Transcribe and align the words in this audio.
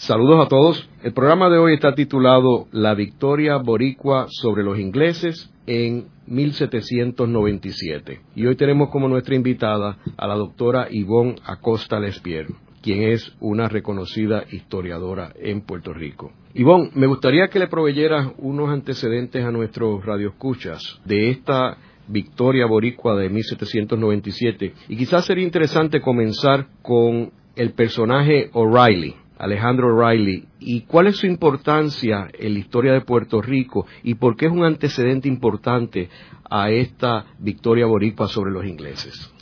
Saludos 0.00 0.46
a 0.46 0.48
todos. 0.48 0.88
El 1.02 1.12
programa 1.12 1.50
de 1.50 1.58
hoy 1.58 1.74
está 1.74 1.94
titulado 1.94 2.68
La 2.72 2.94
victoria 2.94 3.58
boricua 3.58 4.28
sobre 4.30 4.62
los 4.62 4.78
ingleses 4.78 5.52
en 5.66 6.06
1797. 6.26 8.22
Y 8.34 8.46
hoy 8.46 8.56
tenemos 8.56 8.88
como 8.88 9.08
nuestra 9.08 9.34
invitada 9.34 9.98
a 10.16 10.26
la 10.26 10.36
doctora 10.36 10.88
Yvonne 10.90 11.36
Acosta 11.44 12.00
Lespier, 12.00 12.46
quien 12.80 13.02
es 13.12 13.30
una 13.40 13.68
reconocida 13.68 14.44
historiadora 14.50 15.34
en 15.38 15.60
Puerto 15.60 15.92
Rico. 15.92 16.32
Ivonne, 16.54 16.92
me 16.94 17.06
gustaría 17.06 17.48
que 17.48 17.58
le 17.58 17.68
proveyeras 17.68 18.32
unos 18.38 18.70
antecedentes 18.70 19.44
a 19.44 19.50
nuestros 19.50 20.02
radioescuchas 20.02 20.98
de 21.04 21.28
esta 21.28 21.76
victoria 22.08 22.64
boricua 22.64 23.16
de 23.16 23.28
1797 23.28 24.72
y 24.88 24.96
quizás 24.96 25.26
sería 25.26 25.44
interesante 25.44 26.00
comenzar 26.00 26.68
con 26.80 27.32
el 27.54 27.72
personaje 27.74 28.48
O'Reilly 28.54 29.14
Alejandro 29.40 29.98
Riley, 29.98 30.44
y 30.58 30.82
cuál 30.82 31.06
es 31.06 31.16
su 31.16 31.26
importancia 31.26 32.28
en 32.38 32.52
la 32.52 32.58
historia 32.58 32.92
de 32.92 33.00
Puerto 33.00 33.40
Rico 33.40 33.86
y 34.02 34.14
por 34.14 34.36
qué 34.36 34.46
es 34.46 34.52
un 34.52 34.64
antecedente 34.64 35.28
importante 35.28 36.10
a 36.50 36.70
esta 36.70 37.24
victoria 37.38 37.86
boricua 37.86 38.28
sobre 38.28 38.50
los 38.50 38.66
ingleses. 38.66 39.32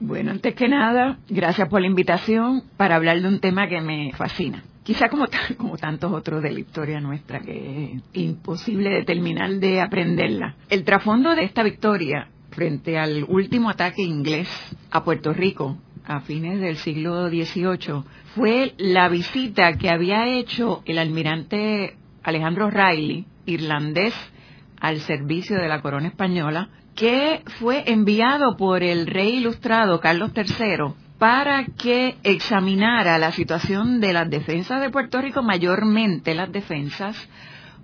Bueno, 0.00 0.30
antes 0.30 0.54
que 0.54 0.68
nada, 0.68 1.18
gracias 1.28 1.68
por 1.68 1.82
la 1.82 1.86
invitación 1.86 2.62
para 2.78 2.96
hablar 2.96 3.20
de 3.20 3.28
un 3.28 3.40
tema 3.40 3.68
que 3.68 3.80
me 3.82 4.12
fascina. 4.14 4.64
Quizá 4.82 5.08
como, 5.08 5.26
como 5.58 5.76
tantos 5.76 6.10
otros 6.12 6.42
de 6.42 6.50
la 6.50 6.58
historia 6.58 7.00
nuestra, 7.00 7.40
que 7.40 7.84
es 7.84 8.02
imposible 8.14 8.90
determinar 8.90 9.50
de 9.50 9.80
aprenderla. 9.80 10.56
El 10.70 10.82
trasfondo 10.84 11.34
de 11.34 11.44
esta 11.44 11.62
victoria 11.62 12.28
frente 12.50 12.98
al 12.98 13.24
último 13.28 13.68
ataque 13.68 14.02
inglés 14.02 14.48
a 14.90 15.04
Puerto 15.04 15.32
Rico 15.32 15.76
a 16.04 16.20
fines 16.20 16.60
del 16.60 16.78
siglo 16.78 17.28
XVIII 17.28 18.02
fue 18.34 18.74
la 18.78 19.08
visita 19.08 19.74
que 19.74 19.90
había 19.90 20.26
hecho 20.26 20.82
el 20.86 20.98
almirante 20.98 21.96
Alejandro 22.22 22.70
Riley, 22.70 23.26
irlandés, 23.46 24.14
al 24.80 25.00
servicio 25.00 25.58
de 25.58 25.68
la 25.68 25.80
corona 25.80 26.08
española, 26.08 26.70
que 26.94 27.42
fue 27.58 27.84
enviado 27.86 28.56
por 28.56 28.82
el 28.82 29.06
rey 29.06 29.36
ilustrado 29.36 30.00
Carlos 30.00 30.32
III 30.34 30.94
para 31.18 31.66
que 31.66 32.16
examinara 32.24 33.18
la 33.18 33.30
situación 33.32 34.00
de 34.00 34.12
las 34.12 34.28
defensas 34.28 34.80
de 34.80 34.90
Puerto 34.90 35.20
Rico, 35.20 35.42
mayormente 35.42 36.34
las 36.34 36.50
defensas, 36.50 37.16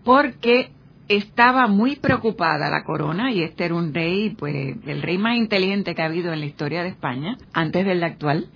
porque 0.03 0.73
estaba 1.09 1.69
muy 1.69 1.97
preocupada 1.97 2.69
la 2.69 2.85
corona 2.85 3.33
y 3.33 3.43
este 3.43 3.67
era 3.67 3.75
un 3.75 3.95
rey, 3.95 4.31
pues 4.31 4.77
el 4.87 5.03
rey 5.03 5.19
más 5.19 5.37
inteligente 5.37 5.95
que 5.95 6.03
ha 6.03 6.07
habido 6.07 6.33
en 6.33 6.41
la 6.41 6.47
historia 6.47 6.83
de 6.83 6.89
España, 6.89 7.39
antes 7.53 7.87
del 7.87 8.03
actual. 8.03 8.49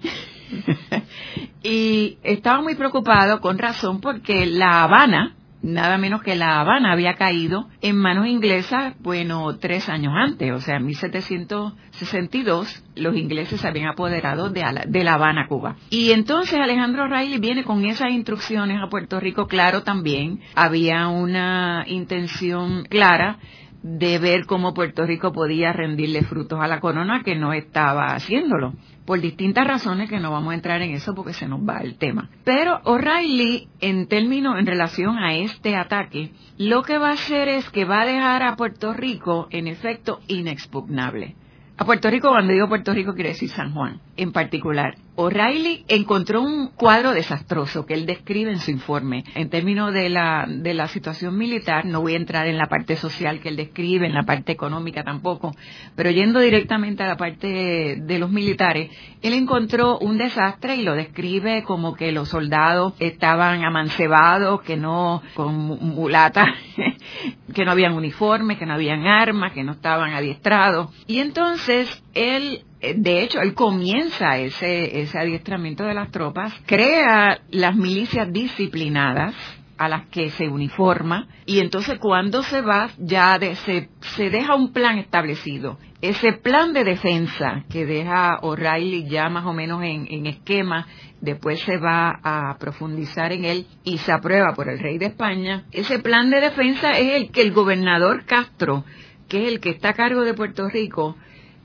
y 1.62 2.18
estaba 2.22 2.62
muy 2.62 2.74
preocupado 2.74 3.40
con 3.40 3.58
razón 3.58 4.00
porque 4.00 4.46
La 4.46 4.82
Habana, 4.82 5.34
nada 5.62 5.98
menos 5.98 6.22
que 6.22 6.34
La 6.34 6.60
Habana 6.60 6.92
había 6.92 7.14
caído 7.14 7.68
en 7.80 7.96
manos 7.96 8.26
inglesas, 8.26 8.94
bueno, 9.00 9.56
tres 9.58 9.88
años 9.88 10.12
antes, 10.16 10.52
o 10.52 10.60
sea, 10.60 10.76
en 10.76 10.86
1762 10.86 12.84
los 12.96 13.16
ingleses 13.16 13.60
se 13.60 13.68
habían 13.68 13.88
apoderado 13.88 14.50
de, 14.50 14.62
de 14.86 15.04
La 15.04 15.14
Habana, 15.14 15.46
Cuba. 15.48 15.76
Y 15.90 16.12
entonces 16.12 16.58
Alejandro 16.60 17.06
Riley 17.06 17.38
viene 17.38 17.64
con 17.64 17.84
esas 17.84 18.10
instrucciones 18.10 18.78
a 18.82 18.88
Puerto 18.88 19.20
Rico, 19.20 19.46
claro, 19.46 19.82
también 19.82 20.40
había 20.54 21.08
una 21.08 21.84
intención 21.86 22.84
clara 22.84 23.38
de 23.82 24.18
ver 24.18 24.46
cómo 24.46 24.74
Puerto 24.74 25.04
Rico 25.04 25.32
podía 25.32 25.72
rendirle 25.72 26.22
frutos 26.22 26.60
a 26.60 26.68
la 26.68 26.78
corona 26.78 27.22
que 27.24 27.34
no 27.34 27.52
estaba 27.52 28.14
haciéndolo 28.14 28.74
por 29.04 29.20
distintas 29.20 29.66
razones 29.66 30.08
que 30.08 30.20
no 30.20 30.30
vamos 30.30 30.52
a 30.52 30.54
entrar 30.54 30.82
en 30.82 30.92
eso 30.92 31.14
porque 31.14 31.32
se 31.32 31.48
nos 31.48 31.60
va 31.60 31.78
el 31.78 31.96
tema. 31.96 32.30
Pero 32.44 32.80
O'Reilly, 32.84 33.68
en 33.80 34.06
términos, 34.06 34.58
en 34.58 34.66
relación 34.66 35.18
a 35.18 35.34
este 35.34 35.76
ataque, 35.76 36.32
lo 36.58 36.82
que 36.82 36.98
va 36.98 37.10
a 37.10 37.14
hacer 37.14 37.48
es 37.48 37.68
que 37.70 37.84
va 37.84 38.02
a 38.02 38.06
dejar 38.06 38.42
a 38.42 38.56
Puerto 38.56 38.92
Rico, 38.92 39.48
en 39.50 39.66
efecto, 39.66 40.20
inexpugnable. 40.28 41.36
A 41.76 41.84
Puerto 41.84 42.10
Rico, 42.10 42.28
cuando 42.28 42.52
digo 42.52 42.68
Puerto 42.68 42.92
Rico, 42.92 43.14
quiere 43.14 43.30
decir 43.30 43.48
San 43.48 43.72
Juan, 43.72 44.00
en 44.16 44.32
particular. 44.32 44.96
O'Reilly 45.14 45.84
encontró 45.88 46.40
un 46.40 46.68
cuadro 46.68 47.12
desastroso 47.12 47.84
que 47.84 47.92
él 47.92 48.06
describe 48.06 48.50
en 48.50 48.60
su 48.60 48.70
informe. 48.70 49.24
En 49.34 49.50
términos 49.50 49.92
de 49.92 50.08
la, 50.08 50.46
de 50.48 50.72
la 50.72 50.88
situación 50.88 51.36
militar, 51.36 51.84
no 51.84 52.00
voy 52.00 52.14
a 52.14 52.16
entrar 52.16 52.46
en 52.46 52.56
la 52.56 52.66
parte 52.66 52.96
social 52.96 53.40
que 53.40 53.50
él 53.50 53.56
describe, 53.56 54.06
en 54.06 54.14
la 54.14 54.22
parte 54.22 54.52
económica 54.52 55.04
tampoco, 55.04 55.54
pero 55.96 56.10
yendo 56.10 56.40
directamente 56.40 57.02
a 57.02 57.08
la 57.08 57.16
parte 57.16 57.96
de 58.00 58.18
los 58.18 58.30
militares, 58.30 58.90
él 59.20 59.34
encontró 59.34 59.98
un 59.98 60.16
desastre 60.16 60.76
y 60.76 60.82
lo 60.82 60.94
describe 60.94 61.62
como 61.62 61.94
que 61.94 62.10
los 62.10 62.30
soldados 62.30 62.94
estaban 62.98 63.64
amancebados, 63.64 64.62
que 64.62 64.78
no, 64.78 65.22
con 65.34 65.54
mulatas, 65.54 66.48
que 67.54 67.64
no 67.64 67.70
habían 67.70 67.92
uniformes, 67.92 68.58
que 68.58 68.66
no 68.66 68.74
habían 68.74 69.06
armas, 69.06 69.52
que 69.52 69.62
no 69.62 69.72
estaban 69.72 70.14
adiestrados. 70.14 70.90
Y 71.06 71.18
entonces 71.18 72.02
él 72.14 72.64
de 72.82 73.22
hecho, 73.22 73.40
él 73.40 73.54
comienza 73.54 74.38
ese, 74.38 75.00
ese 75.02 75.18
adiestramiento 75.18 75.84
de 75.84 75.94
las 75.94 76.10
tropas, 76.10 76.52
crea 76.66 77.40
las 77.50 77.76
milicias 77.76 78.32
disciplinadas 78.32 79.34
a 79.78 79.88
las 79.88 80.06
que 80.08 80.30
se 80.30 80.48
uniforma 80.48 81.28
y 81.46 81.60
entonces 81.60 81.98
cuando 81.98 82.42
se 82.42 82.60
va 82.60 82.90
ya 82.98 83.38
se, 83.64 83.88
se 84.00 84.30
deja 84.30 84.54
un 84.54 84.72
plan 84.72 84.98
establecido. 84.98 85.78
Ese 86.00 86.32
plan 86.32 86.72
de 86.72 86.84
defensa 86.84 87.64
que 87.70 87.86
deja 87.86 88.38
O'Reilly 88.42 89.08
ya 89.08 89.28
más 89.28 89.44
o 89.46 89.52
menos 89.52 89.82
en, 89.84 90.06
en 90.10 90.26
esquema, 90.26 90.86
después 91.20 91.60
se 91.60 91.78
va 91.78 92.20
a 92.22 92.58
profundizar 92.58 93.32
en 93.32 93.44
él 93.44 93.66
y 93.84 93.98
se 93.98 94.12
aprueba 94.12 94.54
por 94.54 94.68
el 94.68 94.80
rey 94.80 94.98
de 94.98 95.06
España. 95.06 95.64
Ese 95.70 96.00
plan 96.00 96.30
de 96.30 96.40
defensa 96.40 96.90
es 96.92 97.14
el 97.14 97.30
que 97.30 97.42
el 97.42 97.52
gobernador 97.52 98.24
Castro, 98.24 98.84
que 99.28 99.46
es 99.46 99.52
el 99.52 99.60
que 99.60 99.70
está 99.70 99.90
a 99.90 99.94
cargo 99.94 100.22
de 100.22 100.34
Puerto 100.34 100.68
Rico, 100.68 101.16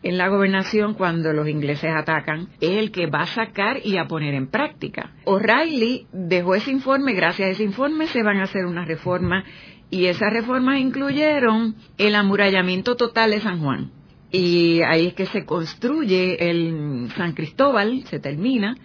en 0.03 0.17
la 0.17 0.27
gobernación 0.27 0.93
cuando 0.93 1.33
los 1.33 1.47
ingleses 1.47 1.91
atacan 1.95 2.49
es 2.61 2.77
el 2.77 2.91
que 2.91 3.07
va 3.07 3.21
a 3.21 3.27
sacar 3.27 3.79
y 3.83 3.97
a 3.97 4.05
poner 4.05 4.33
en 4.33 4.47
práctica. 4.47 5.11
O'Reilly 5.25 6.07
dejó 6.11 6.55
ese 6.55 6.71
informe, 6.71 7.13
gracias 7.13 7.47
a 7.47 7.51
ese 7.51 7.63
informe 7.63 8.07
se 8.07 8.23
van 8.23 8.37
a 8.37 8.43
hacer 8.43 8.65
unas 8.65 8.87
reformas 8.87 9.43
y 9.89 10.05
esas 10.05 10.31
reformas 10.33 10.79
incluyeron 10.79 11.75
el 11.97 12.15
amurallamiento 12.15 12.95
total 12.95 13.31
de 13.31 13.39
San 13.39 13.59
Juan. 13.59 13.91
Y 14.31 14.81
ahí 14.81 15.07
es 15.07 15.13
que 15.13 15.25
se 15.25 15.45
construye 15.45 16.49
el 16.49 17.09
San 17.15 17.33
Cristóbal, 17.33 18.03
se 18.03 18.19
termina, 18.19 18.75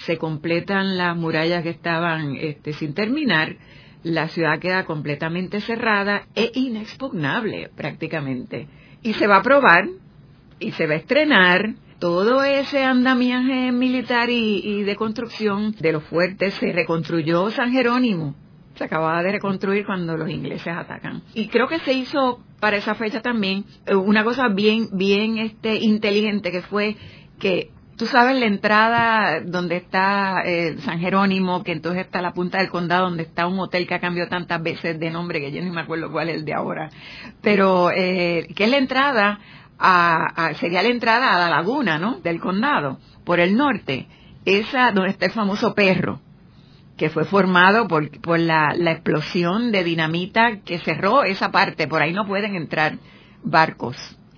se 0.00 0.18
completan 0.18 0.98
las 0.98 1.16
murallas 1.16 1.62
que 1.62 1.70
estaban 1.70 2.36
este, 2.36 2.74
sin 2.74 2.92
terminar, 2.92 3.56
la 4.02 4.28
ciudad 4.28 4.58
queda 4.58 4.84
completamente 4.84 5.60
cerrada 5.60 6.26
e 6.34 6.50
inexpugnable 6.54 7.70
prácticamente. 7.74 8.68
Y 9.02 9.14
se 9.14 9.26
va 9.26 9.38
a 9.38 9.42
probar 9.42 9.88
y 10.60 10.72
se 10.72 10.86
va 10.86 10.94
a 10.94 10.98
estrenar 10.98 11.74
todo 11.98 12.42
ese 12.44 12.84
andamiaje 12.84 13.72
militar 13.72 14.30
y, 14.30 14.82
de 14.82 14.96
construcción 14.96 15.74
de 15.78 15.92
los 15.92 16.04
fuertes 16.04 16.54
se 16.54 16.72
reconstruyó 16.72 17.50
San 17.50 17.72
Jerónimo. 17.72 18.34
Se 18.76 18.84
acababa 18.84 19.22
de 19.22 19.32
reconstruir 19.32 19.84
cuando 19.84 20.16
los 20.16 20.30
ingleses 20.30 20.74
atacan. 20.74 21.22
Y 21.34 21.48
creo 21.48 21.68
que 21.68 21.80
se 21.80 21.92
hizo 21.92 22.40
para 22.60 22.78
esa 22.78 22.94
fecha 22.94 23.20
también 23.20 23.64
eh, 23.84 23.94
una 23.94 24.24
cosa 24.24 24.48
bien, 24.48 24.88
bien 24.92 25.36
este, 25.36 25.76
inteligente 25.76 26.50
que 26.50 26.62
fue 26.62 26.96
que 27.38 27.70
Tú 28.00 28.06
sabes 28.06 28.40
la 28.40 28.46
entrada 28.46 29.42
donde 29.44 29.76
está 29.76 30.40
eh, 30.46 30.78
San 30.78 31.00
Jerónimo, 31.00 31.62
que 31.62 31.72
entonces 31.72 32.06
está 32.06 32.22
la 32.22 32.32
punta 32.32 32.56
del 32.56 32.70
condado, 32.70 33.04
donde 33.04 33.24
está 33.24 33.46
un 33.46 33.60
hotel 33.60 33.86
que 33.86 33.92
ha 33.92 34.00
cambiado 34.00 34.30
tantas 34.30 34.62
veces 34.62 34.98
de 34.98 35.10
nombre 35.10 35.38
que 35.38 35.52
yo 35.52 35.60
ni 35.60 35.68
me 35.68 35.82
acuerdo 35.82 36.10
cuál 36.10 36.30
es 36.30 36.36
el 36.36 36.46
de 36.46 36.54
ahora. 36.54 36.88
Pero 37.42 37.90
eh, 37.90 38.48
que 38.56 38.64
es 38.64 38.70
la 38.70 38.78
entrada 38.78 39.40
sería 40.58 40.82
la 40.82 40.88
entrada 40.88 41.34
a 41.34 41.38
la 41.38 41.48
laguna, 41.48 41.98
¿no? 41.98 42.20
Del 42.20 42.40
condado, 42.40 42.98
por 43.24 43.40
el 43.40 43.56
norte, 43.56 44.06
esa 44.44 44.92
donde 44.92 45.10
está 45.10 45.26
el 45.26 45.32
famoso 45.32 45.74
perro, 45.74 46.20
que 46.96 47.08
fue 47.10 47.24
formado 47.24 47.88
por, 47.88 48.10
por 48.20 48.38
la, 48.38 48.74
la 48.76 48.92
explosión 48.92 49.72
de 49.72 49.84
dinamita 49.84 50.60
que 50.64 50.78
cerró 50.78 51.24
esa 51.24 51.50
parte, 51.50 51.88
por 51.88 52.02
ahí 52.02 52.12
no 52.12 52.26
pueden 52.26 52.54
entrar 52.54 52.98
barcos. 53.42 53.96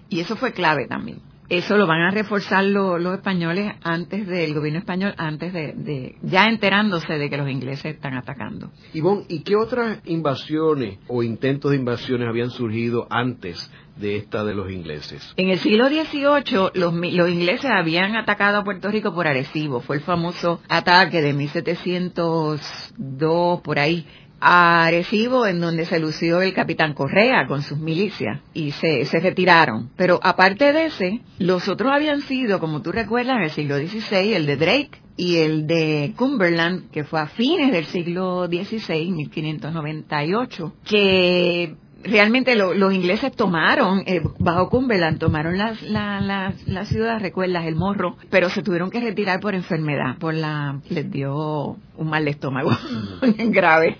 Y 0.08 0.20
eso 0.20 0.36
fue 0.36 0.52
clave 0.52 0.86
también. 0.86 1.20
Eso 1.52 1.76
lo 1.76 1.86
van 1.86 2.00
a 2.00 2.10
reforzar 2.10 2.64
los 2.64 3.14
españoles 3.14 3.74
antes 3.82 4.26
del 4.26 4.54
gobierno 4.54 4.78
español, 4.78 5.12
antes 5.18 5.52
de, 5.52 6.16
ya 6.22 6.48
enterándose 6.48 7.18
de 7.18 7.28
que 7.28 7.36
los 7.36 7.50
ingleses 7.50 7.94
están 7.94 8.14
atacando. 8.14 8.70
Ivonne, 8.94 9.26
¿y 9.28 9.42
qué 9.42 9.56
otras 9.56 10.00
invasiones 10.06 10.98
o 11.08 11.22
intentos 11.22 11.72
de 11.72 11.76
invasiones 11.76 12.26
habían 12.26 12.48
surgido 12.48 13.06
antes 13.10 13.70
de 13.96 14.16
esta 14.16 14.44
de 14.44 14.54
los 14.54 14.70
ingleses? 14.70 15.34
En 15.36 15.50
el 15.50 15.58
siglo 15.58 15.88
XVIII 15.88 16.70
los, 16.72 16.94
los 16.94 17.28
ingleses 17.28 17.70
habían 17.70 18.16
atacado 18.16 18.56
a 18.56 18.64
Puerto 18.64 18.90
Rico 18.90 19.12
por 19.12 19.26
Arecibo, 19.26 19.80
fue 19.80 19.96
el 19.96 20.02
famoso 20.02 20.62
ataque 20.70 21.20
de 21.20 21.34
1702 21.34 23.60
por 23.60 23.78
ahí 23.78 24.06
a 24.44 24.86
Arecibo, 24.86 25.46
en 25.46 25.60
donde 25.60 25.86
se 25.86 26.00
lució 26.00 26.42
el 26.42 26.52
capitán 26.52 26.94
Correa 26.94 27.46
con 27.46 27.62
sus 27.62 27.78
milicias 27.78 28.40
y 28.52 28.72
se, 28.72 29.04
se 29.04 29.20
retiraron. 29.20 29.90
Pero 29.96 30.18
aparte 30.20 30.72
de 30.72 30.86
ese, 30.86 31.20
los 31.38 31.68
otros 31.68 31.92
habían 31.92 32.22
sido, 32.22 32.58
como 32.58 32.82
tú 32.82 32.90
recuerdas, 32.90 33.36
en 33.36 33.42
el 33.44 33.50
siglo 33.50 33.78
XVI, 33.78 34.34
el 34.34 34.46
de 34.46 34.56
Drake 34.56 35.00
y 35.16 35.36
el 35.36 35.68
de 35.68 36.14
Cumberland, 36.16 36.90
que 36.90 37.04
fue 37.04 37.20
a 37.20 37.26
fines 37.26 37.70
del 37.70 37.84
siglo 37.84 38.46
XVI, 38.46 39.12
1598, 39.12 40.72
que 40.84 41.76
realmente 42.02 42.56
los 42.56 42.92
ingleses 42.92 43.30
tomaron, 43.36 44.02
eh, 44.06 44.22
bajo 44.40 44.68
Cumberland, 44.70 45.20
tomaron 45.20 45.56
la, 45.56 45.76
la, 45.82 46.52
la, 46.66 46.84
ciudad, 46.84 47.20
recuerdas, 47.20 47.64
el 47.66 47.76
morro, 47.76 48.16
pero 48.28 48.48
se 48.48 48.64
tuvieron 48.64 48.90
que 48.90 49.00
retirar 49.00 49.38
por 49.38 49.54
enfermedad, 49.54 50.18
por 50.18 50.34
la, 50.34 50.80
les 50.88 51.08
dio 51.12 51.76
un 51.96 52.10
mal 52.10 52.24
de 52.24 52.32
estómago 52.32 52.70
grave. 53.38 53.98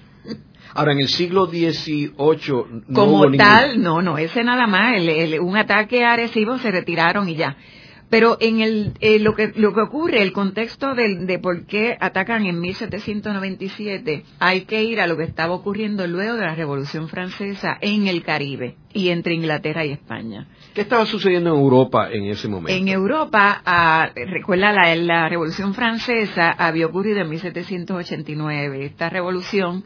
Ahora, 0.74 0.92
en 0.92 1.00
el 1.00 1.08
siglo 1.08 1.46
XVIII... 1.46 2.12
Como 2.92 3.30
tal, 3.32 3.82
no, 3.82 4.02
no, 4.02 4.18
ese 4.18 4.42
nada 4.44 4.66
más, 4.66 4.96
un 5.40 5.56
ataque 5.56 6.04
a 6.04 6.12
Arecibo 6.12 6.58
se 6.58 6.70
retiraron 6.70 7.28
y 7.28 7.36
ya. 7.36 7.56
Pero 8.12 8.36
en 8.40 8.60
el, 8.60 8.92
eh, 9.00 9.18
lo, 9.20 9.34
que, 9.34 9.52
lo 9.56 9.72
que 9.72 9.80
ocurre, 9.80 10.20
el 10.20 10.34
contexto 10.34 10.94
de, 10.94 11.24
de, 11.24 11.38
por 11.38 11.64
qué 11.64 11.96
atacan 11.98 12.44
en 12.44 12.60
1797, 12.60 14.24
hay 14.38 14.60
que 14.66 14.84
ir 14.84 15.00
a 15.00 15.06
lo 15.06 15.16
que 15.16 15.24
estaba 15.24 15.54
ocurriendo 15.54 16.06
luego 16.06 16.34
de 16.34 16.42
la 16.42 16.54
Revolución 16.54 17.08
Francesa 17.08 17.78
en 17.80 18.08
el 18.08 18.22
Caribe 18.22 18.76
y 18.92 19.08
entre 19.08 19.32
Inglaterra 19.32 19.86
y 19.86 19.92
España. 19.92 20.46
¿Qué 20.74 20.82
estaba 20.82 21.06
sucediendo 21.06 21.54
en 21.54 21.60
Europa 21.60 22.10
en 22.12 22.24
ese 22.24 22.48
momento? 22.48 22.78
En 22.78 22.88
Europa, 22.88 23.62
ah, 23.64 24.10
recuerda, 24.14 24.74
la, 24.74 24.94
la 24.94 25.30
Revolución 25.30 25.72
Francesa 25.72 26.50
había 26.50 26.84
ocurrido 26.84 27.22
en 27.22 27.30
1789. 27.30 28.84
Esta 28.84 29.08
revolución 29.08 29.84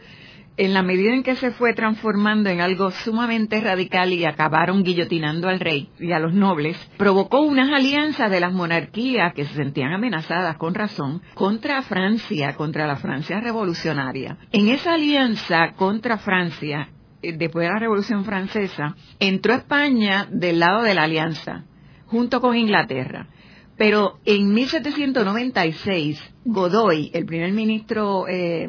en 0.56 0.73
la 0.73 0.82
medida 0.82 1.12
en 1.12 1.23
que 1.23 1.37
se 1.37 1.50
fue 1.50 1.75
transformando 1.75 2.49
en 2.49 2.61
algo 2.61 2.91
sumamente 2.91 3.61
radical 3.61 4.12
y 4.12 4.25
acabaron 4.25 4.82
guillotinando 4.82 5.49
al 5.49 5.61
rey 5.61 5.91
y 5.99 6.12
a 6.12 6.19
los 6.19 6.32
nobles, 6.32 6.76
provocó 6.97 7.41
unas 7.43 7.70
alianzas 7.70 8.31
de 8.31 8.41
las 8.41 8.53
monarquías 8.53 9.35
que 9.35 9.44
se 9.44 9.55
sentían 9.55 9.93
amenazadas 9.93 10.56
con 10.56 10.75
razón 10.75 11.23
contra 11.35 11.82
Francia, 11.82 12.55
contra 12.56 12.87
la 12.87 12.97
Francia 12.97 13.41
revolucionaria. 13.41 14.38
En 14.53 14.69
esa 14.69 14.94
alianza 14.94 15.73
contra 15.76 16.19
Francia, 16.19 16.88
eh, 17.23 17.37
después 17.37 17.67
de 17.67 17.75
la 17.75 17.79
Revolución 17.81 18.25
Francesa, 18.25 18.97
entró 19.19 19.55
España 19.55 20.26
del 20.31 20.61
lado 20.61 20.82
de 20.82 20.94
la 20.94 21.05
alianza, 21.05 21.64
junto 22.06 22.41
con 22.41 22.56
Inglaterra. 22.56 23.29
Pero 23.76 24.20
en 24.25 24.55
1796, 24.55 26.35
Godoy, 26.47 27.11
el 27.12 27.26
primer 27.26 27.52
ministro 27.52 28.26
eh, 28.26 28.67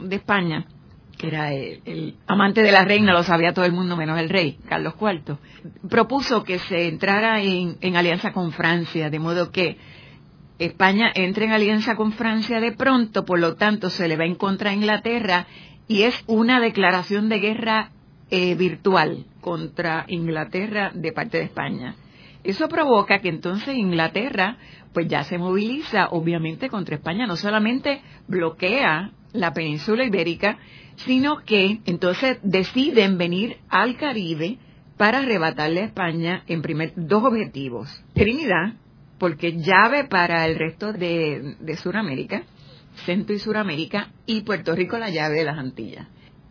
de 0.00 0.16
España, 0.16 0.66
que 1.16 1.28
era 1.28 1.52
el, 1.52 2.16
amante 2.26 2.62
de 2.62 2.72
la 2.72 2.84
reina, 2.84 3.12
lo 3.12 3.22
sabía 3.22 3.52
todo 3.52 3.64
el 3.64 3.72
mundo 3.72 3.96
menos 3.96 4.18
el 4.18 4.28
rey, 4.28 4.58
Carlos 4.68 4.94
IV, 5.00 5.36
propuso 5.88 6.44
que 6.44 6.58
se 6.58 6.88
entrara 6.88 7.42
en, 7.42 7.76
en 7.80 7.96
alianza 7.96 8.32
con 8.32 8.52
Francia, 8.52 9.10
de 9.10 9.18
modo 9.18 9.50
que 9.50 9.78
España 10.58 11.10
entre 11.14 11.46
en 11.46 11.52
alianza 11.52 11.96
con 11.96 12.12
Francia 12.12 12.60
de 12.60 12.72
pronto, 12.72 13.24
por 13.24 13.40
lo 13.40 13.56
tanto 13.56 13.90
se 13.90 14.08
le 14.08 14.16
va 14.16 14.24
en 14.24 14.36
contra 14.36 14.70
a 14.70 14.74
Inglaterra 14.74 15.46
y 15.88 16.02
es 16.02 16.22
una 16.26 16.60
declaración 16.60 17.28
de 17.28 17.40
guerra 17.40 17.90
eh, 18.30 18.54
virtual 18.54 19.26
contra 19.40 20.04
Inglaterra 20.08 20.92
de 20.94 21.12
parte 21.12 21.38
de 21.38 21.44
España. 21.44 21.96
Eso 22.42 22.68
provoca 22.68 23.20
que 23.20 23.28
entonces 23.28 23.74
Inglaterra 23.74 24.58
pues 24.92 25.08
ya 25.08 25.24
se 25.24 25.38
moviliza 25.38 26.08
obviamente 26.10 26.68
contra 26.68 26.94
España, 26.94 27.26
no 27.26 27.36
solamente 27.36 28.00
bloquea 28.28 29.10
la 29.32 29.52
península 29.52 30.04
ibérica, 30.04 30.58
sino 30.96 31.42
que 31.44 31.80
entonces 31.84 32.38
deciden 32.42 33.18
venir 33.18 33.58
al 33.68 33.96
Caribe 33.96 34.58
para 34.96 35.18
arrebatarle 35.18 35.80
a 35.80 35.86
España 35.86 36.44
en 36.46 36.62
primer 36.62 36.92
dos 36.96 37.24
objetivos. 37.24 37.88
Trinidad, 38.14 38.74
porque 39.18 39.56
llave 39.58 40.04
para 40.04 40.46
el 40.46 40.56
resto 40.56 40.92
de, 40.92 41.56
de 41.58 41.76
Sudamérica, 41.76 42.42
Centro 43.04 43.34
y 43.34 43.38
Suramérica, 43.38 44.10
y 44.26 44.42
Puerto 44.42 44.74
Rico 44.74 44.98
la 44.98 45.10
llave 45.10 45.36
de 45.36 45.44
las 45.44 45.58
Antillas. 45.58 46.06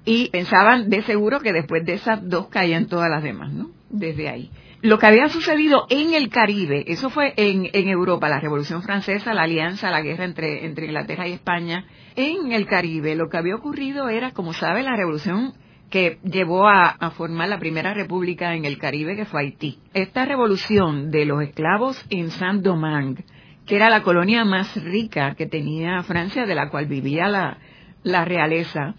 Y 0.06 0.30
pensaban 0.30 0.90
de 0.90 1.02
seguro 1.04 1.40
que 1.40 1.54
después 1.54 1.86
de 1.86 1.94
esas 1.94 2.28
dos 2.28 2.48
caían 2.48 2.88
todas 2.88 3.10
las 3.10 3.24
demás, 3.24 3.54
¿no? 3.54 3.72
Desde 3.90 4.28
ahí 4.28 4.52
lo 4.84 5.00
que 5.00 5.08
había 5.08 5.30
sucedido 5.30 5.86
en 5.90 6.14
el 6.14 6.28
Caribe, 6.28 6.84
eso 6.88 7.10
fue 7.10 7.34
en, 7.38 7.88
Europa, 7.88 8.28
la 8.28 8.42
Revolución 8.42 8.84
Francesa, 8.84 9.34
la 9.34 9.44
alianza, 9.44 9.90
la 9.90 10.02
guerra 10.02 10.26
entre, 10.26 10.66
entre 10.66 10.88
Inglaterra 10.88 11.26
y 11.26 11.32
España, 11.32 11.86
en 12.18 12.52
el 12.52 12.66
Caribe 12.66 13.16
lo 13.16 13.30
que 13.30 13.38
había 13.38 13.56
ocurrido 13.56 14.10
era, 14.10 14.32
como 14.32 14.52
sabe, 14.52 14.84
la 14.84 14.98
revolución 14.98 15.54
que 15.90 16.20
llevó 16.26 16.68
a, 16.68 16.90
a, 16.90 17.12
formar 17.12 17.48
la 17.48 17.60
primera 17.60 17.94
república 17.94 18.56
en 18.56 18.66
el 18.66 18.78
Caribe, 18.78 19.16
que 19.16 19.24
fue 19.24 19.40
Haití. 19.40 19.80
Esta 19.94 20.26
revolución 20.26 21.12
de 21.12 21.24
los 21.24 21.42
esclavos 21.42 22.06
en 22.10 22.30
Saint-Domingue, 22.30 23.24
que 23.66 23.78
era 23.78 23.90
la 23.90 24.04
colonia 24.04 24.44
más 24.44 24.76
rica 24.84 25.34
que 25.36 25.46
tenía 25.46 26.04
Francia, 26.04 26.46
de 26.46 26.56
la 26.56 26.70
cual 26.70 26.88
vivía 26.88 27.30
la, 27.30 27.58
la 28.04 28.26
realeza, 28.26 28.96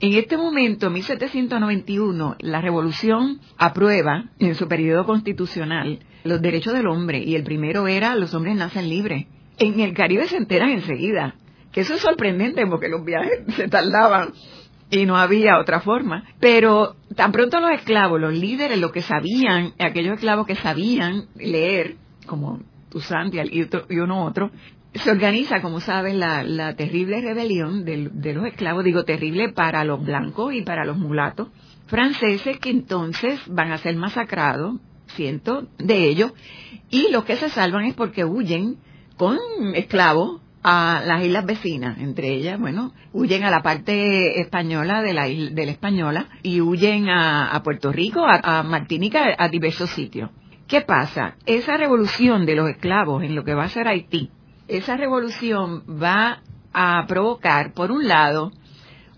en 0.00 0.14
este 0.14 0.36
momento, 0.36 0.90
1791, 0.90 2.36
la 2.40 2.60
revolución 2.60 3.40
aprueba 3.58 4.30
en 4.38 4.54
su 4.54 4.66
periodo 4.66 5.04
constitucional 5.04 6.00
los 6.24 6.40
derechos 6.40 6.72
del 6.72 6.86
hombre 6.86 7.18
y 7.18 7.34
el 7.34 7.44
primero 7.44 7.86
era 7.86 8.14
los 8.14 8.34
hombres 8.34 8.56
nacen 8.56 8.88
libres. 8.88 9.26
En 9.58 9.78
el 9.80 9.94
Caribe 9.94 10.26
se 10.26 10.36
enteran 10.36 10.70
enseguida, 10.70 11.34
que 11.72 11.82
eso 11.82 11.94
es 11.94 12.00
sorprendente 12.00 12.66
porque 12.66 12.88
los 12.88 13.04
viajes 13.04 13.42
se 13.56 13.68
tardaban 13.68 14.32
y 14.90 15.06
no 15.06 15.16
había 15.16 15.58
otra 15.58 15.80
forma. 15.80 16.24
Pero 16.40 16.96
tan 17.14 17.32
pronto 17.32 17.60
los 17.60 17.72
esclavos, 17.72 18.20
los 18.20 18.34
líderes, 18.34 18.78
lo 18.80 18.92
que 18.92 19.02
sabían, 19.02 19.74
aquellos 19.78 20.14
esclavos 20.14 20.46
que 20.46 20.56
sabían 20.56 21.26
leer, 21.36 21.96
como 22.26 22.60
Toussaint 22.90 23.34
y, 23.34 23.68
y 23.88 23.98
uno 23.98 24.24
otro, 24.24 24.50
se 24.94 25.10
organiza, 25.10 25.62
como 25.62 25.80
saben, 25.80 26.18
la, 26.18 26.74
terrible 26.74 27.20
rebelión 27.20 27.84
de, 27.84 28.32
los 28.34 28.46
esclavos, 28.46 28.84
digo 28.84 29.04
terrible 29.04 29.50
para 29.50 29.84
los 29.84 30.04
blancos 30.04 30.52
y 30.54 30.62
para 30.62 30.84
los 30.84 30.98
mulatos 30.98 31.48
franceses 31.86 32.58
que 32.58 32.70
entonces 32.70 33.40
van 33.46 33.72
a 33.72 33.78
ser 33.78 33.96
masacrados, 33.96 34.76
cientos 35.08 35.66
de 35.78 36.08
ellos, 36.08 36.32
y 36.88 37.10
los 37.10 37.24
que 37.24 37.36
se 37.36 37.48
salvan 37.50 37.84
es 37.84 37.94
porque 37.94 38.24
huyen 38.24 38.78
con 39.16 39.38
esclavos 39.74 40.40
a 40.62 41.02
las 41.04 41.24
islas 41.24 41.46
vecinas, 41.46 41.98
entre 41.98 42.28
ellas, 42.28 42.60
bueno, 42.60 42.92
huyen 43.12 43.44
a 43.44 43.50
la 43.50 43.62
parte 43.62 44.40
española 44.40 45.02
de 45.02 45.14
la, 45.14 45.24
de 45.24 45.66
la 45.66 45.72
española 45.72 46.28
y 46.42 46.60
huyen 46.60 47.08
a, 47.08 47.60
Puerto 47.64 47.92
Rico, 47.92 48.24
a, 48.24 48.60
a 48.60 48.62
Martinica, 48.62 49.34
a 49.38 49.48
diversos 49.48 49.90
sitios. 49.90 50.30
¿Qué 50.68 50.82
pasa? 50.82 51.36
Esa 51.46 51.76
revolución 51.76 52.46
de 52.46 52.54
los 52.54 52.68
esclavos 52.68 53.24
en 53.24 53.34
lo 53.34 53.42
que 53.42 53.54
va 53.54 53.64
a 53.64 53.68
ser 53.68 53.88
Haití, 53.88 54.30
esa 54.70 54.96
revolución 54.96 55.82
va 56.02 56.42
a 56.72 57.04
provocar, 57.06 57.72
por 57.72 57.90
un 57.90 58.06
lado, 58.06 58.52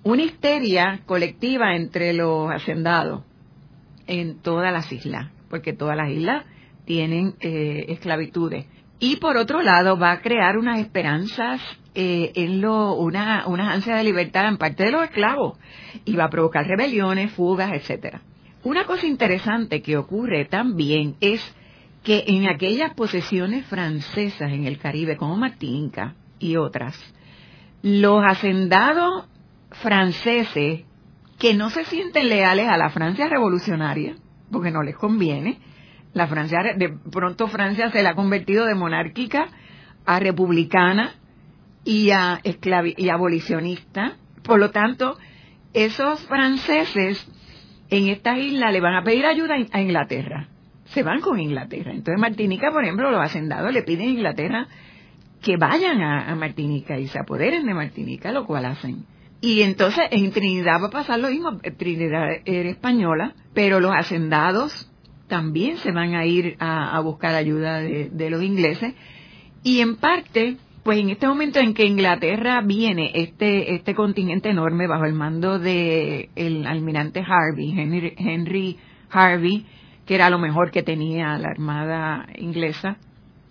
una 0.03 0.23
histeria 0.23 1.01
colectiva 1.07 1.77
entre 1.77 2.13
los 2.13 2.51
hacendados 2.51 3.23
en 4.07 4.39
todas 4.41 4.73
las 4.73 4.91
islas, 4.91 5.31
porque 5.49 5.73
todas 5.73 5.97
las 5.97 6.11
islas 6.11 6.45
tienen 6.85 7.35
eh, 7.41 7.85
esclavitudes. 7.89 8.67
Y 8.99 9.17
por 9.17 9.37
otro 9.37 9.63
lado, 9.63 9.99
va 9.99 10.13
a 10.13 10.21
crear 10.21 10.57
unas 10.57 10.79
esperanzas 10.79 11.61
eh, 11.95 12.33
en 12.35 12.61
lo, 12.61 12.95
una, 12.95 13.47
una 13.47 13.73
ansia 13.73 13.97
de 13.97 14.05
libertad 14.05 14.49
en 14.49 14.57
parte 14.57 14.85
de 14.85 14.93
los 14.93 15.05
esclavos 15.05 15.59
y 16.05 16.17
va 16.17 16.25
a 16.25 16.31
provocar 16.31 16.67
rebeliones, 16.67 17.33
fugas, 17.33 17.73
etcétera. 17.73 18.23
Una 18.65 18.85
cosa 18.85 19.07
interesante 19.07 19.83
que 19.83 19.97
ocurre 19.97 20.45
también 20.47 21.17
es 21.21 21.43
que 22.03 22.25
en 22.27 22.49
aquellas 22.49 22.95
posesiones 22.95 23.65
francesas 23.67 24.53
en 24.53 24.67
el 24.67 24.79
Caribe, 24.79 25.17
como 25.17 25.37
Martinca 25.37 26.15
y 26.39 26.57
otras, 26.57 26.97
los 27.83 28.23
hacendados 28.25 29.27
franceses 29.71 30.85
que 31.39 31.55
no 31.55 31.71
se 31.71 31.85
sienten 31.85 32.29
leales 32.29 32.69
a 32.69 32.77
la 32.77 32.91
Francia 32.91 33.29
revolucionaria, 33.29 34.17
porque 34.51 34.71
no 34.71 34.83
les 34.83 34.97
conviene, 34.97 35.59
la 36.13 36.27
Francia, 36.27 36.59
de 36.77 36.91
pronto 37.11 37.49
Francia 37.49 37.91
se 37.91 38.03
la 38.03 38.11
ha 38.11 38.15
convertido 38.15 38.67
de 38.67 38.75
monárquica 38.75 39.47
a 40.05 40.21
republicana 40.21 41.15
y 41.85 42.11
a, 42.11 42.41
y 42.45 43.09
abolicionista. 43.09 44.17
Por 44.43 44.59
lo 44.59 44.71
tanto, 44.71 45.17
esos 45.73 46.21
franceses 46.27 47.27
en 47.89 48.09
esta 48.09 48.37
isla 48.39 48.71
le 48.71 48.81
van 48.81 48.97
a 48.97 49.05
pedir 49.05 49.25
ayuda 49.25 49.55
a 49.73 49.81
Inglaterra 49.81 50.49
se 50.87 51.03
van 51.03 51.21
con 51.21 51.41
Inglaterra. 51.41 51.93
Entonces 51.93 52.21
Martinica, 52.21 52.71
por 52.71 52.85
ejemplo, 52.85 53.11
los 53.11 53.21
hacendados 53.21 53.73
le 53.73 53.83
piden 53.83 54.09
a 54.09 54.12
Inglaterra 54.12 54.69
que 55.43 55.57
vayan 55.57 56.01
a, 56.03 56.35
Martinica 56.37 56.99
y 56.99 57.09
se 57.09 57.19
apoderen 57.19 57.67
de 57.67 57.75
Martinica, 57.75 58.33
lo 58.33 58.47
cual 58.47 58.65
hacen. 58.67 59.05
Y 59.41 59.62
entonces 59.62 60.05
en 60.12 60.31
Trinidad 60.31 60.81
va 60.81 60.87
a 60.87 60.91
pasar 60.91 61.19
lo 61.19 61.29
mismo. 61.29 61.59
Trinidad 61.77 62.29
era 62.45 62.71
española, 62.71 63.35
pero 63.53 63.81
los 63.81 63.93
hacendados 63.93 64.89
también 65.27 65.79
se 65.79 65.91
van 65.91 66.15
a 66.15 66.25
ir 66.27 66.57
a, 66.61 67.01
buscar 67.01 67.35
ayuda 67.35 67.81
de, 67.81 68.31
los 68.31 68.43
ingleses. 68.43 68.95
Y 69.65 69.81
en 69.81 69.97
parte, 69.97 70.59
pues 70.85 70.99
en 70.99 71.11
este 71.11 71.27
momento 71.27 71.59
en 71.59 71.75
que 71.75 71.87
Inglaterra 71.87 72.61
viene 72.61 73.11
este, 73.15 73.75
este 73.75 73.95
contingente 73.95 74.51
enorme 74.51 74.87
bajo 74.87 75.07
el 75.07 75.15
mando 75.15 75.59
de 75.59 76.29
el 76.37 76.67
almirante 76.67 77.21
Harvey, 77.21 78.15
Henry 78.19 78.79
Harvey, 79.11 79.67
que 80.07 80.15
era 80.15 80.31
lo 80.31 80.39
mejor 80.39 80.71
que 80.71 80.83
tenía 80.83 81.39
la 81.39 81.49
Armada 81.49 82.27
inglesa, 82.37 82.97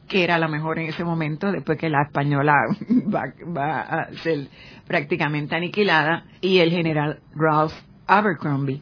que 0.08 0.24
era 0.24 0.38
la 0.38 0.48
mejor 0.48 0.80
en 0.80 0.90
ese 0.90 1.06
momento, 1.06 1.52
después 1.52 1.78
que 1.78 1.90
la 1.90 2.04
española 2.04 2.54
va, 3.16 3.80
a 3.80 4.14
ser 4.24 4.48
prácticamente 4.86 5.56
aniquilada, 5.56 6.26
y 6.42 6.60
el 6.60 6.72
general 6.72 7.20
Ralph 7.34 7.74
Abercrombie. 8.08 8.82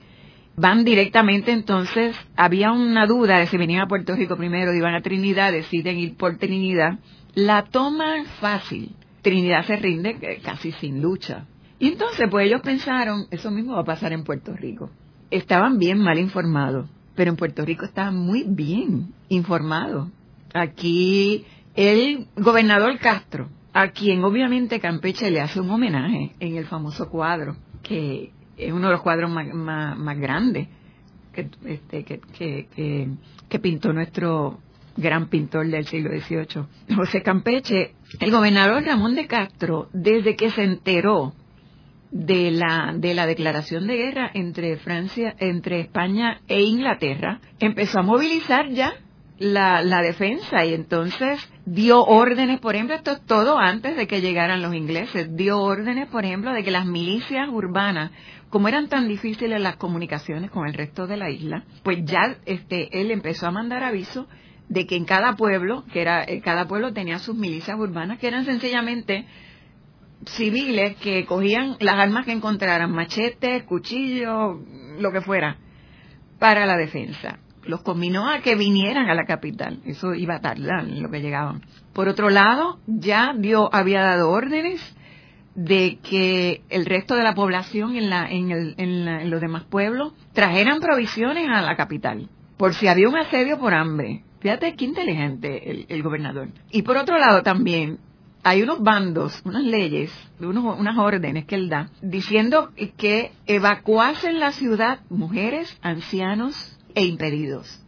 Van 0.55 0.83
directamente 0.83 1.51
entonces, 1.51 2.15
había 2.35 2.71
una 2.71 3.05
duda 3.05 3.37
de 3.37 3.47
si 3.47 3.57
venían 3.57 3.83
a 3.83 3.87
Puerto 3.87 4.15
Rico 4.15 4.35
primero, 4.35 4.73
iban 4.73 4.95
a 4.95 5.01
Trinidad, 5.01 5.51
deciden 5.51 5.97
ir 5.99 6.17
por 6.17 6.37
Trinidad, 6.37 6.99
la 7.35 7.63
toman 7.63 8.25
fácil. 8.41 8.95
Trinidad 9.21 9.63
se 9.65 9.75
rinde 9.77 10.17
eh, 10.21 10.41
casi 10.43 10.71
sin 10.73 11.01
lucha. 11.01 11.45
Y 11.77 11.89
entonces, 11.89 12.27
pues 12.29 12.47
ellos 12.47 12.61
pensaron, 12.61 13.27
eso 13.31 13.51
mismo 13.51 13.75
va 13.75 13.81
a 13.81 13.85
pasar 13.85 14.11
en 14.11 14.23
Puerto 14.23 14.53
Rico. 14.53 14.89
Estaban 15.31 15.77
bien 15.77 15.99
mal 15.99 16.17
informados 16.17 16.89
pero 17.19 17.31
en 17.31 17.35
Puerto 17.35 17.65
Rico 17.65 17.83
está 17.83 18.11
muy 18.11 18.45
bien 18.47 19.13
informado. 19.27 20.09
Aquí 20.53 21.45
el 21.75 22.27
gobernador 22.37 22.97
Castro, 22.97 23.49
a 23.73 23.89
quien 23.89 24.23
obviamente 24.23 24.79
Campeche 24.79 25.29
le 25.29 25.41
hace 25.41 25.59
un 25.59 25.69
homenaje 25.69 26.31
en 26.39 26.55
el 26.55 26.65
famoso 26.65 27.09
cuadro, 27.09 27.57
que 27.83 28.31
es 28.55 28.71
uno 28.71 28.87
de 28.87 28.93
los 28.93 29.01
cuadros 29.01 29.29
más, 29.29 30.17
grandes 30.17 30.69
que, 31.33 31.49
este, 31.65 32.05
que, 32.05 33.17
que, 33.49 33.59
pintó 33.59 33.91
nuestro 33.91 34.61
gran 34.95 35.27
pintor 35.27 35.67
del 35.67 35.87
siglo 35.87 36.11
XVIII, 36.11 36.95
José 36.95 37.21
Campeche, 37.21 37.95
el 38.21 38.31
gobernador 38.31 38.81
Ramón 38.85 39.15
de 39.15 39.27
Castro, 39.27 39.89
desde 39.91 40.37
que 40.37 40.51
se 40.51 40.63
enteró 40.63 41.33
de 42.11 42.51
la, 42.51 42.93
de 42.95 43.13
la 43.13 43.27
declaración 43.27 43.87
de 43.87 43.97
guerra 43.97 44.31
entre 44.33 44.77
Francia, 44.77 45.35
entre 45.39 45.79
España 45.79 46.41
e 46.47 46.61
Inglaterra, 46.61 47.39
empezó 47.59 47.99
a 47.99 48.03
movilizar 48.03 48.69
ya 48.69 48.93
la, 49.37 49.81
la 49.83 50.01
defensa 50.01 50.65
y 50.65 50.73
entonces 50.73 51.39
dio 51.65 52.03
órdenes, 52.03 52.59
por 52.59 52.75
ejemplo, 52.75 52.95
esto 52.95 53.11
es 53.11 53.25
todo 53.25 53.57
antes 53.57 53.95
de 53.95 54.07
que 54.07 54.21
llegaran 54.21 54.61
los 54.61 54.73
ingleses, 54.73 55.35
dio 55.35 55.59
órdenes, 55.59 56.07
por 56.07 56.25
ejemplo, 56.25 56.51
de 56.51 56.63
que 56.63 56.71
las 56.71 56.85
milicias 56.85 57.47
urbanas, 57.49 58.11
como 58.49 58.67
eran 58.67 58.89
tan 58.89 59.07
difíciles 59.07 59.61
las 59.61 59.77
comunicaciones 59.77 60.51
con 60.51 60.67
el 60.67 60.73
resto 60.73 61.07
de 61.07 61.17
la 61.17 61.29
isla, 61.29 61.63
pues 61.83 61.99
ya 62.03 62.37
este, 62.45 62.99
él 62.99 63.11
empezó 63.11 63.47
a 63.47 63.51
mandar 63.51 63.83
aviso 63.83 64.27
de 64.67 64.85
que 64.85 64.95
en 64.95 65.05
cada 65.05 65.35
pueblo, 65.35 65.83
que 65.91 66.01
era, 66.01 66.23
eh, 66.23 66.41
cada 66.41 66.67
pueblo 66.67 66.93
tenía 66.93 67.19
sus 67.19 67.35
milicias 67.35 67.77
urbanas, 67.77 68.19
que 68.19 68.27
eran 68.27 68.45
sencillamente 68.45 69.25
civiles 70.25 70.95
que 70.97 71.25
cogían 71.25 71.77
las 71.79 71.95
armas 71.95 72.25
que 72.25 72.31
encontraran, 72.31 72.91
machetes, 72.91 73.63
cuchillos, 73.63 74.57
lo 74.99 75.11
que 75.11 75.21
fuera, 75.21 75.57
para 76.39 76.65
la 76.65 76.77
defensa. 76.77 77.39
Los 77.63 77.81
combinó 77.81 78.29
a 78.29 78.39
que 78.39 78.55
vinieran 78.55 79.09
a 79.09 79.15
la 79.15 79.25
capital. 79.25 79.79
Eso 79.85 80.13
iba 80.13 80.35
a 80.35 80.41
tardar 80.41 80.85
en 80.85 81.03
lo 81.03 81.09
que 81.09 81.21
llegaban. 81.21 81.61
Por 81.93 82.07
otro 82.07 82.29
lado, 82.29 82.79
ya 82.87 83.33
dio, 83.37 83.73
había 83.73 84.01
dado 84.01 84.29
órdenes 84.29 84.81
de 85.55 85.99
que 86.01 86.61
el 86.69 86.85
resto 86.85 87.15
de 87.15 87.23
la 87.23 87.35
población 87.35 87.95
en, 87.95 88.09
la, 88.09 88.29
en, 88.29 88.51
el, 88.51 88.75
en, 88.77 89.29
los 89.29 89.41
demás 89.41 89.65
pueblos 89.65 90.13
trajeran 90.33 90.79
provisiones 90.79 91.49
a 91.49 91.61
la 91.61 91.75
capital, 91.75 92.29
por 92.57 92.73
si 92.73 92.87
había 92.87 93.09
un 93.09 93.17
asedio 93.17 93.59
por 93.59 93.73
hambre. 93.73 94.23
Fíjate 94.39 94.75
qué 94.75 94.85
inteligente 94.85 95.69
el, 95.69 95.85
el 95.89 96.01
gobernador. 96.01 96.47
Y 96.71 96.83
por 96.83 96.95
otro 96.95 97.17
lado 97.17 97.43
también 97.43 97.99
hay 98.43 98.61
unos 98.61 98.81
bandos, 98.81 99.41
unas 99.43 99.63
leyes, 99.63 100.11
unas 100.39 100.97
órdenes 100.97 101.45
que 101.45 101.55
él 101.55 101.69
da, 101.69 101.89
diciendo 102.01 102.71
que 102.97 103.31
evacuasen 103.45 104.39
la 104.39 104.51
ciudad 104.51 105.01
mujeres, 105.09 105.77
ancianos 105.81 106.77
e 106.95 107.05
impedidos. 107.05 107.83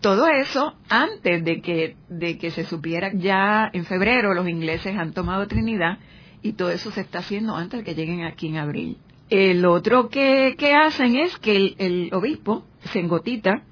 Todo 0.00 0.28
eso 0.28 0.74
antes 0.88 1.44
de 1.44 1.62
que, 1.62 1.96
de 2.08 2.36
que 2.36 2.50
se 2.50 2.64
supiera 2.64 3.12
ya 3.14 3.70
en 3.72 3.86
febrero 3.86 4.34
los 4.34 4.48
ingleses 4.48 4.96
han 4.96 5.12
tomado 5.12 5.46
Trinidad 5.46 5.98
y 6.42 6.52
todo 6.52 6.70
eso 6.70 6.90
se 6.90 7.00
está 7.00 7.20
haciendo 7.20 7.56
antes 7.56 7.80
de 7.80 7.84
que 7.84 7.94
lleguen 7.94 8.24
aquí 8.24 8.48
en 8.48 8.58
abril. 8.58 8.98
El 9.30 9.64
otro 9.64 10.10
que, 10.10 10.56
que 10.58 10.74
hacen 10.74 11.16
es 11.16 11.38
que 11.38 11.74
el, 11.78 12.10
obispo, 12.12 12.66
Sengotita, 12.92 13.62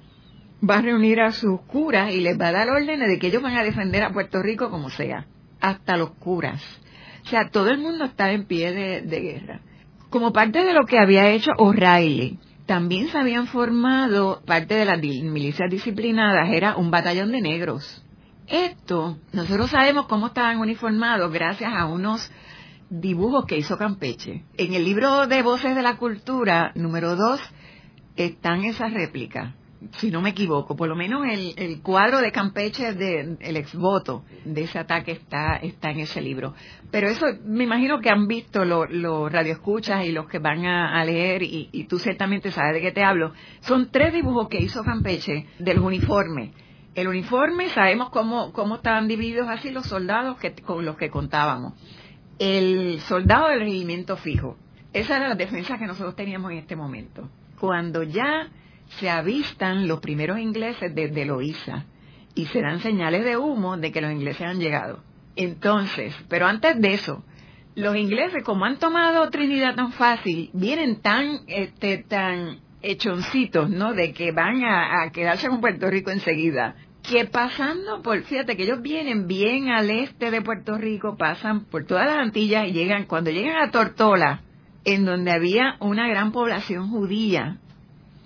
va 0.67 0.77
a 0.77 0.81
reunir 0.81 1.21
a 1.21 1.31
sus 1.31 1.61
curas 1.61 2.11
y 2.11 2.21
les 2.21 2.39
va 2.39 2.47
a 2.47 2.53
dar 2.53 2.69
órdenes 2.69 3.07
de 3.07 3.19
que 3.19 3.27
ellos 3.27 3.43
van 3.43 3.55
a 3.55 3.63
defender 3.63 4.01
a 4.01 4.11
Puerto 4.11 4.41
Rico 4.41 4.71
como 4.71 4.89
sea 4.89 5.27
hasta 5.63 5.95
los 5.95 6.11
curas. 6.11 6.61
O 7.25 7.29
sea, 7.29 7.49
todo 7.49 7.69
el 7.69 7.79
mundo 7.79 8.03
está 8.03 8.31
en 8.33 8.45
pie 8.45 8.73
de, 8.73 9.19
guerra. 9.21 9.61
Como 10.09 10.33
parte 10.33 10.63
de 10.63 10.73
lo 10.73 10.85
que 10.85 10.99
había 10.99 11.29
hecho 11.29 11.51
O'Reilly, 11.57 12.37
también 12.65 13.07
se 13.07 13.17
habían 13.17 13.47
formado, 13.47 14.43
parte 14.45 14.75
de 14.75 14.85
las 14.85 14.99
milicias 14.99 15.71
disciplinadas, 15.71 16.49
era 16.49 16.75
un 16.75 16.91
batallón 16.91 17.31
de 17.31 17.41
negros. 17.41 18.05
Esto, 18.47 19.17
nosotros 19.31 19.71
sabemos 19.71 20.05
cómo 20.07 20.27
estaban 20.27 20.59
uniformados 20.59 21.31
gracias 21.31 21.71
a 21.73 21.85
unos 21.85 22.29
dibujos 22.89 23.45
que 23.45 23.57
hizo 23.57 23.77
Campeche. 23.77 24.43
En 24.57 24.73
el 24.73 24.83
libro 24.83 25.27
de 25.27 25.41
Voces 25.43 25.77
de 25.77 25.81
la 25.81 25.95
Cultura, 25.95 26.73
número 26.75 27.15
2, 27.15 27.39
están 28.17 28.65
esas 28.65 28.93
réplicas 28.93 29.53
si 29.91 30.11
no 30.11 30.21
me 30.21 30.29
equivoco, 30.29 30.75
por 30.75 30.87
lo 30.87 30.95
menos 30.95 31.25
el, 31.27 31.53
el 31.57 31.81
cuadro 31.81 32.19
de 32.19 32.31
Campeche 32.31 32.93
del 32.93 33.37
el 33.39 33.57
exvoto 33.57 34.23
de 34.45 34.63
ese 34.63 34.79
ataque 34.79 35.11
está, 35.11 35.57
está 35.57 35.91
en 35.91 35.99
ese 35.99 36.21
libro. 36.21 36.53
Pero 36.91 37.07
eso 37.07 37.25
me 37.45 37.63
imagino 37.63 37.99
que 37.99 38.09
han 38.09 38.27
visto 38.27 38.65
los 38.65 38.89
lo 38.89 39.29
radioescuchas 39.29 40.05
y 40.05 40.11
los 40.11 40.27
que 40.27 40.39
van 40.39 40.65
a, 40.65 41.03
leer, 41.05 41.43
y, 41.43 41.69
y, 41.71 41.85
tú 41.85 41.99
ciertamente 41.99 42.51
sabes 42.51 42.73
de 42.73 42.81
qué 42.81 42.91
te 42.91 43.03
hablo. 43.03 43.33
Son 43.61 43.89
tres 43.91 44.13
dibujos 44.13 44.47
que 44.49 44.59
hizo 44.59 44.83
Campeche 44.83 45.47
del 45.59 45.79
uniforme. 45.79 46.51
El 46.95 47.07
uniforme, 47.07 47.69
sabemos 47.69 48.09
cómo, 48.09 48.53
cómo 48.53 48.75
estaban 48.75 49.07
divididos 49.07 49.47
así 49.49 49.71
los 49.71 49.87
soldados 49.87 50.37
que, 50.37 50.53
con 50.53 50.85
los 50.85 50.95
que 50.95 51.09
contábamos. 51.09 51.73
El 52.37 52.99
soldado 53.01 53.49
del 53.49 53.61
regimiento 53.61 54.15
fijo. 54.15 54.57
Esa 54.91 55.17
era 55.17 55.29
la 55.29 55.35
defensa 55.35 55.79
que 55.79 55.87
nosotros 55.87 56.15
teníamos 56.15 56.51
en 56.51 56.59
este 56.59 56.75
momento. 56.75 57.29
Cuando 57.59 58.03
ya 58.03 58.51
se 58.99 59.09
avistan 59.09 59.87
los 59.87 59.99
primeros 59.99 60.39
ingleses 60.39 60.93
desde 60.93 61.25
Loíza 61.25 61.85
y 62.35 62.45
se 62.47 62.61
dan 62.61 62.79
señales 62.79 63.23
de 63.23 63.37
humo 63.37 63.77
de 63.77 63.91
que 63.91 64.01
los 64.01 64.11
ingleses 64.11 64.41
han 64.41 64.59
llegado. 64.59 65.03
Entonces, 65.35 66.15
pero 66.29 66.47
antes 66.47 66.79
de 66.79 66.93
eso, 66.93 67.23
los 67.75 67.95
ingleses, 67.95 68.43
como 68.43 68.65
han 68.65 68.77
tomado 68.77 69.29
Trinidad 69.29 69.75
tan 69.75 69.91
fácil, 69.93 70.49
vienen 70.53 71.01
tan, 71.01 71.39
este, 71.47 71.97
tan 71.97 72.59
hechoncitos, 72.81 73.69
¿no? 73.69 73.93
De 73.93 74.13
que 74.13 74.31
van 74.31 74.63
a, 74.63 75.09
quedarse 75.11 75.47
con 75.47 75.61
Puerto 75.61 75.89
Rico 75.89 76.11
enseguida. 76.11 76.75
Que 77.01 77.25
pasando 77.25 78.01
por, 78.01 78.21
fíjate 78.23 78.55
que 78.55 78.63
ellos 78.63 78.81
vienen 78.81 79.27
bien 79.27 79.69
al 79.69 79.89
este 79.89 80.31
de 80.31 80.41
Puerto 80.41 80.77
Rico, 80.77 81.17
pasan 81.17 81.65
por 81.65 81.85
todas 81.85 82.05
las 82.05 82.17
Antillas 82.17 82.67
y 82.67 82.71
llegan, 82.71 83.05
cuando 83.05 83.31
llegan 83.31 83.61
a 83.61 83.71
Tortola, 83.71 84.41
en 84.85 85.05
donde 85.05 85.31
había 85.31 85.75
una 85.79 86.07
gran 86.07 86.31
población 86.31 86.89
judía, 86.89 87.57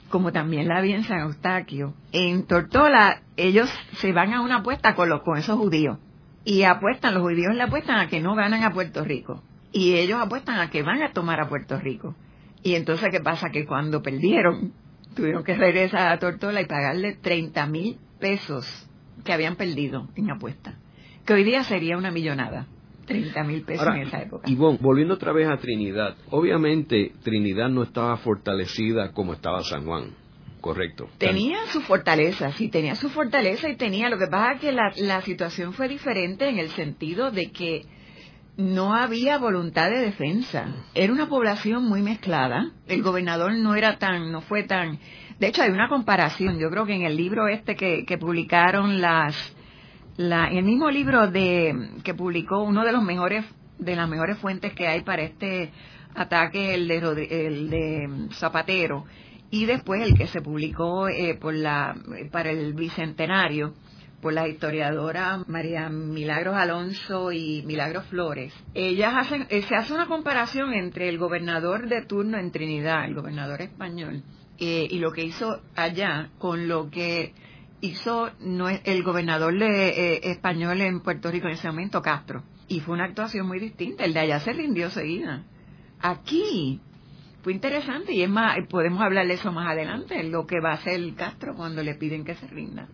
como 0.09 0.31
también 0.31 0.67
la 0.67 0.77
había 0.77 0.95
en 0.95 1.03
San 1.03 1.19
Eustaquio, 1.19 1.93
en 2.11 2.45
Tortola 2.45 3.21
ellos 3.35 3.69
se 3.93 4.13
van 4.13 4.33
a 4.33 4.41
una 4.41 4.57
apuesta 4.57 4.95
con, 4.95 5.09
los, 5.09 5.21
con 5.21 5.37
esos 5.37 5.57
judíos 5.57 5.97
y 6.43 6.63
apuestan, 6.63 7.13
los 7.13 7.23
judíos 7.23 7.53
le 7.55 7.63
apuestan 7.63 7.99
a 7.99 8.07
que 8.07 8.21
no 8.21 8.35
ganan 8.35 8.63
a 8.63 8.71
Puerto 8.71 9.03
Rico 9.03 9.43
y 9.71 9.95
ellos 9.95 10.19
apuestan 10.21 10.59
a 10.59 10.69
que 10.69 10.81
van 10.81 11.03
a 11.03 11.11
tomar 11.11 11.39
a 11.39 11.49
Puerto 11.49 11.77
Rico. 11.79 12.15
Y 12.63 12.75
entonces, 12.75 13.09
¿qué 13.11 13.19
pasa? 13.19 13.49
Que 13.49 13.65
cuando 13.65 14.01
perdieron, 14.01 14.73
tuvieron 15.15 15.43
que 15.43 15.55
regresar 15.55 16.11
a 16.11 16.19
Tortola 16.19 16.61
y 16.61 16.65
pagarle 16.65 17.15
30 17.15 17.65
mil 17.67 17.97
pesos 18.19 18.89
que 19.23 19.33
habían 19.33 19.55
perdido 19.55 20.07
en 20.15 20.31
apuesta, 20.31 20.75
que 21.25 21.33
hoy 21.33 21.43
día 21.43 21.63
sería 21.63 21.97
una 21.97 22.11
millonada. 22.11 22.67
30 23.07 23.43
mil 23.43 23.63
pesos 23.63 23.87
en 23.87 24.01
esa 24.03 24.21
época. 24.21 24.47
Y 24.47 24.55
volviendo 24.55 25.15
otra 25.15 25.31
vez 25.31 25.47
a 25.47 25.57
Trinidad, 25.57 26.15
obviamente 26.29 27.13
Trinidad 27.23 27.69
no 27.69 27.83
estaba 27.83 28.17
fortalecida 28.17 29.11
como 29.13 29.33
estaba 29.33 29.63
San 29.63 29.85
Juan. 29.85 30.11
Correcto. 30.61 31.07
Tenía 31.17 31.65
su 31.67 31.81
fortaleza, 31.81 32.51
sí, 32.51 32.67
tenía 32.67 32.95
su 32.95 33.09
fortaleza 33.09 33.69
y 33.69 33.77
tenía, 33.77 34.09
lo 34.09 34.17
que 34.17 34.27
pasa 34.27 34.53
es 34.53 34.61
que 34.61 34.71
la, 34.71 34.91
la 34.97 35.21
situación 35.21 35.73
fue 35.73 35.87
diferente 35.87 36.49
en 36.49 36.59
el 36.59 36.69
sentido 36.69 37.31
de 37.31 37.51
que 37.51 37.85
no 38.57 38.95
había 38.95 39.37
voluntad 39.37 39.89
de 39.89 39.99
defensa. 39.99 40.65
Era 40.95 41.13
una 41.13 41.29
población 41.29 41.85
muy 41.85 42.01
mezclada. 42.01 42.71
El 42.87 43.03
gobernador 43.03 43.53
no 43.53 43.75
era 43.75 43.97
tan, 43.97 44.31
no 44.31 44.41
fue 44.41 44.63
tan 44.63 44.99
De 45.39 45.47
hecho, 45.47 45.61
hay 45.61 45.69
una 45.69 45.87
comparación. 45.87 46.59
Yo 46.59 46.69
creo 46.71 46.85
que 46.85 46.95
en 46.95 47.03
el 47.03 47.15
libro 47.15 47.47
este 47.47 47.75
que, 47.75 48.17
publicaron 48.19 48.99
las, 48.99 49.55
la, 50.17 50.47
el 50.47 50.63
mismo 50.63 50.89
libro 50.89 51.29
de 51.29 51.91
que 52.03 52.13
publicó 52.13 52.61
uno 52.63 52.83
de 52.83 52.91
los 52.91 53.03
mejores 53.03 53.45
de 53.79 53.95
las 53.95 54.09
mejores 54.09 54.37
fuentes 54.39 54.73
que 54.73 54.87
hay 54.87 55.01
para 55.01 55.21
este 55.23 55.71
ataque, 56.15 56.73
el 56.73 56.87
de, 56.87 57.45
el 57.45 57.69
de 57.69 58.27
Zapatero, 58.33 59.05
y 59.51 59.65
después 59.65 60.01
el 60.01 60.17
que 60.17 60.27
se 60.27 60.41
publicó 60.41 61.07
eh, 61.07 61.37
por 61.39 61.53
la, 61.53 61.95
para 62.31 62.49
el 62.51 62.73
bicentenario 62.73 63.73
por 64.21 64.33
la 64.33 64.47
historiadora 64.47 65.43
María 65.47 65.89
Milagros 65.89 66.55
Alonso 66.57 67.31
y 67.31 67.61
Milagros 67.67 68.05
Flores. 68.07 68.51
Ellas 68.73 69.13
hacen, 69.15 69.45
eh, 69.49 69.61
se 69.61 69.75
hace 69.75 69.93
una 69.93 70.07
comparación 70.07 70.73
entre 70.73 71.07
el 71.07 71.19
gobernador 71.19 71.87
de 71.87 72.03
turno 72.03 72.39
en 72.39 72.51
Trinidad, 72.51 73.05
el 73.05 73.13
gobernador 73.13 73.61
español, 73.61 74.23
eh, 74.57 74.87
y 74.89 74.97
lo 74.97 75.11
que 75.11 75.23
hizo 75.23 75.61
allá 75.75 76.29
con 76.39 76.67
lo 76.67 76.89
que 76.89 77.35
hizo 77.81 78.31
no, 78.39 78.69
el 78.69 79.03
gobernador 79.03 79.53
español 79.61 80.81
en 80.81 81.01
Puerto 81.01 81.31
Rico 81.31 81.47
en 81.47 81.53
ese 81.53 81.67
momento, 81.67 82.01
Castro. 82.01 82.43
Y 82.67 82.81
fue 82.81 82.95
una 82.95 83.05
actuación 83.05 83.47
muy 83.47 83.59
distinta. 83.59 84.03
El 84.03 84.13
de 84.13 84.19
allá 84.19 84.39
se 84.39 84.53
rindió 84.53 84.89
seguida. 84.89 85.43
Aquí 85.99 86.81
fue 87.41 87.53
interesante 87.53 88.13
y 88.13 88.23
es 88.23 88.29
más, 88.29 88.57
podemos 88.69 89.01
hablar 89.01 89.27
de 89.27 89.33
eso 89.33 89.51
más 89.51 89.71
adelante, 89.71 90.21
lo 90.23 90.45
que 90.45 90.59
va 90.59 90.71
a 90.71 90.75
hacer 90.75 90.99
Castro 91.15 91.55
cuando 91.55 91.81
le 91.83 91.95
piden 91.95 92.25
que 92.25 92.35
se 92.35 92.47
rinda. 92.47 92.87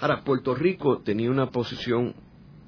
Ahora, 0.00 0.22
Puerto 0.22 0.54
Rico 0.54 1.00
tenía 1.02 1.30
una 1.30 1.50
posición 1.50 2.14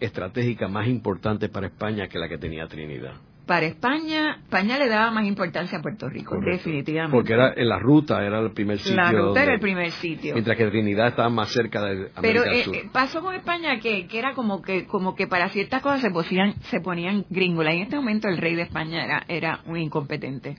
estratégica 0.00 0.68
más 0.68 0.86
importante 0.86 1.48
para 1.48 1.66
España 1.66 2.08
que 2.08 2.18
la 2.18 2.28
que 2.28 2.38
tenía 2.38 2.66
Trinidad 2.68 3.14
para 3.46 3.66
España, 3.66 4.36
España 4.42 4.78
le 4.78 4.88
daba 4.88 5.10
más 5.10 5.26
importancia 5.26 5.78
a 5.78 5.82
Puerto 5.82 6.08
Rico, 6.08 6.36
definitivamente. 6.40 7.14
Porque 7.14 7.34
era 7.34 7.52
en 7.54 7.68
la 7.68 7.78
ruta, 7.78 8.24
era 8.24 8.40
el 8.40 8.52
primer 8.52 8.78
sitio. 8.78 8.96
La 8.96 9.12
ruta 9.12 9.42
era 9.42 9.54
el 9.54 9.60
primer 9.60 9.90
sitio. 9.90 10.34
Mientras 10.34 10.56
que 10.56 10.66
Trinidad 10.66 11.08
estaba 11.08 11.28
más 11.28 11.50
cerca 11.50 11.82
de 11.82 11.90
América 11.90 12.20
Pero 12.22 12.44
eh, 12.44 12.64
Sur. 12.64 12.76
Eh, 12.76 12.88
pasó 12.90 13.20
con 13.22 13.34
España 13.34 13.78
que, 13.80 14.06
que 14.06 14.18
era 14.18 14.34
como 14.34 14.62
que 14.62 14.86
como 14.86 15.14
que 15.14 15.26
para 15.26 15.48
ciertas 15.50 15.82
cosas 15.82 16.00
se 16.00 16.10
ponían, 16.10 16.54
se 16.62 16.80
ponían 16.80 17.26
gringola. 17.28 17.72
En 17.72 17.82
este 17.82 17.96
momento 17.96 18.28
el 18.28 18.38
rey 18.38 18.54
de 18.54 18.62
España 18.62 19.04
era, 19.04 19.24
era 19.28 19.60
un 19.66 19.76
incompetente. 19.76 20.56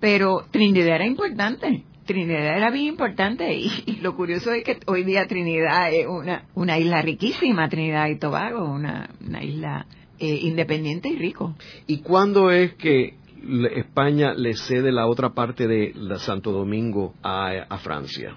Pero 0.00 0.44
Trinidad 0.50 0.96
era 0.96 1.06
importante. 1.06 1.84
Trinidad 2.04 2.58
era 2.58 2.70
bien 2.70 2.86
importante 2.86 3.54
y, 3.54 3.98
lo 4.02 4.14
curioso 4.14 4.52
es 4.52 4.62
que 4.62 4.78
hoy 4.86 5.04
día 5.04 5.26
Trinidad 5.26 5.92
es 5.92 6.06
una, 6.06 6.44
una 6.54 6.78
isla 6.78 7.00
riquísima, 7.00 7.68
Trinidad 7.68 8.08
y 8.08 8.18
Tobago, 8.18 8.64
una, 8.64 9.08
una 9.26 9.42
isla 9.42 9.86
eh, 10.24 10.38
independiente 10.42 11.08
y 11.08 11.16
rico. 11.16 11.54
¿Y 11.86 11.98
cuándo 11.98 12.50
es 12.50 12.74
que 12.74 13.14
España 13.74 14.32
le 14.34 14.54
cede 14.54 14.90
la 14.90 15.06
otra 15.06 15.34
parte 15.34 15.66
de 15.66 15.94
Santo 16.18 16.52
Domingo 16.52 17.14
a, 17.22 17.78
Francia? 17.82 18.36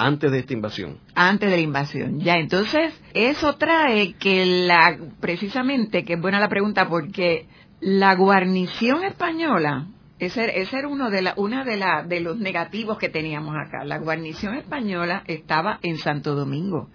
antes 0.00 0.30
de 0.30 0.38
esta 0.38 0.52
invasión. 0.52 0.98
Antes 1.16 1.50
de 1.50 1.56
la 1.56 1.62
invasión, 1.62 2.20
ya. 2.20 2.36
Entonces, 2.38 2.94
eso 3.14 3.56
trae 3.56 4.12
que 4.12 4.46
la, 4.46 4.96
precisamente, 5.20 6.04
que 6.04 6.14
es 6.14 6.20
buena 6.20 6.38
la 6.38 6.48
pregunta, 6.48 6.88
porque 6.88 7.48
la 7.80 8.14
guarnición 8.14 9.02
española, 9.02 9.88
ese, 10.20 10.60
ese 10.60 10.78
era 10.78 10.88
uno 10.88 11.10
de 11.10 11.22
la, 11.22 11.34
una 11.36 11.64
de, 11.64 11.76
la, 11.76 12.04
de 12.04 12.20
los 12.20 12.38
negativos 12.38 12.98
que 12.98 13.08
teníamos 13.08 13.56
acá. 13.56 13.84
La 13.84 13.98
guarnición 13.98 14.54
española 14.54 15.24
estaba 15.26 15.80
en 15.82 15.98
Santo 15.98 16.36
Domingo, 16.36 16.88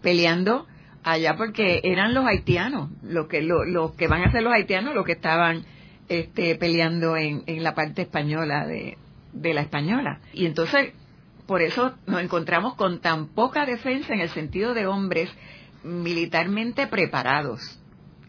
peleando 0.00 0.66
allá 1.02 1.36
porque 1.36 1.80
eran 1.84 2.14
los 2.14 2.24
haitianos, 2.26 2.90
los 3.02 3.26
que, 3.26 3.42
lo, 3.42 3.94
que 3.96 4.08
van 4.08 4.22
a 4.22 4.32
ser 4.32 4.42
los 4.42 4.52
haitianos 4.52 4.94
los 4.94 5.04
que 5.04 5.12
estaban 5.12 5.64
este, 6.08 6.54
peleando 6.56 7.16
en, 7.16 7.42
en 7.46 7.62
la 7.62 7.74
parte 7.74 8.02
española 8.02 8.66
de, 8.66 8.98
de 9.32 9.54
la 9.54 9.62
española. 9.62 10.20
Y 10.32 10.46
entonces, 10.46 10.92
por 11.46 11.62
eso 11.62 11.94
nos 12.06 12.22
encontramos 12.22 12.74
con 12.74 13.00
tan 13.00 13.28
poca 13.28 13.66
defensa 13.66 14.14
en 14.14 14.20
el 14.20 14.28
sentido 14.28 14.74
de 14.74 14.86
hombres 14.86 15.30
militarmente 15.82 16.86
preparados 16.86 17.80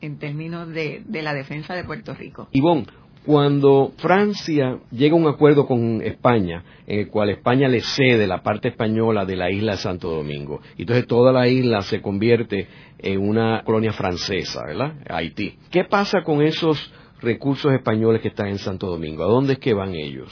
en 0.01 0.18
términos 0.18 0.68
de, 0.70 1.03
de 1.06 1.22
la 1.22 1.34
defensa 1.34 1.74
de 1.75 1.84
Puerto 1.84 2.13
Rico. 2.13 2.50
Ivonne, 2.51 2.86
cuando 3.25 3.94
Francia 3.98 4.80
llega 4.92 5.15
a 5.15 5.20
un 5.20 5.27
acuerdo 5.27 5.65
con 5.65 6.01
España, 6.01 6.63
en 6.86 7.00
el 7.00 7.08
cual 7.08 7.30
España 7.30 7.68
le 7.68 7.82
cede 7.82 8.27
la 8.27 8.44
parte 8.44 8.70
española 8.70 9.25
de 9.25 9.36
la 9.36 9.50
isla 9.50 9.74
de 9.74 9.77
Santo 9.77 10.10
Domingo, 10.10 10.62
y 10.77 10.82
entonces 10.82 11.08
toda 11.08 11.32
la 11.32 11.48
isla 11.48 11.82
se 11.82 12.01
convierte 12.01 12.68
en 13.00 13.20
una 13.20 13.63
colonia 13.63 13.94
francesa, 13.94 14.65
¿verdad? 14.65 14.94
Haití. 15.10 15.58
¿Qué 15.72 15.86
pasa 15.86 16.24
con 16.24 16.42
esos 16.42 16.92
recursos 17.22 17.74
españoles 17.74 18.22
que 18.22 18.27
están 18.27 18.48
en 18.48 18.57
Santo 18.57 18.88
Domingo? 18.88 19.24
¿A 19.24 19.27
dónde 19.27 19.53
es 19.53 19.59
que 19.59 19.74
van 19.74 19.94
ellos? 19.94 20.29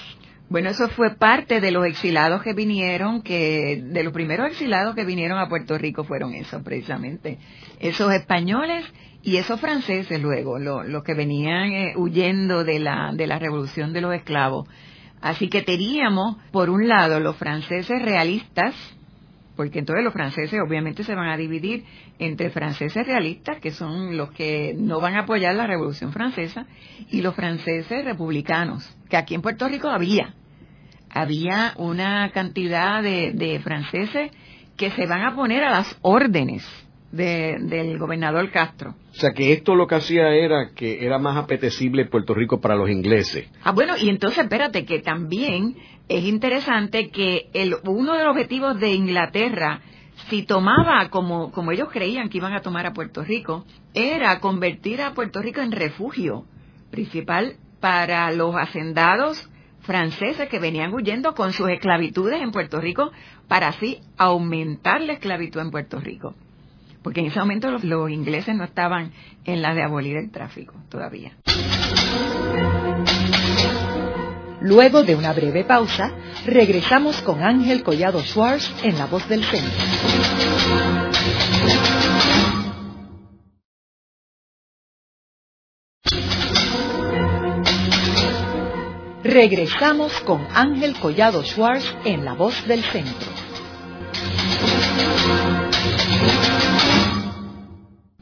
Bueno, 0.50 0.70
eso 0.70 0.90
fue 0.90 1.16
parte 1.16 1.62
de 1.62 1.72
los 1.72 1.86
exilados 1.86 2.44
que 2.44 2.54
vinieron, 2.54 3.22
que 3.22 3.82
de 3.82 4.04
los 4.04 4.12
primeros 4.12 4.48
exilados 4.48 4.96
que 4.96 5.06
vinieron 5.06 5.40
a 5.40 5.48
Puerto 5.48 5.78
Rico 5.78 6.04
fueron 6.04 6.34
esos, 6.34 6.62
precisamente. 6.62 7.38
Esos 7.80 8.14
españoles 8.14 8.84
y 9.24 9.38
esos 9.38 9.60
franceses 9.60 10.20
luego, 10.22 10.58
los 10.58 11.04
que 11.04 11.14
venían 11.14 11.72
eh, 11.72 11.94
huyendo 11.96 12.64
de 12.64 12.80
la, 12.80 13.12
de 13.14 13.28
la 13.28 13.38
revolución 13.38 13.94
de 13.94 14.02
los 14.02 14.14
esclavos. 14.16 14.68
Así 15.22 15.48
que 15.48 15.62
teníamos, 15.62 16.38
por 16.52 16.72
un 16.72 16.88
lado, 16.88 17.20
los 17.20 17.36
franceses 17.36 18.02
realistas, 18.02 18.74
porque 19.56 19.80
entonces 19.80 20.04
los 20.04 20.14
franceses 20.14 20.60
obviamente 20.60 21.04
se 21.04 21.14
van 21.14 21.30
a 21.30 21.38
dividir 21.38 21.86
entre 22.18 22.50
franceses 22.50 23.06
realistas, 23.06 23.60
que 23.60 23.70
son 23.70 24.18
los 24.18 24.32
que 24.32 24.74
no 24.76 25.00
van 25.00 25.16
a 25.16 25.22
apoyar 25.22 25.54
la 25.54 25.68
revolución 25.68 26.12
francesa, 26.12 26.66
y 27.12 27.22
los 27.22 27.36
franceses 27.36 28.04
republicanos, 28.04 28.98
que 29.08 29.18
aquí 29.18 29.36
en 29.36 29.44
Puerto 29.44 29.68
Rico 29.68 29.90
había. 29.90 30.34
Había 31.12 31.74
una 31.78 32.32
cantidad 32.32 33.04
de, 33.04 33.34
de 33.34 33.60
franceses 33.60 34.32
que 34.78 34.90
se 34.92 35.06
van 35.06 35.22
a 35.22 35.36
poner 35.36 35.64
a 35.64 35.70
las 35.70 35.96
órdenes 36.02 36.66
del 37.12 37.98
gobernador 37.98 38.50
Castro. 38.52 38.96
O 39.12 39.14
sea 39.16 39.32
que 39.34 39.52
esto 39.52 39.76
lo 39.76 39.88
que 39.88 39.96
hacía 39.96 40.30
era 40.30 40.72
que 40.74 41.06
era 41.06 41.20
más 41.20 41.38
apetecible 41.38 42.06
Puerto 42.06 42.34
Rico 42.34 42.62
para 42.62 42.76
los 42.76 42.90
ingleses. 42.90 43.50
Ah, 43.64 43.72
bueno, 43.72 43.98
y 43.98 44.10
entonces 44.10 44.40
espérate 44.40 44.86
que 44.86 45.00
también 45.00 45.76
es 46.08 46.24
interesante 46.24 47.10
que 47.10 47.50
el, 47.54 47.76
uno 47.86 48.16
de 48.16 48.24
los 48.24 48.32
objetivos 48.32 48.80
de 48.80 48.94
Inglaterra, 48.94 49.82
si 50.30 50.44
tomaba 50.44 51.10
como, 51.10 51.52
como 51.52 51.72
ellos 51.72 51.90
creían 51.92 52.30
que 52.30 52.38
iban 52.38 52.54
a 52.54 52.62
tomar 52.62 52.86
a 52.86 52.94
Puerto 52.94 53.24
Rico, 53.24 53.66
era 53.94 54.40
convertir 54.40 55.02
a 55.02 55.14
Puerto 55.14 55.42
Rico 55.42 55.62
en 55.62 55.74
refugio 55.74 56.46
principal 56.92 57.56
para 57.82 58.32
los 58.32 58.56
hacendados 58.56 59.50
franceses 59.82 60.48
que 60.48 60.60
venían 60.60 60.94
huyendo 60.94 61.34
con 61.34 61.52
sus 61.54 61.70
esclavitudes 61.70 62.42
en 62.42 62.52
Puerto 62.52 62.80
Rico 62.80 63.12
para 63.48 63.70
así 63.70 64.00
aumentar 64.18 65.02
la 65.02 65.14
esclavitud 65.14 65.60
en 65.60 65.72
Puerto 65.72 66.00
Rico 66.00 66.36
porque 67.04 67.22
en 67.22 67.28
ese 67.28 67.40
momento 67.40 67.72
los, 67.72 68.10
ingleses 68.10 68.56
no 68.56 68.64
estaban 68.64 69.12
en 69.46 69.62
la 69.62 69.74
de 69.74 69.84
abolir 69.84 70.18
el 70.18 70.32
tráfico 70.32 70.76
todavía. 70.90 71.34
Luego 74.62 75.04
de 75.04 75.16
una 75.16 75.34
breve 75.34 75.64
pausa, 75.64 76.12
regresamos 76.46 77.22
con 77.24 77.44
Ángel 77.44 77.84
Collado 77.84 78.22
Schwartz 78.22 78.72
en 78.84 78.98
La 78.98 79.08
Voz 79.08 79.28
del 79.28 79.44
Centro. 79.44 79.72
Regresamos 89.24 90.20
con 90.22 90.46
Ángel 90.54 90.96
Collado 91.00 91.44
Schwartz 91.44 91.86
en 92.06 92.26
La 92.26 92.34
Voz 92.34 92.68
del 92.68 92.84
Centro. 92.84 93.32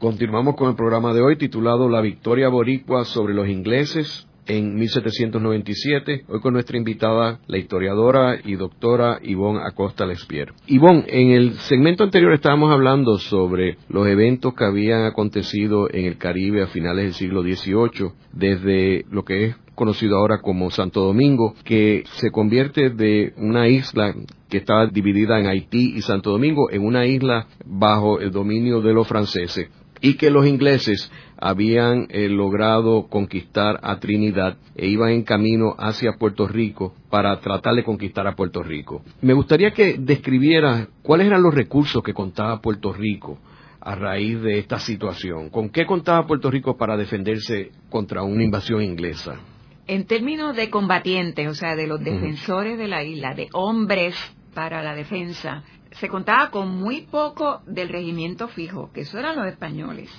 Continuamos 0.00 0.56
con 0.56 0.70
el 0.70 0.76
programa 0.76 1.12
de 1.12 1.20
hoy 1.20 1.36
titulado 1.36 1.86
La 1.90 2.00
victoria 2.00 2.48
boricua 2.48 3.04
sobre 3.04 3.34
los 3.34 3.46
ingleses 3.50 4.26
en 4.46 4.74
1797, 4.76 6.24
hoy 6.26 6.40
con 6.40 6.54
nuestra 6.54 6.78
invitada, 6.78 7.38
la 7.46 7.58
historiadora 7.58 8.38
y 8.42 8.54
doctora 8.54 9.18
Ivonne 9.22 9.60
Acosta 9.62 10.06
Lespier. 10.06 10.54
Ivonne, 10.68 11.04
en 11.06 11.32
el 11.32 11.52
segmento 11.52 12.02
anterior 12.02 12.32
estábamos 12.32 12.72
hablando 12.72 13.18
sobre 13.18 13.76
los 13.90 14.06
eventos 14.06 14.54
que 14.54 14.64
habían 14.64 15.04
acontecido 15.04 15.92
en 15.92 16.06
el 16.06 16.16
Caribe 16.16 16.62
a 16.62 16.68
finales 16.68 17.04
del 17.04 17.12
siglo 17.12 17.42
XVIII, 17.42 18.12
desde 18.32 19.04
lo 19.10 19.22
que 19.26 19.44
es 19.48 19.56
conocido 19.74 20.16
ahora 20.16 20.40
como 20.40 20.70
Santo 20.70 21.02
Domingo, 21.02 21.54
que 21.62 22.04
se 22.12 22.30
convierte 22.30 22.88
de 22.88 23.34
una 23.36 23.68
isla 23.68 24.14
que 24.48 24.56
estaba 24.56 24.86
dividida 24.86 25.38
en 25.38 25.46
Haití 25.46 25.92
y 25.94 26.00
Santo 26.00 26.30
Domingo 26.30 26.70
en 26.70 26.86
una 26.86 27.04
isla 27.04 27.48
bajo 27.66 28.18
el 28.18 28.30
dominio 28.30 28.80
de 28.80 28.94
los 28.94 29.06
franceses 29.06 29.68
y 30.00 30.14
que 30.14 30.30
los 30.30 30.46
ingleses 30.46 31.10
habían 31.36 32.06
eh, 32.10 32.28
logrado 32.28 33.08
conquistar 33.08 33.80
a 33.82 33.98
Trinidad 33.98 34.58
e 34.74 34.86
iban 34.88 35.10
en 35.10 35.22
camino 35.22 35.74
hacia 35.78 36.12
Puerto 36.18 36.46
Rico 36.46 36.94
para 37.08 37.38
tratar 37.40 37.74
de 37.74 37.84
conquistar 37.84 38.26
a 38.26 38.36
Puerto 38.36 38.62
Rico. 38.62 39.02
Me 39.22 39.32
gustaría 39.32 39.72
que 39.72 39.96
describiera 39.98 40.88
cuáles 41.02 41.26
eran 41.26 41.42
los 41.42 41.54
recursos 41.54 42.02
que 42.02 42.14
contaba 42.14 42.60
Puerto 42.60 42.92
Rico 42.92 43.38
a 43.80 43.94
raíz 43.94 44.40
de 44.42 44.58
esta 44.58 44.78
situación. 44.78 45.48
¿Con 45.48 45.70
qué 45.70 45.86
contaba 45.86 46.26
Puerto 46.26 46.50
Rico 46.50 46.76
para 46.76 46.96
defenderse 46.96 47.70
contra 47.88 48.22
una 48.22 48.44
invasión 48.44 48.82
inglesa? 48.82 49.40
En 49.86 50.06
términos 50.06 50.54
de 50.54 50.70
combatientes, 50.70 51.48
o 51.48 51.54
sea, 51.54 51.74
de 51.74 51.86
los 51.86 52.00
defensores 52.04 52.78
de 52.78 52.86
la 52.86 53.02
isla, 53.02 53.34
de 53.34 53.48
hombres 53.52 54.14
para 54.54 54.82
la 54.82 54.94
defensa, 54.94 55.64
se 55.92 56.08
contaba 56.08 56.50
con 56.50 56.68
muy 56.68 57.02
poco 57.02 57.62
del 57.66 57.88
regimiento 57.88 58.48
fijo, 58.48 58.90
que 58.92 59.02
eso 59.02 59.18
eran 59.18 59.36
los 59.36 59.46
españoles. 59.46 60.10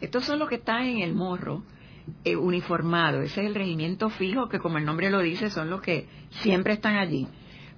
Estos 0.00 0.24
son 0.24 0.38
los 0.38 0.48
que 0.48 0.56
están 0.56 0.82
en 0.82 1.00
el 1.00 1.14
morro, 1.14 1.62
eh, 2.24 2.36
uniformados. 2.36 3.24
Ese 3.24 3.42
es 3.42 3.46
el 3.46 3.54
regimiento 3.54 4.10
fijo, 4.10 4.48
que 4.48 4.58
como 4.58 4.78
el 4.78 4.84
nombre 4.84 5.10
lo 5.10 5.20
dice, 5.20 5.50
son 5.50 5.70
los 5.70 5.80
que 5.80 6.06
siempre 6.42 6.74
están 6.74 6.96
allí. 6.96 7.26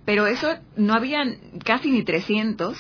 Pero 0.05 0.27
eso 0.27 0.49
no 0.77 0.95
habían 0.95 1.37
casi 1.65 1.91
ni 1.91 2.03
300 2.03 2.79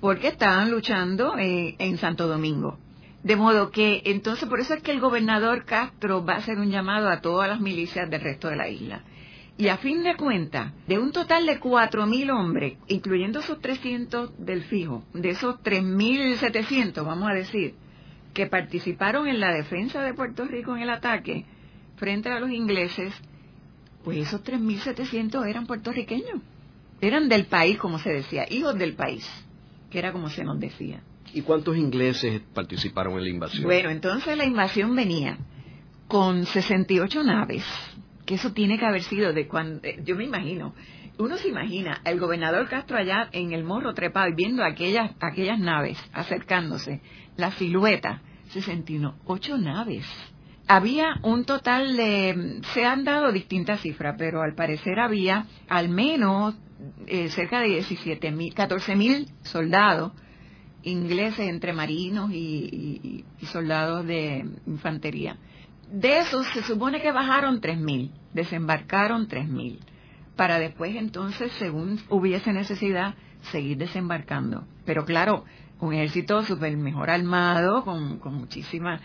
porque 0.00 0.28
estaban 0.28 0.70
luchando 0.70 1.36
eh, 1.38 1.74
en 1.78 1.98
Santo 1.98 2.28
Domingo. 2.28 2.78
De 3.22 3.34
modo 3.34 3.70
que 3.70 4.02
entonces 4.04 4.48
por 4.48 4.60
eso 4.60 4.74
es 4.74 4.82
que 4.82 4.92
el 4.92 5.00
gobernador 5.00 5.64
Castro 5.64 6.24
va 6.24 6.34
a 6.34 6.38
hacer 6.38 6.58
un 6.58 6.70
llamado 6.70 7.08
a 7.08 7.20
todas 7.20 7.48
las 7.48 7.60
milicias 7.60 8.08
del 8.08 8.20
resto 8.20 8.48
de 8.48 8.56
la 8.56 8.68
isla. 8.68 9.02
Y 9.58 9.68
a 9.68 9.78
fin 9.78 10.02
de 10.02 10.16
cuentas, 10.16 10.72
de 10.86 10.98
un 10.98 11.12
total 11.12 11.46
de 11.46 11.58
4.000 11.58 12.30
hombres, 12.30 12.74
incluyendo 12.88 13.40
esos 13.40 13.58
300 13.60 14.32
del 14.38 14.64
fijo, 14.64 15.02
de 15.14 15.30
esos 15.30 15.56
3.700, 15.62 17.04
vamos 17.06 17.30
a 17.30 17.32
decir, 17.32 17.74
que 18.34 18.46
participaron 18.46 19.28
en 19.28 19.40
la 19.40 19.54
defensa 19.54 20.02
de 20.02 20.12
Puerto 20.12 20.44
Rico 20.44 20.76
en 20.76 20.82
el 20.82 20.90
ataque 20.90 21.46
frente 21.96 22.28
a 22.28 22.38
los 22.38 22.50
ingleses, 22.50 23.14
pues 24.04 24.18
esos 24.18 24.44
3.700 24.44 25.48
eran 25.48 25.66
puertorriqueños. 25.66 26.42
Eran 27.00 27.30
del 27.30 27.46
país, 27.46 27.78
como 27.78 27.98
se 27.98 28.10
decía, 28.10 28.44
hijos 28.50 28.76
del 28.78 28.94
país, 28.94 29.26
que 29.90 29.98
era 29.98 30.12
como 30.12 30.28
se 30.28 30.44
nos 30.44 30.60
decía. 30.60 31.02
¿Y 31.32 31.40
cuántos 31.42 31.78
ingleses 31.78 32.42
participaron 32.52 33.14
en 33.14 33.24
la 33.24 33.30
invasión? 33.30 33.64
Bueno, 33.64 33.88
entonces 33.88 34.36
la 34.36 34.44
invasión 34.44 34.94
venía 34.94 35.38
con 36.08 36.44
68 36.44 37.22
naves, 37.24 37.64
que 38.26 38.34
eso 38.34 38.52
tiene 38.52 38.78
que 38.78 38.84
haber 38.84 39.02
sido 39.02 39.32
de 39.32 39.46
cuando, 39.46 39.80
eh, 39.86 40.00
yo 40.04 40.16
me 40.16 40.24
imagino, 40.24 40.74
uno 41.18 41.36
se 41.38 41.48
imagina 41.48 42.02
el 42.04 42.20
gobernador 42.20 42.68
Castro 42.68 42.98
allá 42.98 43.28
en 43.32 43.52
el 43.52 43.64
morro 43.64 43.94
trepado 43.94 44.28
y 44.28 44.34
viendo 44.34 44.64
aquellas, 44.64 45.12
aquellas 45.20 45.58
naves 45.58 45.98
acercándose, 46.12 47.00
la 47.36 47.52
silueta, 47.52 48.20
61, 48.48 49.16
ocho 49.24 49.56
naves. 49.56 50.04
Había 50.68 51.20
un 51.22 51.44
total 51.44 51.96
de, 51.96 52.60
se 52.74 52.84
han 52.84 53.04
dado 53.04 53.30
distintas 53.30 53.80
cifras, 53.80 54.16
pero 54.18 54.42
al 54.42 54.54
parecer 54.54 54.98
había 54.98 55.46
al 55.68 55.88
menos 55.88 56.56
eh, 57.06 57.28
cerca 57.28 57.60
de 57.60 57.68
17 57.68 58.32
mil, 58.32 58.52
14 58.52 58.96
mil 58.96 59.28
soldados 59.42 60.12
ingleses 60.82 61.48
entre 61.48 61.72
marinos 61.72 62.30
y 62.32 63.24
soldados 63.46 64.06
de 64.06 64.44
infantería. 64.66 65.36
De 65.90 66.18
esos 66.18 66.46
se 66.48 66.62
supone 66.62 67.00
que 67.00 67.12
bajaron 67.12 67.60
3.000, 67.60 68.10
desembarcaron 68.32 69.28
3.000, 69.28 69.78
para 70.34 70.58
después 70.58 70.96
entonces, 70.96 71.52
según 71.52 72.00
hubiese 72.08 72.52
necesidad, 72.52 73.14
seguir 73.52 73.78
desembarcando. 73.78 74.64
Pero 74.84 75.04
claro, 75.04 75.44
un 75.80 75.94
ejército 75.94 76.42
súper 76.42 76.76
mejor 76.76 77.10
armado, 77.10 77.84
con, 77.84 78.18
con 78.18 78.34
muchísima... 78.34 79.00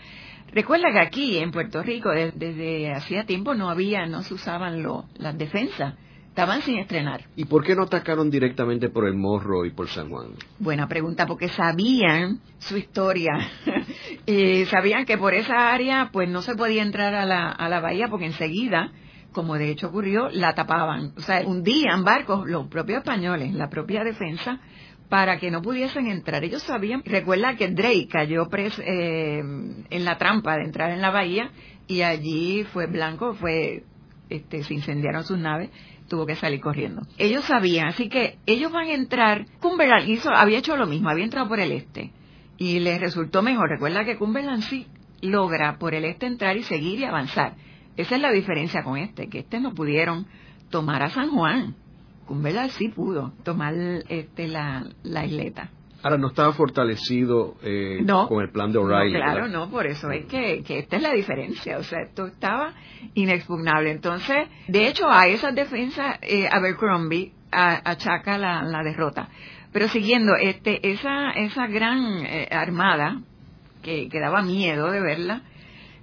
Recuerda 0.50 0.92
que 0.92 1.00
aquí 1.00 1.38
en 1.38 1.50
Puerto 1.50 1.82
Rico 1.82 2.10
desde, 2.10 2.92
hacía 2.92 3.24
tiempo 3.24 3.54
no 3.54 3.70
había, 3.70 4.04
no 4.04 4.22
se 4.22 4.34
usaban 4.34 4.82
lo, 4.82 5.06
las 5.14 5.38
defensas 5.38 5.94
Estaban 6.32 6.62
sin 6.62 6.78
estrenar. 6.78 7.26
¿Y 7.36 7.44
por 7.44 7.62
qué 7.62 7.76
no 7.76 7.82
atacaron 7.82 8.30
directamente 8.30 8.88
por 8.88 9.06
el 9.06 9.12
Morro 9.12 9.66
y 9.66 9.70
por 9.70 9.88
San 9.88 10.08
Juan? 10.08 10.28
Buena 10.58 10.88
pregunta, 10.88 11.26
porque 11.26 11.48
sabían 11.48 12.40
su 12.58 12.78
historia. 12.78 13.32
Y 14.26 14.64
sabían 14.66 15.04
que 15.04 15.18
por 15.18 15.34
esa 15.34 15.72
área 15.72 16.10
pues 16.12 16.28
no 16.28 16.42
se 16.42 16.54
podía 16.54 16.82
entrar 16.82 17.14
a 17.14 17.24
la, 17.24 17.50
a 17.50 17.68
la 17.68 17.80
bahía 17.80 18.08
porque 18.08 18.26
enseguida, 18.26 18.92
como 19.32 19.54
de 19.54 19.70
hecho 19.70 19.88
ocurrió, 19.88 20.28
la 20.30 20.54
tapaban. 20.54 21.12
O 21.16 21.20
sea, 21.20 21.42
hundían 21.44 22.04
barcos 22.04 22.48
los 22.48 22.68
propios 22.68 22.98
españoles, 22.98 23.52
la 23.54 23.68
propia 23.68 24.04
defensa, 24.04 24.60
para 25.08 25.38
que 25.38 25.50
no 25.50 25.60
pudiesen 25.60 26.06
entrar. 26.06 26.44
Ellos 26.44 26.62
sabían, 26.62 27.02
recuerda 27.04 27.56
que 27.56 27.68
Drake 27.68 28.08
cayó 28.10 28.48
eh, 28.52 29.42
en 29.90 30.04
la 30.04 30.18
trampa 30.18 30.56
de 30.56 30.64
entrar 30.64 30.90
en 30.90 31.02
la 31.02 31.10
bahía 31.10 31.50
y 31.86 32.02
allí 32.02 32.64
fue 32.72 32.86
blanco, 32.86 33.34
fue 33.34 33.84
este, 34.30 34.62
se 34.62 34.74
incendiaron 34.74 35.24
sus 35.24 35.38
naves 35.38 35.70
tuvo 36.08 36.26
que 36.26 36.36
salir 36.36 36.60
corriendo. 36.60 37.02
Ellos 37.16 37.42
sabían, 37.46 37.88
así 37.88 38.10
que 38.10 38.36
ellos 38.44 38.70
van 38.70 38.88
a 38.88 38.92
entrar. 38.92 39.46
Cumberland 39.60 40.06
hizo, 40.10 40.30
había 40.30 40.58
hecho 40.58 40.76
lo 40.76 40.86
mismo, 40.86 41.08
había 41.08 41.24
entrado 41.24 41.48
por 41.48 41.58
el 41.58 41.72
este 41.72 42.12
y 42.62 42.78
les 42.78 43.00
resultó 43.00 43.42
mejor. 43.42 43.70
Recuerda 43.70 44.04
que 44.04 44.16
Cumberland 44.16 44.62
sí 44.62 44.86
logra 45.20 45.78
por 45.78 45.94
el 45.94 46.04
este 46.04 46.26
entrar 46.26 46.56
y 46.56 46.62
seguir 46.62 47.00
y 47.00 47.04
avanzar. 47.04 47.54
Esa 47.96 48.14
es 48.14 48.22
la 48.22 48.30
diferencia 48.30 48.84
con 48.84 48.98
este, 48.98 49.28
que 49.28 49.40
este 49.40 49.58
no 49.58 49.74
pudieron 49.74 50.26
tomar 50.70 51.02
a 51.02 51.10
San 51.10 51.30
Juan. 51.30 51.74
Cumberland 52.26 52.70
sí 52.70 52.86
pudo 52.88 53.32
tomar 53.42 53.74
este, 54.08 54.46
la, 54.46 54.86
la 55.02 55.26
isleta. 55.26 55.70
Ahora, 56.04 56.18
no 56.18 56.28
estaba 56.28 56.52
fortalecido 56.52 57.56
eh, 57.62 58.04
con 58.28 58.42
el 58.42 58.50
plan 58.50 58.72
de 58.72 58.78
O'Reilly. 58.78 59.14
claro, 59.14 59.48
no, 59.48 59.68
por 59.68 59.86
eso 59.86 60.10
es 60.10 60.26
que, 60.26 60.62
que, 60.62 60.78
esta 60.80 60.96
es 60.96 61.02
la 61.02 61.12
diferencia. 61.12 61.78
O 61.78 61.82
sea, 61.82 62.00
esto 62.02 62.26
estaba 62.26 62.74
inexpugnable. 63.14 63.90
Entonces, 63.90 64.48
de 64.68 64.86
hecho, 64.86 65.08
a 65.10 65.26
esas 65.26 65.54
defensas, 65.54 66.18
eh, 66.22 66.48
Abercrombie 66.50 67.32
achaca 67.52 68.38
la, 68.38 68.62
la, 68.62 68.82
derrota. 68.82 69.28
Pero 69.72 69.88
siguiendo, 69.88 70.36
este, 70.36 70.90
esa, 70.92 71.30
esa 71.30 71.66
gran 71.66 72.26
eh, 72.26 72.48
armada, 72.50 73.22
que, 73.82 74.08
daba 74.12 74.42
miedo 74.42 74.90
de 74.90 75.00
verla, 75.00 75.42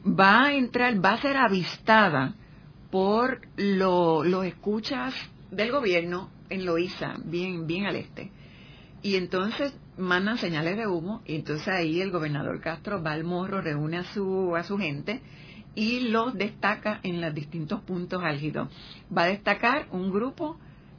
va 0.05 0.45
a 0.45 0.53
entrar, 0.53 1.03
va 1.03 1.13
a 1.13 1.21
ser 1.21 1.37
avistada 1.37 2.35
por 2.91 3.41
los 3.57 4.45
escuchas 4.45 5.13
del 5.51 5.71
gobierno 5.71 6.29
en 6.49 6.65
Loíza, 6.65 7.15
bien, 7.23 7.67
bien 7.67 7.85
al 7.85 7.95
este. 7.95 8.31
Y 9.01 9.15
entonces 9.15 9.77
mandan 9.97 10.37
señales 10.37 10.77
de 10.77 10.87
humo 10.87 11.21
y 11.25 11.35
entonces 11.35 11.67
ahí 11.67 12.01
el 12.01 12.11
gobernador 12.11 12.59
Castro 12.61 13.01
va 13.01 13.11
al 13.11 13.23
morro, 13.23 13.61
reúne 13.61 13.97
a 13.97 14.03
su, 14.03 14.55
a 14.55 14.63
su 14.63 14.77
gente 14.77 15.21
y 15.75 16.09
los 16.09 16.33
destaca 16.33 16.99
en 17.03 17.21
los 17.21 17.33
distintos 17.33 17.81
puntos 17.81 18.23
álgidos. 18.23 18.69
Va 19.15 19.23
a 19.23 19.27
destacar 19.27 19.87
un 19.91 20.11
grupo 20.11 20.57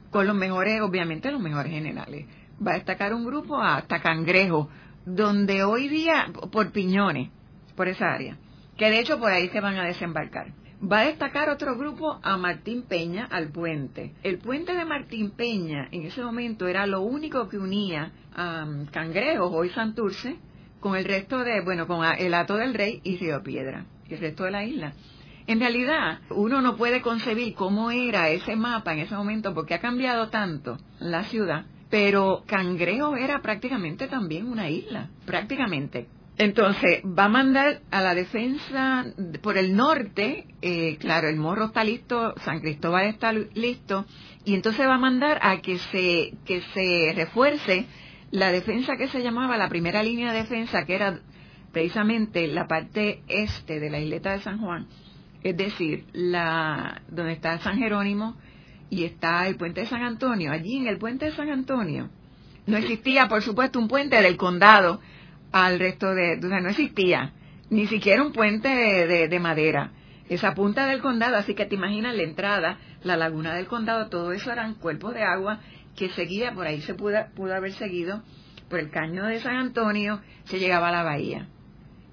con 0.09 0.25
los 0.27 0.35
mejores, 0.35 0.81
obviamente 0.81 1.31
los 1.31 1.41
mejores 1.41 1.71
generales. 1.71 2.25
Va 2.65 2.71
a 2.71 2.75
destacar 2.75 3.13
un 3.13 3.25
grupo 3.25 3.59
hasta 3.59 4.01
Cangrejo, 4.01 4.69
donde 5.05 5.63
hoy 5.63 5.87
día, 5.87 6.27
por 6.51 6.71
Piñones, 6.71 7.29
por 7.75 7.87
esa 7.87 8.13
área, 8.13 8.37
que 8.77 8.89
de 8.89 8.99
hecho 8.99 9.19
por 9.19 9.31
ahí 9.31 9.49
se 9.49 9.59
van 9.59 9.77
a 9.77 9.85
desembarcar. 9.85 10.53
Va 10.83 10.99
a 10.99 11.05
destacar 11.05 11.49
otro 11.49 11.77
grupo 11.77 12.19
a 12.23 12.37
Martín 12.37 12.83
Peña 12.83 13.27
al 13.29 13.49
puente. 13.49 14.15
El 14.23 14.39
puente 14.39 14.73
de 14.73 14.85
Martín 14.85 15.31
Peña 15.31 15.87
en 15.91 16.03
ese 16.03 16.23
momento 16.23 16.67
era 16.67 16.87
lo 16.87 17.01
único 17.01 17.47
que 17.49 17.57
unía 17.57 18.11
a 18.35 18.65
um, 18.65 18.85
Cangrejo, 18.87 19.45
hoy 19.45 19.69
Santurce, 19.69 20.37
con 20.79 20.95
el 20.95 21.05
resto 21.05 21.43
de, 21.43 21.61
bueno, 21.61 21.85
con 21.85 22.03
el 22.03 22.33
Ato 22.33 22.55
del 22.57 22.73
Rey 22.73 22.99
y 23.03 23.17
Río 23.17 23.43
Piedra, 23.43 23.85
y 24.09 24.15
el 24.15 24.19
resto 24.19 24.43
de 24.45 24.51
la 24.51 24.63
isla. 24.63 24.93
En 25.45 25.59
realidad, 25.59 26.19
uno 26.29 26.61
no 26.61 26.75
puede 26.75 27.01
concebir 27.01 27.53
cómo 27.53 27.91
era 27.91 28.29
ese 28.29 28.55
mapa 28.55 28.93
en 28.93 28.99
ese 28.99 29.15
momento 29.15 29.53
porque 29.53 29.75
ha 29.75 29.79
cambiado 29.79 30.29
tanto 30.29 30.77
la 30.99 31.23
ciudad, 31.23 31.65
pero 31.91 32.43
Cangrejo 32.47 33.17
era 33.17 33.41
prácticamente 33.41 34.07
también 34.07 34.47
una 34.47 34.69
isla, 34.69 35.09
prácticamente. 35.25 36.07
Entonces, 36.37 37.03
va 37.05 37.25
a 37.25 37.29
mandar 37.29 37.81
a 37.91 38.01
la 38.01 38.15
defensa 38.15 39.05
por 39.43 39.57
el 39.57 39.75
norte, 39.75 40.47
eh, 40.61 40.97
claro, 40.97 41.27
el 41.27 41.35
Morro 41.35 41.65
está 41.65 41.83
listo, 41.83 42.33
San 42.45 42.61
Cristóbal 42.61 43.07
está 43.07 43.33
listo, 43.33 44.05
y 44.45 44.55
entonces 44.55 44.87
va 44.87 44.95
a 44.95 44.99
mandar 44.99 45.37
a 45.43 45.61
que 45.61 45.77
se, 45.77 46.33
que 46.45 46.61
se 46.73 47.13
refuerce 47.13 47.85
la 48.31 48.51
defensa 48.51 48.95
que 48.95 49.09
se 49.09 49.21
llamaba 49.21 49.57
la 49.57 49.67
primera 49.67 50.01
línea 50.01 50.31
de 50.31 50.39
defensa, 50.39 50.85
que 50.85 50.95
era 50.95 51.19
precisamente 51.73 52.47
la 52.47 52.67
parte 52.67 53.21
este 53.27 53.81
de 53.81 53.89
la 53.89 53.99
isleta 53.99 54.31
de 54.31 54.39
San 54.39 54.59
Juan, 54.59 54.87
es 55.43 55.57
decir, 55.57 56.05
la, 56.13 57.01
donde 57.09 57.33
está 57.33 57.59
San 57.59 57.77
Jerónimo 57.77 58.37
y 58.91 59.05
está 59.05 59.47
el 59.47 59.55
puente 59.55 59.81
de 59.81 59.87
San 59.87 60.03
Antonio. 60.03 60.51
Allí 60.51 60.77
en 60.77 60.85
el 60.85 60.99
puente 60.99 61.25
de 61.25 61.31
San 61.31 61.49
Antonio 61.49 62.09
no 62.67 62.77
existía, 62.77 63.27
por 63.27 63.41
supuesto, 63.41 63.79
un 63.79 63.87
puente 63.87 64.21
del 64.21 64.37
condado 64.37 64.99
al 65.51 65.79
resto 65.79 66.13
de, 66.13 66.39
o 66.43 66.59
no 66.61 66.69
existía 66.69 67.33
ni 67.71 67.87
siquiera 67.87 68.21
un 68.21 68.33
puente 68.33 68.67
de, 68.67 69.39
madera. 69.39 69.91
Esa 70.27 70.53
punta 70.53 70.87
del 70.87 71.01
condado, 71.01 71.37
así 71.37 71.55
que 71.55 71.65
te 71.65 71.75
imaginas 71.75 72.15
la 72.15 72.23
entrada, 72.23 72.77
la 73.03 73.15
laguna 73.15 73.55
del 73.55 73.67
condado, 73.67 74.09
todo 74.09 74.33
eso 74.33 74.51
eran 74.51 74.75
cuerpos 74.75 75.13
de 75.13 75.23
agua 75.23 75.59
que 75.95 76.09
seguía, 76.09 76.53
por 76.53 76.67
ahí 76.67 76.81
se 76.81 76.93
pudo, 76.93 77.25
pudo 77.33 77.55
haber 77.55 77.71
seguido, 77.71 78.23
por 78.69 78.79
el 78.79 78.91
caño 78.91 79.25
de 79.25 79.39
San 79.39 79.55
Antonio, 79.55 80.21
se 80.45 80.59
llegaba 80.59 80.89
a 80.89 80.91
la 80.91 81.03
bahía. 81.03 81.47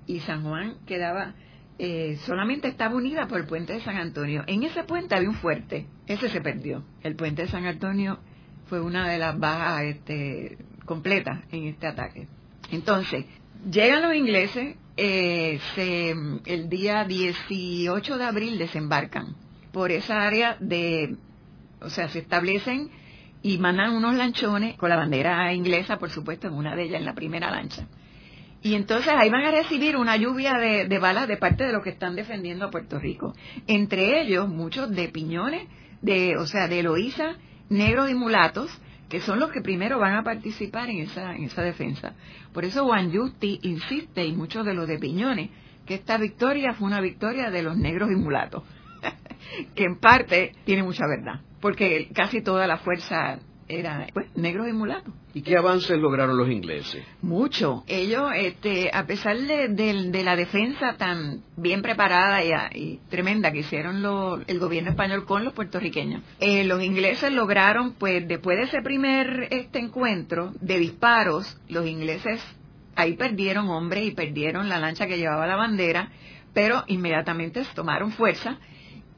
Y 0.07 0.21
San 0.21 0.45
Juan 0.45 0.77
quedaba, 0.87 1.35
eh, 1.79 2.19
solamente 2.27 2.67
estaba 2.67 2.97
unida 2.97 3.29
por 3.29 3.39
el 3.39 3.47
puente 3.47 3.73
de 3.73 3.81
San 3.81 3.97
Antonio. 3.97 4.43
En 4.47 4.65
ese 4.65 4.83
puente 4.85 5.15
había 5.15 5.29
un 5.29 5.37
fuerte, 5.37 5.87
ese 6.07 6.29
se 6.29 6.41
perdió. 6.41 6.85
El 7.03 7.15
puente 7.15 7.43
de 7.43 7.49
San 7.49 7.67
Antonio 7.67 8.19
fue 8.67 8.81
una 8.81 9.09
de 9.09 9.19
las 9.19 9.39
bajas 9.39 9.83
este, 9.85 10.59
completas 10.85 11.41
en 11.53 11.69
este 11.69 11.87
ataque. 11.87 12.27
Entonces, 12.73 13.25
llegan 13.71 14.03
los 14.03 14.15
ingleses, 14.15 14.77
eh, 14.97 15.61
el 16.47 16.69
día 16.69 17.05
18 17.05 18.19
de 18.19 18.25
abril 18.25 18.59
desembarcan 18.59 19.37
por 19.73 19.93
esa 19.93 20.27
área 20.27 20.57
de, 20.59 21.17
o 21.81 21.91
sea, 21.91 22.09
se 22.09 22.19
establecen 22.19 22.91
y 23.43 23.59
mandan 23.59 23.95
unos 23.95 24.17
lanchones 24.17 24.77
con 24.77 24.89
la 24.89 24.97
bandera 24.97 25.53
inglesa, 25.53 25.99
por 25.99 26.11
supuesto, 26.11 26.49
en 26.49 26.55
una 26.55 26.75
de 26.75 26.85
ellas, 26.85 26.99
en 26.99 27.07
la 27.07 27.15
primera 27.15 27.51
lancha. 27.51 27.87
Y 28.69 28.75
entonces 28.75 29.15
ahí 29.17 29.31
van 29.31 29.47
a 29.47 29.51
recibir 29.51 29.97
una 29.97 30.19
lluvia 30.19 30.53
de, 30.59 30.99
balas 30.99 31.27
de 31.27 31.39
parte 31.39 31.65
de 31.65 31.73
los 31.73 31.83
que 31.83 31.89
están 31.89 32.15
defendiendo 32.15 32.67
a 32.67 32.71
Puerto 32.71 32.99
Rico. 32.99 33.35
Entre 33.67 34.21
ellos, 34.21 34.47
muchos 34.47 34.91
de 34.91 35.09
piñones, 35.09 35.67
de, 36.03 36.37
o 36.37 36.47
sea, 36.47 36.69
de 36.69 36.81
Eloísa, 36.81 37.39
negros 37.71 38.11
y 38.11 38.15
mulatos, 38.15 38.71
que 39.09 39.23
son 39.23 39.41
los 39.41 39.53
que 39.53 39.63
primero 39.63 39.99
van 39.99 40.17
a 40.17 40.23
participar 40.23 40.91
en 40.91 40.99
esa, 40.99 41.35
en 41.35 41.45
esa 41.45 41.63
defensa. 41.63 42.13
Por 42.53 42.67
eso 42.67 42.85
Juan 42.85 43.11
Justi 43.11 43.59
insiste, 43.63 44.27
y 44.27 44.35
muchos 44.35 44.67
de 44.67 44.75
los 44.75 44.87
de 44.87 44.99
piñones, 44.99 45.49
que 45.87 45.95
esta 45.95 46.19
victoria 46.19 46.75
fue 46.75 46.89
una 46.89 47.01
victoria 47.01 47.51
de 47.51 47.63
los 47.63 47.75
negros 47.75 48.11
y 48.13 48.17
mulatos, 48.17 48.65
que 49.75 49.85
en 49.85 49.99
parte 49.99 50.53
tiene 50.67 50.83
mucha 50.83 51.07
verdad, 51.07 51.41
porque 51.63 52.11
casi 52.13 52.43
toda 52.43 52.67
la 52.67 52.77
fuerza 52.77 53.39
era 53.69 54.07
pues, 54.13 54.27
negros 54.37 54.69
y 54.69 54.73
mulatos. 54.73 55.13
¿Y 55.35 55.43
qué 55.43 55.57
avances 55.57 55.99
lograron 55.99 56.37
los 56.37 56.51
ingleses? 56.51 57.05
Mucho. 57.23 57.85
Ellos, 57.87 58.31
este, 58.35 58.91
a 58.93 59.07
pesar 59.07 59.39
de, 59.39 60.23
la 60.25 60.37
defensa 60.37 60.97
tan 60.97 61.43
bien 61.57 61.83
preparada 61.83 62.43
y, 62.75 63.01
tremenda 63.09 63.53
que 63.53 63.59
hicieron 63.59 63.97
el 64.47 64.59
gobierno 64.59 64.91
español 64.91 65.25
con 65.25 65.45
los 65.45 65.53
puertorriqueños, 65.53 66.23
eh, 66.41 66.65
los 66.65 66.83
ingleses 66.83 67.33
lograron, 67.33 67.93
pues, 67.93 68.27
después 68.27 68.59
de 68.59 68.65
ese 68.65 68.83
primer 68.83 69.49
este 69.51 69.79
encuentro 69.79 70.53
de 70.61 70.79
disparos, 70.79 71.59
los 71.69 71.87
ingleses 71.87 72.43
ahí 72.97 73.15
perdieron 73.15 73.69
hombres 73.69 74.05
y 74.05 74.11
perdieron 74.11 74.69
la 74.69 74.79
lancha 74.79 75.07
que 75.07 75.19
llevaba 75.19 75.47
la 75.47 75.57
bandera, 75.57 76.11
pero 76.53 76.83
inmediatamente 76.89 77.63
tomaron 77.75 78.11
fuerza 78.11 78.59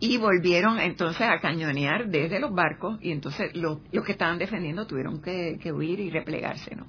y 0.00 0.16
volvieron 0.16 0.80
entonces 0.80 1.28
a 1.28 1.40
cañonear 1.40 2.08
desde 2.08 2.40
los 2.40 2.52
barcos 2.52 2.98
y 3.02 3.12
entonces 3.12 3.54
los, 3.54 3.78
que 4.04 4.12
estaban 4.12 4.38
defendiendo 4.38 4.86
tuvieron 4.86 5.20
que, 5.20 5.58
huir 5.72 6.00
y 6.00 6.10
replegarse, 6.10 6.74
¿no? 6.74 6.86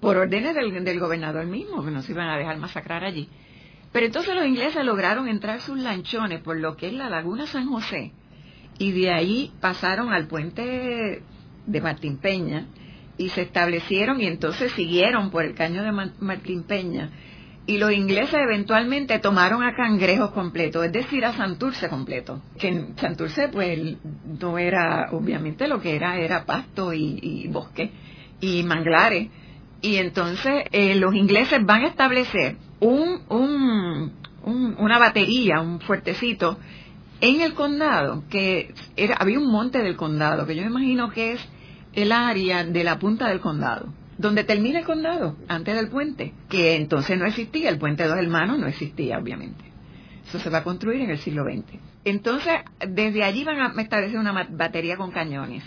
Por 0.00 0.16
órdenes 0.16 0.54
del, 0.54 0.84
del, 0.84 1.00
gobernador 1.00 1.46
mismo, 1.46 1.84
que 1.84 1.90
no 1.90 2.02
se 2.02 2.12
iban 2.12 2.28
a 2.28 2.36
dejar 2.36 2.58
masacrar 2.58 3.02
allí. 3.02 3.28
Pero 3.92 4.06
entonces 4.06 4.34
los 4.34 4.46
ingleses 4.46 4.84
lograron 4.84 5.26
entrar 5.26 5.60
sus 5.60 5.78
lanchones 5.78 6.40
por 6.40 6.56
lo 6.56 6.76
que 6.76 6.88
es 6.88 6.92
la 6.92 7.10
laguna 7.10 7.46
San 7.46 7.66
José 7.66 8.12
y 8.78 8.92
de 8.92 9.10
ahí 9.10 9.52
pasaron 9.60 10.12
al 10.12 10.28
puente 10.28 11.22
de 11.66 11.80
Martín 11.80 12.18
Peña 12.18 12.66
y 13.18 13.30
se 13.30 13.42
establecieron 13.42 14.20
y 14.20 14.26
entonces 14.26 14.70
siguieron 14.72 15.30
por 15.30 15.44
el 15.44 15.54
caño 15.54 15.82
de 15.82 15.92
Martín 16.20 16.64
Peña 16.64 17.10
y 17.66 17.78
los 17.78 17.92
ingleses 17.92 18.34
eventualmente 18.34 19.18
tomaron 19.18 19.64
a 19.64 19.74
Cangrejos 19.74 20.30
completo, 20.30 20.84
es 20.84 20.92
decir, 20.92 21.24
a 21.24 21.32
Santurce 21.32 21.88
completo. 21.88 22.40
Que 22.58 22.86
Santurce, 22.96 23.48
pues, 23.48 23.96
no 24.40 24.56
era, 24.56 25.08
obviamente, 25.10 25.66
lo 25.66 25.80
que 25.80 25.96
era, 25.96 26.16
era 26.18 26.44
pasto 26.44 26.92
y, 26.92 27.48
bosque 27.48 27.90
y 28.40 28.62
manglares. 28.62 29.28
Y 29.82 29.96
entonces 29.96 30.64
eh, 30.70 30.94
los 30.94 31.14
ingleses 31.14 31.64
van 31.64 31.84
a 31.84 31.88
establecer 31.88 32.56
un, 32.78 33.22
un, 33.28 34.12
una 34.78 34.98
batería, 34.98 35.60
un 35.60 35.80
fuertecito, 35.80 36.58
en 37.20 37.40
el 37.40 37.54
condado, 37.54 38.22
que 38.30 38.74
era, 38.96 39.16
había 39.16 39.38
un 39.38 39.50
monte 39.50 39.82
del 39.82 39.96
condado, 39.96 40.46
que 40.46 40.54
yo 40.54 40.62
me 40.62 40.68
imagino 40.68 41.10
que 41.10 41.32
es 41.32 41.48
el 41.94 42.12
área 42.12 42.62
de 42.62 42.84
la 42.84 42.98
punta 42.98 43.28
del 43.28 43.40
condado 43.40 43.92
donde 44.18 44.44
termina 44.44 44.78
el 44.78 44.84
condado, 44.84 45.36
antes 45.48 45.74
del 45.74 45.88
puente, 45.88 46.32
que 46.48 46.76
entonces 46.76 47.18
no 47.18 47.26
existía, 47.26 47.68
el 47.68 47.78
puente 47.78 48.02
de 48.02 48.08
dos 48.08 48.18
hermanos 48.18 48.58
no 48.58 48.66
existía, 48.66 49.18
obviamente. 49.18 49.64
Eso 50.26 50.38
se 50.38 50.50
va 50.50 50.58
a 50.58 50.64
construir 50.64 51.02
en 51.02 51.10
el 51.10 51.18
siglo 51.18 51.44
XX. 51.44 51.78
Entonces, 52.04 52.54
desde 52.86 53.24
allí 53.24 53.44
van 53.44 53.60
a 53.60 53.80
establecer 53.80 54.18
una 54.18 54.46
batería 54.50 54.96
con 54.96 55.10
cañones. 55.10 55.62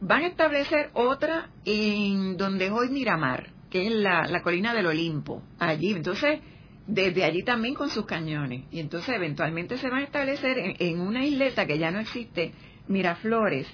Van 0.00 0.22
a 0.22 0.28
establecer 0.28 0.90
otra 0.94 1.50
en 1.64 2.36
donde 2.36 2.70
hoy 2.70 2.88
Miramar, 2.88 3.50
que 3.68 3.86
es 3.86 3.92
la, 3.92 4.40
colina 4.42 4.74
del 4.74 4.86
Olimpo, 4.86 5.42
allí. 5.58 5.92
Entonces, 5.92 6.40
desde 6.86 7.24
allí 7.24 7.42
también 7.42 7.74
con 7.74 7.90
sus 7.90 8.06
cañones. 8.06 8.64
Y 8.70 8.80
entonces, 8.80 9.14
eventualmente 9.14 9.76
se 9.76 9.90
van 9.90 10.00
a 10.00 10.04
establecer 10.04 10.76
en 10.78 11.00
una 11.00 11.24
isleta 11.24 11.66
que 11.66 11.78
ya 11.78 11.90
no 11.90 12.00
existe, 12.00 12.52
Miraflores, 12.88 13.68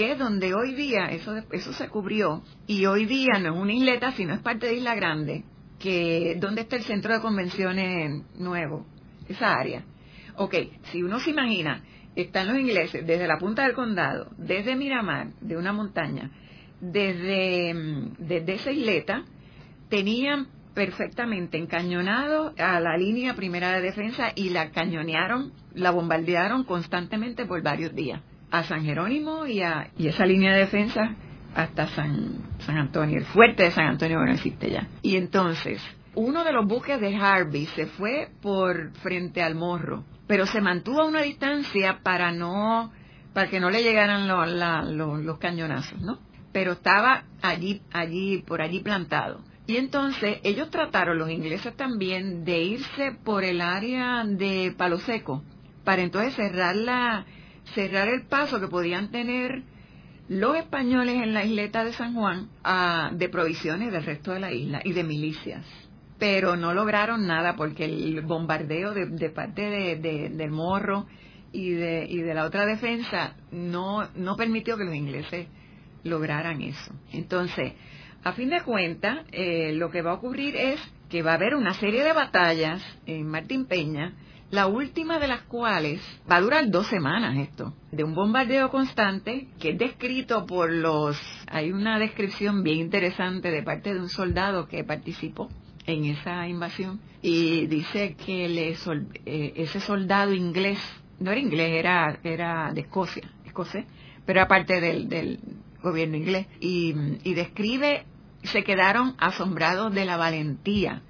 que 0.00 0.16
donde 0.16 0.54
hoy 0.54 0.72
día, 0.72 1.10
eso, 1.10 1.36
eso 1.52 1.74
se 1.74 1.88
cubrió, 1.88 2.42
y 2.66 2.86
hoy 2.86 3.04
día 3.04 3.38
no 3.38 3.52
es 3.52 3.60
una 3.60 3.74
isleta, 3.74 4.12
sino 4.12 4.32
es 4.32 4.40
parte 4.40 4.64
de 4.64 4.76
Isla 4.76 4.94
Grande, 4.94 5.44
que 5.78 6.38
donde 6.40 6.62
está 6.62 6.76
el 6.76 6.84
centro 6.84 7.12
de 7.12 7.20
convenciones 7.20 8.22
nuevo, 8.38 8.86
esa 9.28 9.52
área. 9.52 9.84
Ok, 10.36 10.54
si 10.84 11.02
uno 11.02 11.20
se 11.20 11.32
imagina, 11.32 11.82
están 12.16 12.48
los 12.48 12.58
ingleses 12.58 13.06
desde 13.06 13.28
la 13.28 13.36
punta 13.36 13.64
del 13.64 13.74
condado, 13.74 14.30
desde 14.38 14.74
Miramar, 14.74 15.34
de 15.42 15.58
una 15.58 15.74
montaña, 15.74 16.30
desde, 16.80 17.74
mm, 17.74 18.14
desde 18.20 18.54
esa 18.54 18.72
isleta, 18.72 19.24
tenían 19.90 20.46
perfectamente 20.72 21.58
encañonado 21.58 22.54
a 22.56 22.80
la 22.80 22.96
línea 22.96 23.34
primera 23.34 23.72
de 23.72 23.82
defensa 23.82 24.32
y 24.34 24.48
la 24.48 24.70
cañonearon, 24.70 25.52
la 25.74 25.90
bombardearon 25.90 26.64
constantemente 26.64 27.44
por 27.44 27.62
varios 27.62 27.94
días 27.94 28.22
a 28.50 28.64
San 28.64 28.84
Jerónimo 28.84 29.46
y, 29.46 29.62
a, 29.62 29.90
y 29.96 30.08
esa 30.08 30.26
línea 30.26 30.52
de 30.52 30.60
defensa 30.60 31.14
hasta 31.54 31.88
San, 31.88 32.58
San 32.60 32.76
Antonio, 32.76 33.18
el 33.18 33.24
fuerte 33.24 33.64
de 33.64 33.70
San 33.70 33.86
Antonio 33.86 34.18
no 34.18 34.32
existe 34.32 34.70
ya. 34.70 34.88
Y 35.02 35.16
entonces, 35.16 35.82
uno 36.14 36.44
de 36.44 36.52
los 36.52 36.66
buques 36.66 37.00
de 37.00 37.16
Harvey 37.16 37.66
se 37.66 37.86
fue 37.86 38.28
por 38.40 38.92
frente 38.98 39.42
al 39.42 39.54
morro, 39.54 40.04
pero 40.26 40.46
se 40.46 40.60
mantuvo 40.60 41.02
a 41.02 41.06
una 41.06 41.22
distancia 41.22 42.00
para 42.02 42.32
no 42.32 42.92
para 43.32 43.48
que 43.48 43.60
no 43.60 43.70
le 43.70 43.82
llegaran 43.82 44.26
los 44.28 45.38
cañonazos, 45.38 46.00
¿no? 46.00 46.18
Pero 46.52 46.72
estaba 46.72 47.24
allí, 47.42 47.80
allí, 47.92 48.42
por 48.46 48.60
allí 48.60 48.80
plantado. 48.80 49.42
Y 49.66 49.76
entonces 49.76 50.38
ellos 50.42 50.70
trataron, 50.70 51.18
los 51.18 51.30
ingleses 51.30 51.76
también, 51.76 52.44
de 52.44 52.60
irse 52.60 53.12
por 53.24 53.44
el 53.44 53.60
área 53.60 54.24
de 54.24 54.74
Palo 54.76 54.98
Seco, 54.98 55.44
para 55.84 56.02
entonces 56.02 56.34
cerrar 56.34 56.74
la, 56.74 57.24
cerrar 57.74 58.08
el 58.08 58.26
paso 58.26 58.60
que 58.60 58.68
podían 58.68 59.10
tener 59.10 59.62
los 60.28 60.56
españoles 60.56 61.16
en 61.22 61.34
la 61.34 61.44
isleta 61.44 61.84
de 61.84 61.92
San 61.92 62.14
Juan 62.14 62.48
ah, 62.62 63.10
de 63.12 63.28
provisiones 63.28 63.92
del 63.92 64.04
resto 64.04 64.32
de 64.32 64.40
la 64.40 64.52
isla 64.52 64.80
y 64.84 64.92
de 64.92 65.02
milicias. 65.02 65.64
Pero 66.18 66.56
no 66.56 66.74
lograron 66.74 67.26
nada 67.26 67.56
porque 67.56 67.86
el 67.86 68.20
bombardeo 68.20 68.92
de, 68.94 69.30
parte 69.30 69.62
de, 69.62 69.96
del 70.30 70.50
morro 70.50 71.06
y 71.50 71.70
de, 71.70 72.06
y 72.08 72.18
de 72.18 72.34
la 72.34 72.44
otra 72.44 72.66
defensa 72.66 73.34
no, 73.50 74.08
no 74.14 74.36
permitió 74.36 74.76
que 74.76 74.84
los 74.84 74.94
ingleses 74.94 75.48
lograran 76.04 76.60
eso. 76.62 76.94
Entonces, 77.12 77.72
a 78.22 78.32
fin 78.32 78.50
de 78.50 78.60
cuentas, 78.62 79.24
eh, 79.32 79.72
lo 79.72 79.90
que 79.90 80.02
va 80.02 80.12
a 80.12 80.14
ocurrir 80.14 80.54
es 80.56 80.80
que 81.08 81.22
va 81.22 81.32
a 81.32 81.34
haber 81.34 81.54
una 81.54 81.74
serie 81.74 82.04
de 82.04 82.12
batallas 82.12 82.82
en 83.06 83.26
Martín 83.26 83.66
Peña 83.66 84.14
la 84.50 84.66
última 84.66 85.18
de 85.18 85.28
las 85.28 85.42
cuales 85.42 86.00
va 86.30 86.36
a 86.36 86.40
durar 86.40 86.70
dos 86.70 86.86
semanas 86.88 87.36
esto, 87.38 87.74
de 87.92 88.02
un 88.02 88.14
bombardeo 88.14 88.68
constante 88.70 89.48
que 89.60 89.70
es 89.70 89.78
descrito 89.78 90.44
por 90.46 90.72
los... 90.72 91.20
Hay 91.46 91.70
una 91.70 91.98
descripción 91.98 92.62
bien 92.62 92.78
interesante 92.78 93.50
de 93.50 93.62
parte 93.62 93.94
de 93.94 94.00
un 94.00 94.08
soldado 94.08 94.66
que 94.66 94.82
participó 94.82 95.48
en 95.86 96.04
esa 96.04 96.48
invasión 96.48 97.00
y 97.22 97.66
dice 97.66 98.16
que 98.16 98.46
eh, 98.46 99.52
ese 99.56 99.80
soldado 99.80 100.34
inglés, 100.34 100.78
no 101.20 101.30
era 101.30 101.40
inglés, 101.40 101.70
era, 101.72 102.18
era 102.24 102.72
de 102.72 102.80
Escocia, 102.82 103.30
escocés, 103.44 103.84
pero 104.26 104.40
era 104.40 104.48
parte 104.48 104.80
del, 104.80 105.08
del 105.08 105.38
gobierno 105.82 106.16
inglés, 106.16 106.46
y, 106.60 106.94
y 107.24 107.34
describe, 107.34 108.04
se 108.42 108.64
quedaron 108.64 109.14
asombrados 109.18 109.94
de 109.94 110.04
la 110.04 110.16
valentía 110.16 111.02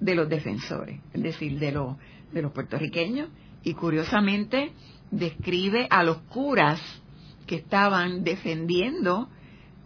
de 0.00 0.14
los 0.14 0.28
defensores, 0.28 1.00
es 1.12 1.22
decir, 1.22 1.58
de 1.58 1.72
los 1.72 1.96
de 2.36 2.42
los 2.42 2.52
puertorriqueños 2.52 3.30
y 3.64 3.74
curiosamente 3.74 4.72
describe 5.10 5.86
a 5.90 6.04
los 6.04 6.18
curas 6.18 6.80
que 7.46 7.56
estaban 7.56 8.24
defendiendo 8.24 9.28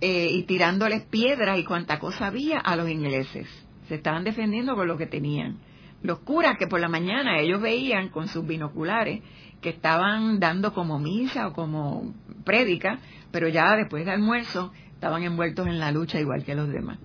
eh, 0.01 0.29
y 0.31 0.43
tirándoles 0.43 1.03
piedras 1.05 1.59
y 1.59 1.65
cuanta 1.65 1.99
cosa 1.99 2.27
había 2.27 2.59
a 2.59 2.75
los 2.75 2.91
ingleses. 2.91 3.47
Se 3.89 3.95
estaban 3.95 4.25
defendiendo 4.25 4.75
con 4.75 4.89
lo 4.89 4.97
que 4.99 5.07
tenían. 5.07 5.59
Los 6.03 6.21
curas 6.21 6.57
que 6.59 6.67
por 6.67 6.81
la 6.81 6.89
mañana 6.89 7.39
ellos 7.39 7.61
veían 7.61 8.09
con 8.09 8.27
sus 8.27 8.47
binoculares 8.47 9.23
que 9.61 9.69
estaban 9.69 10.41
dando 10.41 10.73
como 10.73 10.99
misa 10.99 11.49
o 11.49 11.53
como 11.53 12.15
prédica, 12.45 12.99
pero 13.31 13.49
ya 13.49 13.77
después 13.77 14.05
de 14.05 14.13
almuerzo 14.13 14.73
estaban 14.93 15.23
envueltos 15.23 15.67
en 15.67 15.79
la 15.79 15.93
lucha 15.93 16.19
igual 16.19 16.45
que 16.45 16.55
los 16.55 16.69
demás. 16.69 16.99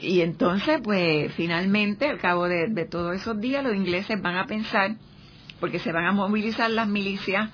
Y 0.00 0.22
entonces, 0.22 0.80
pues 0.82 1.32
finalmente, 1.34 2.08
al 2.08 2.18
cabo 2.18 2.48
de, 2.48 2.86
todos 2.86 3.16
esos 3.16 3.38
días, 3.40 3.62
los 3.62 3.74
ingleses 3.74 4.20
van 4.20 4.36
a 4.36 4.46
pensar, 4.46 4.96
porque 5.60 5.78
se 5.78 5.92
van 5.92 6.06
a 6.06 6.12
movilizar 6.12 6.70
las 6.70 6.88
milicias 6.88 7.50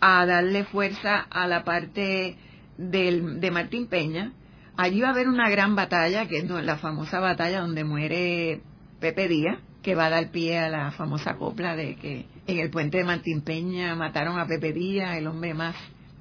a 0.00 0.26
darle 0.26 0.64
fuerza 0.64 1.26
a 1.30 1.46
la 1.46 1.64
parte 1.64 2.36
del, 2.76 3.40
de 3.40 3.50
Martín 3.50 3.86
Peña. 3.86 4.32
Allí 4.76 5.00
va 5.00 5.08
a 5.08 5.10
haber 5.12 5.28
una 5.28 5.48
gran 5.48 5.74
batalla, 5.74 6.28
que 6.28 6.38
es 6.38 6.48
la 6.48 6.76
famosa 6.76 7.20
batalla 7.20 7.60
donde 7.60 7.84
muere 7.84 8.60
Pepe 9.00 9.26
Díaz, 9.26 9.58
que 9.82 9.94
va 9.94 10.06
a 10.06 10.10
dar 10.10 10.30
pie 10.30 10.58
a 10.58 10.68
la 10.68 10.90
famosa 10.90 11.36
copla 11.36 11.74
de 11.74 11.96
que 11.96 12.26
en 12.46 12.58
el 12.58 12.70
puente 12.70 12.98
de 12.98 13.04
Martín 13.04 13.40
Peña 13.40 13.94
mataron 13.94 14.38
a 14.38 14.46
Pepe 14.46 14.72
Díaz, 14.72 15.16
el 15.16 15.26
hombre 15.26 15.54
más 15.54 15.74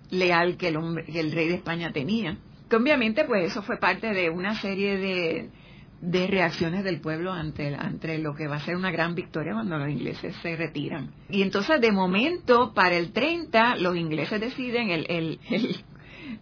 leal 0.10 0.58
que 0.58 0.70
el, 0.70 0.78
hombre, 0.78 1.04
que 1.04 1.20
el 1.20 1.32
rey 1.32 1.50
de 1.50 1.56
España 1.56 1.92
tenía. 1.92 2.38
Que 2.70 2.76
obviamente 2.76 3.24
pues 3.26 3.52
eso 3.52 3.62
fue 3.62 3.78
parte 3.78 4.14
de 4.14 4.30
una 4.30 4.56
serie 4.56 4.98
de, 4.98 5.50
de 6.02 6.28
reacciones 6.28 6.84
del 6.84 7.00
pueblo 7.02 7.32
ante, 7.32 7.76
ante 7.76 8.18
lo 8.20 8.36
que 8.36 8.48
va 8.48 8.58
a 8.58 8.60
ser 8.60 8.76
una 8.76 8.92
gran 8.92 9.16
victoria 9.16 9.54
cuando 9.54 9.78
los 9.78 9.90
ingleses 9.90 10.36
se 10.42 10.56
retiran. 10.56 11.12
Y 11.30 11.42
entonces 11.42 11.82
de 11.82 11.92
momento 11.92 12.74
para 12.74 12.96
el 12.96 13.12
30 13.12 13.78
los 13.78 13.96
ingleses 13.96 14.40
deciden, 14.40 14.90
el, 14.90 15.06
el, 15.10 15.40
el, 15.50 15.76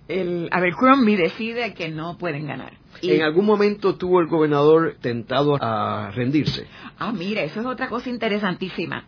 el 0.07 0.49
Abercrombie 0.51 1.17
decide 1.17 1.73
que 1.73 1.89
no 1.89 2.17
pueden 2.17 2.47
ganar. 2.47 2.73
Y, 3.01 3.11
¿En 3.11 3.23
algún 3.23 3.45
momento 3.45 3.95
tuvo 3.95 4.21
el 4.21 4.27
gobernador 4.27 4.97
tentado 5.01 5.57
a 5.61 6.11
rendirse? 6.11 6.67
Ah, 6.97 7.11
mira, 7.11 7.41
eso 7.43 7.59
es 7.59 7.65
otra 7.65 7.89
cosa 7.89 8.09
interesantísima. 8.09 9.05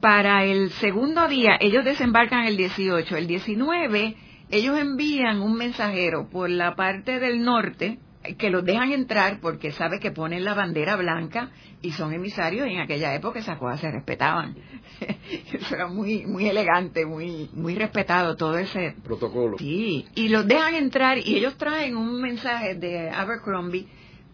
Para 0.00 0.44
el 0.44 0.70
segundo 0.70 1.26
día, 1.28 1.56
ellos 1.60 1.84
desembarcan 1.84 2.44
el 2.44 2.56
18. 2.56 3.16
El 3.16 3.26
19, 3.26 4.16
ellos 4.50 4.78
envían 4.78 5.42
un 5.42 5.54
mensajero 5.54 6.28
por 6.28 6.50
la 6.50 6.74
parte 6.74 7.18
del 7.18 7.42
norte 7.42 7.98
que 8.36 8.50
los 8.50 8.64
dejan 8.64 8.92
entrar 8.92 9.40
porque 9.40 9.72
sabe 9.72 10.00
que 10.00 10.10
ponen 10.10 10.44
la 10.44 10.54
bandera 10.54 10.96
blanca 10.96 11.50
y 11.80 11.92
son 11.92 12.12
emisarios 12.12 12.66
y 12.66 12.72
en 12.72 12.80
aquella 12.80 13.14
época 13.14 13.38
esas 13.38 13.58
cosas 13.58 13.80
se 13.80 13.90
respetaban. 13.90 14.56
Eso 15.52 15.74
era 15.74 15.86
muy 15.86 16.26
muy 16.26 16.46
elegante, 16.46 17.06
muy 17.06 17.48
muy 17.52 17.74
respetado 17.74 18.36
todo 18.36 18.58
ese 18.58 18.96
protocolo. 19.04 19.56
Sí, 19.58 20.06
y 20.14 20.28
los 20.28 20.46
dejan 20.46 20.74
entrar 20.74 21.18
y 21.18 21.36
ellos 21.36 21.56
traen 21.56 21.96
un 21.96 22.20
mensaje 22.20 22.74
de 22.74 23.10
Abercrombie 23.10 23.86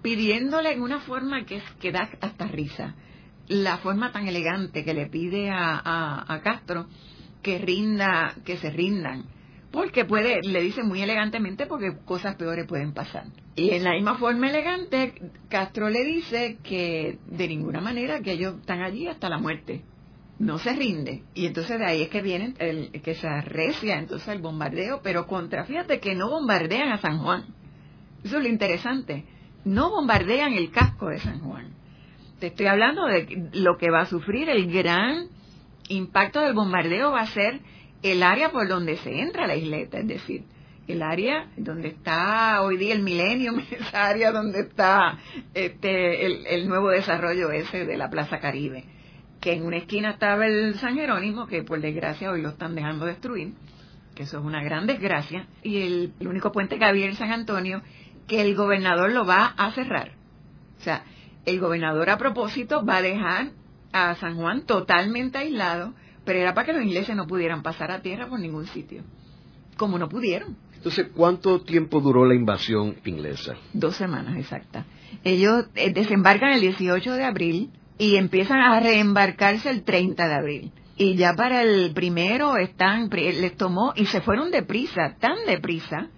pidiéndole 0.02 0.72
en 0.72 0.82
una 0.82 1.00
forma 1.00 1.44
que, 1.44 1.62
que 1.80 1.92
da 1.92 2.08
hasta 2.20 2.46
risa 2.46 2.94
la 3.48 3.78
forma 3.78 4.12
tan 4.12 4.26
elegante 4.26 4.84
que 4.84 4.94
le 4.94 5.06
pide 5.06 5.50
a, 5.50 6.24
a, 6.26 6.40
Castro 6.40 6.86
que 7.42 7.58
rinda, 7.58 8.34
que 8.44 8.56
se 8.56 8.70
rindan. 8.70 9.24
Porque 9.74 10.04
puede, 10.04 10.40
le 10.42 10.62
dice 10.62 10.84
muy 10.84 11.02
elegantemente 11.02 11.66
porque 11.66 11.96
cosas 12.04 12.36
peores 12.36 12.66
pueden 12.66 12.94
pasar. 12.94 13.24
Y 13.56 13.70
en 13.70 13.82
la 13.82 13.92
misma 13.92 14.14
forma 14.14 14.48
elegante, 14.48 15.14
Castro 15.48 15.90
le 15.90 16.04
dice 16.04 16.58
que 16.62 17.18
de 17.26 17.48
ninguna 17.48 17.80
manera 17.80 18.20
que 18.20 18.32
ellos 18.32 18.54
están 18.60 18.82
allí 18.82 19.08
hasta 19.08 19.28
la 19.28 19.38
muerte. 19.38 19.82
No 20.38 20.58
se 20.58 20.74
rinde. 20.74 21.24
Y 21.34 21.46
entonces 21.46 21.78
de 21.78 21.86
ahí 21.86 22.02
es 22.02 22.08
que 22.08 22.22
viene 22.22 22.54
el, 22.58 22.90
que 23.02 23.14
se 23.14 23.26
arrecia 23.26 23.98
entonces 23.98 24.28
el 24.28 24.40
bombardeo, 24.40 25.00
pero 25.02 25.26
contra, 25.26 25.64
fíjate 25.64 25.98
que 25.98 26.14
no 26.14 26.30
bombardean 26.30 26.92
a 26.92 26.98
San 26.98 27.18
Juan. 27.18 27.44
Eso 28.22 28.38
es 28.38 28.42
lo 28.44 28.48
interesante. 28.48 29.24
No 29.64 29.90
bombardean 29.90 30.52
el 30.52 30.70
casco 30.70 31.08
de 31.08 31.18
San 31.18 31.40
Juan 31.40 31.74
te 32.44 32.48
estoy 32.48 32.66
hablando 32.66 33.06
de 33.06 33.48
lo 33.54 33.78
que 33.78 33.90
va 33.90 34.00
a 34.00 34.06
sufrir 34.06 34.50
el 34.50 34.70
gran 34.70 35.28
impacto 35.88 36.40
del 36.40 36.52
bombardeo 36.52 37.10
va 37.10 37.22
a 37.22 37.26
ser 37.26 37.60
el 38.04 38.22
área 38.22 38.50
por 38.50 38.68
donde 38.68 38.98
se 38.98 39.18
entra 39.20 39.46
la 39.46 39.56
isleta, 39.56 39.98
es 39.98 40.06
decir, 40.06 40.44
el 40.86 41.02
área 41.02 41.48
donde 41.56 41.88
está 41.88 42.60
hoy 42.60 42.76
día 42.76 42.94
el 42.94 43.02
milenio, 43.02 43.54
esa 43.70 44.08
área 44.08 44.30
donde 44.30 44.60
está 44.60 45.18
este, 45.54 46.54
el, 46.54 46.68
nuevo 46.68 46.90
desarrollo 46.90 47.50
ese 47.50 47.86
de 47.86 47.96
la 47.96 48.10
Plaza 48.10 48.40
Caribe, 48.40 48.84
que 49.40 49.54
en 49.54 49.64
una 49.64 49.78
esquina 49.78 50.10
estaba 50.10 50.46
el 50.46 50.74
San 50.74 50.96
Jerónimo, 50.96 51.46
que 51.46 51.62
por 51.62 51.80
desgracia 51.80 52.30
hoy 52.30 52.42
lo 52.42 52.50
están 52.50 52.74
dejando 52.74 53.06
destruir, 53.06 53.54
que 54.14 54.24
eso 54.24 54.38
es 54.38 54.44
una 54.44 54.62
gran 54.62 54.86
desgracia, 54.86 55.48
y 55.62 55.78
el, 55.78 56.12
el 56.20 56.28
único 56.28 56.52
puente 56.52 56.78
que 56.78 56.84
había 56.84 57.06
en 57.06 57.16
San 57.16 57.32
Antonio, 57.32 57.80
que 58.28 58.42
el 58.42 58.54
gobernador 58.54 59.12
lo 59.12 59.24
va 59.24 59.46
a 59.56 59.72
cerrar. 59.72 60.12
O 60.78 60.82
sea, 60.82 61.04
el 61.46 61.58
gobernador 61.58 62.10
a 62.10 62.18
propósito 62.18 62.84
va 62.84 62.98
a 62.98 63.02
dejar 63.02 63.52
a 63.92 64.14
San 64.16 64.36
Juan 64.36 64.66
totalmente 64.66 65.38
aislado, 65.38 65.94
pero 66.24 66.38
era 66.38 66.54
para 66.54 66.66
que 66.66 66.72
los 66.72 66.82
ingleses 66.82 67.14
no 67.16 67.26
pudieran 67.26 67.62
pasar 67.62 67.90
a 67.90 68.02
tierra 68.02 68.28
por 68.28 68.40
ningún 68.40 68.66
sitio, 68.66 69.02
como 69.76 69.98
no 69.98 70.08
pudieron. 70.08 70.56
Entonces, 70.76 71.08
¿cuánto 71.14 71.62
tiempo 71.62 72.00
duró 72.00 72.26
la 72.26 72.34
invasión 72.34 72.96
inglesa? 73.04 73.54
Dos 73.72 73.96
semanas, 73.96 74.36
exacta. 74.36 74.84
Ellos 75.22 75.66
eh, 75.74 75.92
desembarcan 75.92 76.52
el 76.52 76.60
18 76.60 77.12
de 77.14 77.24
abril 77.24 77.70
y 77.96 78.16
empiezan 78.16 78.60
a 78.60 78.80
reembarcarse 78.80 79.70
el 79.70 79.82
30 79.82 80.28
de 80.28 80.34
abril. 80.34 80.72
Y 80.96 81.16
ya 81.16 81.34
para 81.34 81.62
el 81.62 81.92
primero 81.94 82.56
están, 82.56 83.08
les 83.10 83.56
tomó 83.56 83.92
y 83.96 84.06
se 84.06 84.20
fueron 84.20 84.50
deprisa, 84.50 85.16
tan 85.18 85.36
deprisa, 85.46 86.10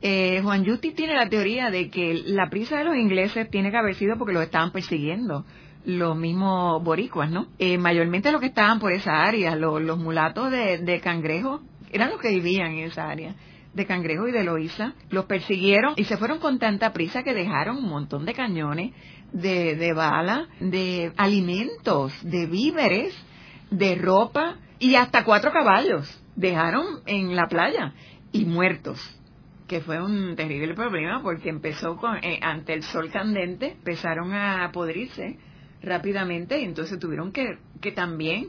eh, 0.00 0.40
Juan 0.42 0.64
Yuti 0.64 0.92
tiene 0.92 1.14
la 1.14 1.28
teoría 1.28 1.70
de 1.70 1.90
que 1.90 2.22
la 2.24 2.48
prisa 2.50 2.78
de 2.78 2.84
los 2.84 2.96
ingleses 2.96 3.50
tiene 3.50 3.70
que 3.70 3.76
haber 3.76 3.94
sido 3.96 4.16
porque 4.16 4.32
los 4.32 4.44
estaban 4.44 4.70
persiguiendo 4.70 5.44
los 5.88 6.18
mismos 6.18 6.84
boricuas, 6.84 7.30
¿no? 7.30 7.46
Eh, 7.58 7.78
mayormente 7.78 8.30
los 8.30 8.42
que 8.42 8.48
estaban 8.48 8.78
por 8.78 8.92
esa 8.92 9.24
área, 9.24 9.56
los, 9.56 9.98
mulatos 9.98 10.50
de, 10.50 11.00
Cangrejo, 11.02 11.62
eran 11.90 12.10
los 12.10 12.20
que 12.20 12.28
vivían 12.28 12.72
en 12.72 12.84
esa 12.84 13.08
área 13.08 13.34
de 13.72 13.86
Cangrejo 13.86 14.28
y 14.28 14.32
de 14.32 14.44
Loíza, 14.44 14.92
los 15.08 15.24
persiguieron 15.24 15.94
y 15.96 16.04
se 16.04 16.18
fueron 16.18 16.40
con 16.40 16.58
tanta 16.58 16.92
prisa 16.92 17.22
que 17.22 17.32
dejaron 17.32 17.78
un 17.78 17.88
montón 17.88 18.26
de 18.26 18.34
cañones, 18.34 18.92
de, 19.32 19.76
de 19.76 19.94
balas, 19.94 20.46
de 20.60 21.14
alimentos, 21.16 22.12
de 22.22 22.44
víveres, 22.44 23.16
de 23.70 23.94
ropa 23.94 24.56
y 24.78 24.96
hasta 24.96 25.24
cuatro 25.24 25.52
caballos 25.52 26.22
dejaron 26.36 27.00
en 27.06 27.34
la 27.34 27.46
playa 27.46 27.94
y 28.30 28.44
muertos 28.44 29.00
que 29.66 29.80
fue 29.80 30.02
un 30.02 30.34
terrible 30.34 30.74
problema 30.74 31.22
porque 31.22 31.50
empezó 31.50 31.96
con, 31.96 32.16
eh, 32.24 32.40
ante 32.42 32.72
el 32.72 32.82
sol 32.82 33.10
candente, 33.10 33.72
empezaron 33.72 34.32
a 34.32 34.70
podrirse 34.72 35.38
rápidamente 35.82 36.60
y 36.60 36.64
entonces 36.64 36.98
tuvieron 36.98 37.32
que, 37.32 37.58
que 37.80 37.92
también 37.92 38.48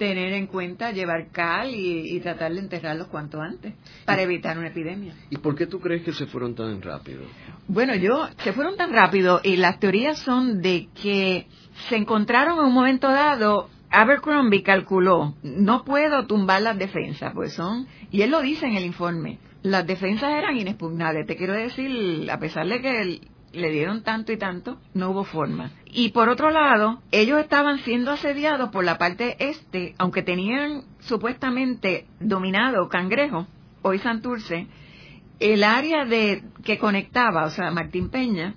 tener 0.00 0.32
en 0.32 0.46
cuenta 0.46 0.92
llevar 0.92 1.30
cal 1.30 1.74
y, 1.74 2.18
tratar 2.20 2.54
de 2.54 2.60
enterrarlos 2.60 3.08
cuanto 3.08 3.38
antes 3.38 3.74
para 4.06 4.22
evitar 4.22 4.56
una 4.56 4.68
epidemia. 4.68 5.14
¿Y 5.28 5.36
por 5.36 5.54
qué 5.54 5.66
tú 5.66 5.78
crees 5.78 6.02
que 6.02 6.12
se 6.12 6.26
fueron 6.26 6.54
tan 6.54 6.80
rápido? 6.80 7.20
Bueno, 7.68 7.94
yo, 7.94 8.26
se 8.42 8.54
fueron 8.54 8.78
tan 8.78 8.94
rápido 8.94 9.42
y 9.44 9.56
las 9.56 9.78
teorías 9.78 10.18
son 10.18 10.62
de 10.62 10.88
que 11.02 11.46
se 11.90 11.96
encontraron 11.96 12.58
en 12.60 12.64
un 12.64 12.72
momento 12.72 13.08
dado 13.08 13.68
Abercrombie 13.90 14.62
calculó, 14.62 15.34
no 15.42 15.84
puedo 15.84 16.26
tumbar 16.26 16.62
las 16.62 16.78
defensas, 16.78 17.32
pues 17.34 17.52
son, 17.52 17.86
y 18.10 18.22
él 18.22 18.30
lo 18.30 18.40
dice 18.40 18.66
en 18.66 18.76
el 18.76 18.86
informe, 18.86 19.38
las 19.62 19.86
defensas 19.86 20.30
eran 20.32 20.56
inexpugnables. 20.56 21.26
Te 21.26 21.36
quiero 21.36 21.52
decir, 21.52 22.30
a 22.30 22.38
pesar 22.38 22.66
de 22.66 22.80
que 22.80 23.20
le 23.52 23.70
dieron 23.70 24.02
tanto 24.02 24.32
y 24.32 24.38
tanto, 24.38 24.78
no 24.94 25.10
hubo 25.10 25.24
forma. 25.24 25.72
Y 25.86 26.10
por 26.10 26.28
otro 26.28 26.50
lado, 26.50 27.02
ellos 27.10 27.40
estaban 27.40 27.78
siendo 27.80 28.12
asediados 28.12 28.70
por 28.70 28.84
la 28.84 28.98
parte 28.98 29.36
este, 29.38 29.94
aunque 29.98 30.22
tenían 30.22 30.84
supuestamente 31.00 32.06
dominado 32.20 32.88
Cangrejo, 32.88 33.46
hoy 33.82 33.98
Santurce, 33.98 34.68
el 35.40 35.64
área 35.64 36.04
de 36.04 36.44
que 36.64 36.78
conectaba, 36.78 37.44
o 37.44 37.50
sea, 37.50 37.70
Martín 37.70 38.10
Peña, 38.10 38.54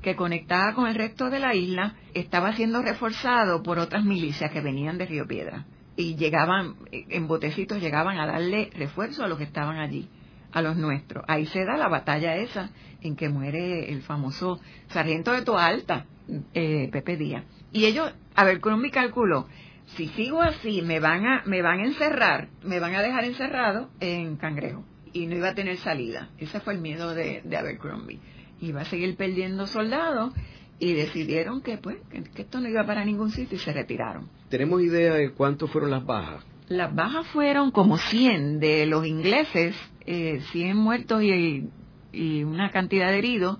que 0.00 0.16
conectaba 0.16 0.74
con 0.74 0.86
el 0.86 0.94
resto 0.94 1.30
de 1.30 1.38
la 1.38 1.54
isla, 1.54 1.94
estaba 2.14 2.54
siendo 2.54 2.82
reforzado 2.82 3.62
por 3.62 3.78
otras 3.78 4.04
milicias 4.04 4.50
que 4.50 4.60
venían 4.60 4.98
de 4.98 5.06
Río 5.06 5.26
Piedra. 5.26 5.66
Y 5.94 6.16
llegaban, 6.16 6.76
en 6.90 7.28
botecitos, 7.28 7.80
llegaban 7.80 8.18
a 8.18 8.26
darle 8.26 8.70
refuerzo 8.74 9.22
a 9.22 9.28
los 9.28 9.38
que 9.38 9.44
estaban 9.44 9.76
allí 9.76 10.08
a 10.52 10.62
los 10.62 10.76
nuestros. 10.76 11.24
Ahí 11.28 11.46
se 11.46 11.64
da 11.64 11.76
la 11.76 11.88
batalla 11.88 12.36
esa 12.36 12.70
en 13.00 13.16
que 13.16 13.28
muere 13.28 13.90
el 13.90 14.02
famoso 14.02 14.60
sargento 14.88 15.32
de 15.32 15.42
Toa 15.42 15.66
Alta, 15.66 16.06
eh, 16.54 16.88
Pepe 16.92 17.16
Díaz. 17.16 17.44
Y 17.72 17.86
ellos, 17.86 18.12
a 18.34 18.44
ver, 18.44 18.60
cálculo, 18.92 19.48
si 19.96 20.08
sigo 20.08 20.40
así, 20.42 20.82
me 20.82 21.00
van 21.00 21.26
a, 21.26 21.42
me 21.46 21.62
van 21.62 21.80
a 21.80 21.86
encerrar, 21.86 22.48
me 22.62 22.80
van 22.80 22.94
a 22.94 23.02
dejar 23.02 23.24
encerrado 23.24 23.90
en 24.00 24.36
Cangrejo 24.36 24.84
y 25.12 25.26
no 25.26 25.36
iba 25.36 25.48
a 25.48 25.54
tener 25.54 25.76
salida. 25.78 26.30
Ese 26.38 26.60
fue 26.60 26.74
el 26.74 26.80
miedo 26.80 27.14
de, 27.14 27.42
de 27.44 27.56
Abercrombie. 27.56 28.20
Iba 28.60 28.82
a 28.82 28.84
seguir 28.84 29.16
perdiendo 29.16 29.66
soldados 29.66 30.32
y 30.78 30.94
decidieron 30.94 31.62
que 31.62 31.78
pues 31.78 31.98
que 32.10 32.42
esto 32.42 32.60
no 32.60 32.68
iba 32.68 32.84
para 32.84 33.04
ningún 33.04 33.30
sitio 33.30 33.56
y 33.56 33.60
se 33.60 33.72
retiraron. 33.72 34.28
¿Tenemos 34.48 34.82
idea 34.82 35.14
de 35.14 35.32
cuánto 35.32 35.66
fueron 35.66 35.90
las 35.90 36.04
bajas? 36.04 36.44
Las 36.68 36.94
bajas 36.94 37.26
fueron 37.28 37.70
como 37.70 37.98
100 37.98 38.58
de 38.58 38.86
los 38.86 39.06
ingleses, 39.06 39.76
eh, 40.06 40.40
100 40.52 40.76
muertos 40.76 41.22
y, 41.22 41.68
y 42.12 42.44
una 42.44 42.70
cantidad 42.70 43.10
de 43.10 43.18
heridos, 43.18 43.58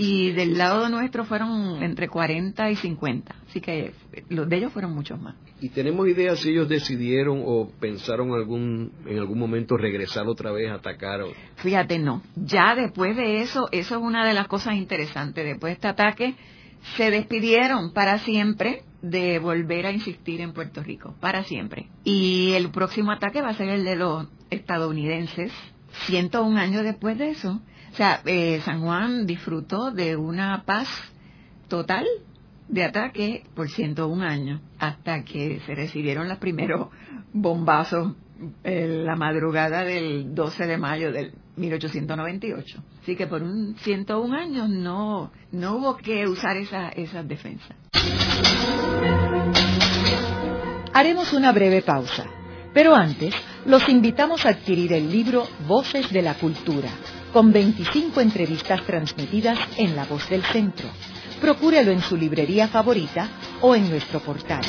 y 0.00 0.30
del 0.30 0.56
lado 0.56 0.88
nuestro 0.88 1.24
fueron 1.24 1.82
entre 1.82 2.08
40 2.08 2.70
y 2.70 2.76
50. 2.76 3.34
Así 3.48 3.60
que 3.60 3.92
los 4.28 4.48
de 4.48 4.56
ellos 4.56 4.72
fueron 4.72 4.94
muchos 4.94 5.20
más. 5.20 5.34
¿Y 5.60 5.70
tenemos 5.70 6.06
idea 6.06 6.36
si 6.36 6.50
ellos 6.50 6.68
decidieron 6.68 7.42
o 7.44 7.68
pensaron 7.80 8.32
algún, 8.32 8.92
en 9.06 9.18
algún 9.18 9.40
momento 9.40 9.76
regresar 9.76 10.28
otra 10.28 10.52
vez 10.52 10.70
a 10.70 10.74
atacar? 10.74 11.22
Fíjate, 11.56 11.98
no. 11.98 12.22
Ya 12.36 12.76
después 12.76 13.16
de 13.16 13.40
eso, 13.42 13.68
eso 13.72 13.96
es 13.96 14.00
una 14.00 14.24
de 14.24 14.34
las 14.34 14.46
cosas 14.46 14.76
interesantes. 14.76 15.44
Después 15.44 15.70
de 15.70 15.74
este 15.74 15.88
ataque, 15.88 16.36
se 16.96 17.10
despidieron 17.10 17.92
para 17.92 18.20
siempre 18.20 18.84
de 19.02 19.38
volver 19.38 19.86
a 19.86 19.92
insistir 19.92 20.40
en 20.40 20.52
Puerto 20.52 20.82
Rico, 20.82 21.14
para 21.20 21.44
siempre. 21.44 21.88
Y 22.04 22.52
el 22.54 22.70
próximo 22.70 23.12
ataque 23.12 23.42
va 23.42 23.50
a 23.50 23.54
ser 23.54 23.68
el 23.68 23.84
de 23.84 23.96
los 23.96 24.26
estadounidenses, 24.50 25.52
101 26.06 26.58
años 26.58 26.82
después 26.82 27.18
de 27.18 27.30
eso. 27.30 27.60
O 27.92 27.96
sea, 27.96 28.20
eh, 28.24 28.60
San 28.64 28.82
Juan 28.82 29.26
disfrutó 29.26 29.90
de 29.90 30.16
una 30.16 30.64
paz 30.64 30.88
total 31.68 32.06
de 32.68 32.84
ataque 32.84 33.44
por 33.54 33.68
101 33.68 34.22
años, 34.24 34.60
hasta 34.78 35.24
que 35.24 35.60
se 35.64 35.74
recibieron 35.74 36.28
los 36.28 36.38
primeros 36.38 36.88
bombazos 37.32 38.14
la 38.62 39.16
madrugada 39.16 39.84
del 39.84 40.34
12 40.34 40.66
de 40.66 40.78
mayo 40.78 41.12
del 41.12 41.32
1898. 41.56 42.82
Así 43.02 43.16
que 43.16 43.26
por 43.26 43.42
un 43.42 43.76
101 43.78 44.36
años 44.36 44.68
no, 44.68 45.32
no 45.52 45.76
hubo 45.76 45.96
que 45.96 46.26
usar 46.26 46.56
esa, 46.56 46.88
esas 46.90 47.26
defensas. 47.26 47.76
Haremos 50.92 51.32
una 51.32 51.52
breve 51.52 51.82
pausa, 51.82 52.26
pero 52.72 52.94
antes 52.94 53.34
los 53.66 53.88
invitamos 53.88 54.46
a 54.46 54.50
adquirir 54.50 54.92
el 54.92 55.10
libro 55.10 55.46
Voces 55.66 56.10
de 56.10 56.22
la 56.22 56.34
Cultura, 56.34 56.90
con 57.32 57.52
25 57.52 58.20
entrevistas 58.20 58.82
transmitidas 58.84 59.58
en 59.76 59.94
La 59.94 60.04
Voz 60.06 60.28
del 60.28 60.42
Centro. 60.44 60.88
Procúrelo 61.40 61.92
en 61.92 62.00
su 62.00 62.16
librería 62.16 62.66
favorita 62.68 63.28
o 63.60 63.76
en 63.76 63.88
nuestro 63.90 64.20
portal. 64.20 64.62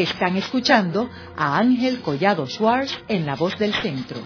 Están 0.00 0.36
escuchando 0.38 1.10
a 1.36 1.58
Ángel 1.58 2.00
Collado 2.00 2.46
Schwartz 2.46 2.98
en 3.06 3.26
La 3.26 3.36
Voz 3.36 3.58
del 3.58 3.74
Centro. 3.74 4.16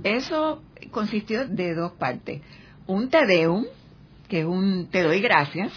Eso 0.03 0.61
consistió 0.91 1.47
de 1.47 1.73
dos 1.73 1.93
partes. 1.93 2.41
Un 2.85 3.09
Tedeum, 3.09 3.65
que 4.27 4.41
es 4.41 4.45
un 4.45 4.87
Te 4.89 5.03
doy 5.03 5.21
gracias, 5.21 5.71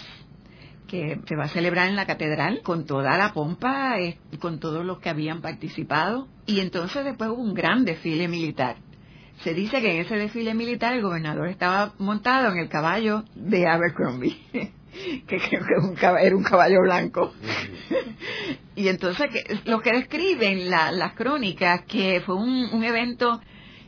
que 0.87 1.19
se 1.27 1.35
va 1.35 1.45
a 1.45 1.49
celebrar 1.49 1.87
en 1.87 1.95
la 1.95 2.05
catedral 2.05 2.61
con 2.63 2.85
toda 2.85 3.17
la 3.17 3.33
pompa, 3.33 3.99
eh, 3.99 4.17
con 4.39 4.59
todos 4.59 4.85
los 4.85 4.99
que 4.99 5.09
habían 5.09 5.41
participado. 5.41 6.27
Y 6.45 6.59
entonces 6.59 7.05
después 7.05 7.29
hubo 7.29 7.41
un 7.41 7.53
gran 7.53 7.85
desfile 7.85 8.27
militar. 8.27 8.77
Se 9.43 9.53
dice 9.53 9.81
que 9.81 9.91
en 9.91 10.01
ese 10.01 10.15
desfile 10.15 10.53
militar 10.53 10.93
el 10.93 11.01
gobernador 11.01 11.47
estaba 11.47 11.93
montado 11.99 12.51
en 12.51 12.57
el 12.57 12.67
caballo 12.67 13.23
de 13.35 13.67
Abercrombie, 13.67 14.37
que 14.51 15.37
creo 15.37 15.65
que 15.65 16.25
era 16.25 16.35
un 16.35 16.43
caballo 16.43 16.81
blanco. 16.81 17.33
y 18.75 18.89
entonces 18.89 19.29
lo 19.65 19.79
que 19.79 19.93
describen 19.93 20.69
las 20.69 21.13
crónicas, 21.13 21.83
que 21.83 22.21
fue 22.25 22.35
un, 22.35 22.69
un 22.73 22.83
evento, 22.83 23.39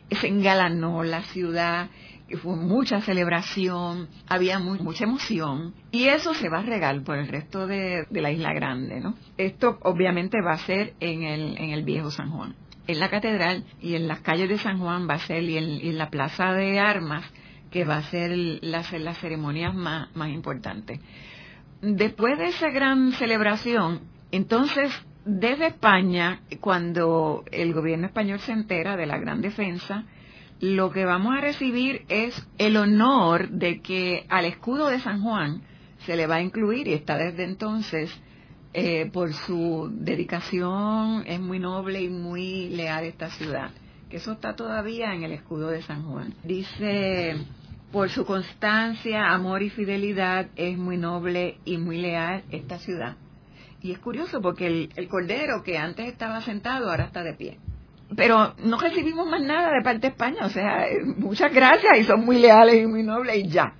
se 0.10 0.28
engalanó 0.28 1.04
la 1.04 1.24
ciudad, 1.24 1.90
fue 2.38 2.56
mucha 2.56 3.02
celebración, 3.02 4.08
había 4.28 4.60
mucha 4.60 5.04
emoción 5.04 5.74
y 5.92 6.06
eso 6.06 6.34
se 6.34 6.50
va 6.50 6.60
a 6.60 6.64
regar 6.64 7.04
por 7.04 7.18
el 7.18 7.28
resto 7.28 7.68
de, 7.68 8.06
la 8.12 8.32
Isla 8.32 8.54
Grande, 8.54 9.00
¿no? 9.00 9.16
Esto 9.38 9.80
obviamente 9.84 10.42
va 10.42 10.54
a 10.54 10.58
ser 10.58 10.94
en 11.00 11.24
el, 11.24 11.58
en 11.58 11.72
el 11.72 11.84
Viejo 11.84 12.12
San 12.12 12.32
Juan. 12.32 12.56
En 12.88 13.00
la 13.00 13.10
catedral 13.10 13.64
y 13.82 13.96
en 13.96 14.08
las 14.08 14.22
calles 14.22 14.50
de 14.50 14.58
San 14.58 14.80
Juan 14.80 15.08
va 15.10 15.16
a 15.16 15.20
ser 15.20 15.44
y 15.44 15.58
en, 15.58 15.98
la 15.98 16.10
plaza 16.10 16.54
de 16.54 16.80
armas 16.80 17.24
que 17.70 17.86
va 17.86 17.98
a 17.98 18.04
ser 18.04 18.32
las, 18.36 18.92
las 18.92 19.18
ceremonias 19.20 19.74
más, 19.74 20.14
más 20.16 20.30
importantes. 20.30 21.00
Después 21.82 22.38
de 22.38 22.48
esa 22.48 22.70
gran 22.70 23.12
celebración, 23.14 24.02
entonces 24.32 24.92
desde 25.26 25.68
España, 25.68 26.42
cuando 26.60 27.44
el 27.52 27.74
gobierno 27.74 28.08
español 28.08 28.40
se 28.40 28.52
entera 28.52 28.98
de 28.98 29.06
la 29.06 29.20
gran 29.20 29.42
defensa, 29.42 30.06
lo 30.62 30.92
que 30.92 31.06
vamos 31.06 31.36
a 31.36 31.42
recibir 31.42 32.06
es 32.08 32.36
el 32.60 32.78
honor 32.78 33.50
de 33.50 33.82
que 33.82 34.26
al 34.30 34.46
escudo 34.46 34.88
de 34.88 35.00
San 35.00 35.24
Juan 35.24 35.64
se 36.06 36.16
le 36.16 36.28
va 36.28 36.36
a 36.36 36.42
incluir 36.42 36.88
y 36.88 36.94
está 36.94 37.18
desde 37.18 37.44
entonces 37.44 38.12
eh, 38.74 39.10
por 39.12 39.34
su 39.34 39.90
dedicación, 39.92 41.24
es 41.26 41.40
muy 41.40 41.58
noble 41.58 42.04
y 42.04 42.10
muy 42.10 42.70
leal 42.70 43.06
esta 43.06 43.32
ciudad, 43.32 43.72
que 44.10 44.18
eso 44.18 44.34
está 44.34 44.56
todavía 44.56 45.14
en 45.16 45.24
el 45.24 45.32
escudo 45.32 45.70
de 45.70 45.82
San 45.82 46.04
Juan. 46.04 46.36
Dice, 46.44 47.38
por 47.92 48.12
su 48.12 48.24
constancia, 48.24 49.34
amor 49.34 49.64
y 49.64 49.72
fidelidad 49.72 50.48
es 50.56 50.78
muy 50.78 50.98
noble 50.98 51.58
y 51.66 51.78
muy 51.78 51.98
leal 51.98 52.44
esta 52.52 52.78
ciudad. 52.78 53.18
Y 53.82 53.92
es 53.92 54.00
curioso 54.00 54.42
porque 54.42 54.68
el, 54.68 54.90
el 54.96 55.08
cordero 55.08 55.64
que 55.64 55.80
antes 55.80 56.08
estaba 56.08 56.40
sentado 56.42 56.92
ahora 56.92 57.06
está 57.06 57.24
de 57.24 57.34
pie 57.34 57.58
pero 58.16 58.54
no 58.64 58.78
recibimos 58.78 59.28
más 59.28 59.42
nada 59.42 59.72
de 59.74 59.82
parte 59.82 60.02
de 60.02 60.08
España, 60.10 60.46
o 60.46 60.50
sea, 60.50 60.86
muchas 61.18 61.54
gracias 61.54 62.00
y 62.00 62.04
son 62.04 62.26
muy 62.26 62.40
leales 62.40 62.84
y 62.84 62.88
muy 62.88 63.04
nobles 63.04 63.38
y 63.38 63.48
ya. 63.48 63.74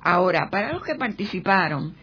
Ahora, 0.00 0.50
para 0.50 0.72
los 0.72 0.82
que 0.82 0.94
participaron, 0.94 1.94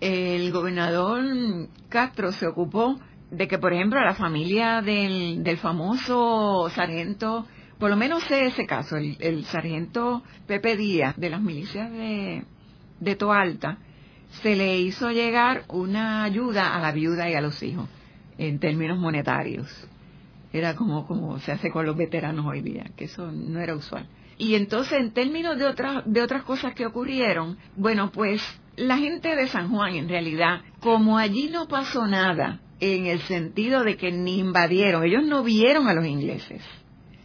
el 0.00 0.52
gobernador 0.52 1.68
Castro 1.88 2.32
se 2.32 2.46
ocupó 2.46 2.98
de 3.30 3.46
que, 3.46 3.58
por 3.58 3.72
ejemplo, 3.72 4.00
la 4.00 4.14
familia 4.14 4.80
del, 4.80 5.42
del 5.42 5.58
famoso 5.58 6.70
sargento, 6.70 7.46
por 7.78 7.90
lo 7.90 7.96
menos 7.96 8.22
sé 8.24 8.46
ese 8.46 8.64
caso, 8.64 8.96
el, 8.96 9.44
sargento 9.44 10.22
Pepe 10.46 10.76
Díaz 10.76 11.16
de 11.16 11.30
las 11.30 11.42
milicias 11.42 11.90
de, 11.92 12.44
de 13.00 13.16
Toalta, 13.16 13.78
se 14.42 14.56
le 14.56 14.78
hizo 14.78 15.10
llegar 15.10 15.64
una 15.68 16.22
ayuda 16.22 16.74
a 16.74 16.80
la 16.80 16.92
viuda 16.92 17.28
y 17.28 17.34
a 17.34 17.40
los 17.40 17.62
hijos 17.62 17.88
en 18.38 18.58
términos 18.60 18.98
monetarios 18.98 19.88
era 20.52 20.74
como, 20.74 21.06
como 21.06 21.38
se 21.40 21.52
hace 21.52 21.70
con 21.70 21.86
los 21.86 21.96
veteranos 21.96 22.46
hoy 22.46 22.62
día, 22.62 22.90
que 22.96 23.04
eso 23.04 23.30
no 23.30 23.60
era 23.60 23.74
usual. 23.74 24.06
Y 24.38 24.54
entonces, 24.54 25.00
en 25.00 25.12
términos 25.12 25.58
de 25.58 25.66
otras, 25.66 26.02
de 26.06 26.22
otras 26.22 26.44
cosas 26.44 26.74
que 26.74 26.86
ocurrieron, 26.86 27.58
bueno, 27.76 28.10
pues 28.12 28.40
la 28.76 28.96
gente 28.96 29.34
de 29.34 29.48
San 29.48 29.68
Juan, 29.70 29.96
en 29.96 30.08
realidad, 30.08 30.60
como 30.80 31.18
allí 31.18 31.50
no 31.50 31.66
pasó 31.66 32.06
nada, 32.06 32.60
en 32.80 33.06
el 33.06 33.20
sentido 33.22 33.82
de 33.82 33.96
que 33.96 34.12
ni 34.12 34.38
invadieron, 34.38 35.04
ellos 35.04 35.24
no 35.24 35.42
vieron 35.42 35.88
a 35.88 35.94
los 35.94 36.06
ingleses. 36.06 36.62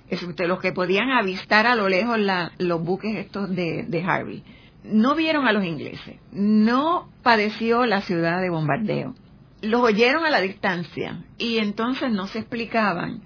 Es 0.09 0.21
los 0.21 0.59
que 0.59 0.73
podían 0.73 1.09
avistar 1.11 1.65
a 1.65 1.75
lo 1.75 1.87
lejos 1.87 2.19
los 2.57 2.83
buques 2.83 3.15
estos 3.15 3.55
de, 3.55 3.83
de 3.87 4.03
Harvey. 4.03 4.43
No 4.83 5.15
vieron 5.15 5.47
a 5.47 5.53
los 5.53 5.63
ingleses. 5.63 6.17
No 6.31 7.09
padeció 7.23 7.85
la 7.85 8.01
ciudad 8.01 8.41
de 8.41 8.49
bombardeo 8.49 9.15
los 9.63 9.81
oyeron 9.81 10.25
a 10.25 10.29
la 10.29 10.41
distancia 10.41 11.23
y 11.37 11.57
entonces 11.57 12.11
no 12.11 12.27
se 12.27 12.39
explicaban 12.39 13.23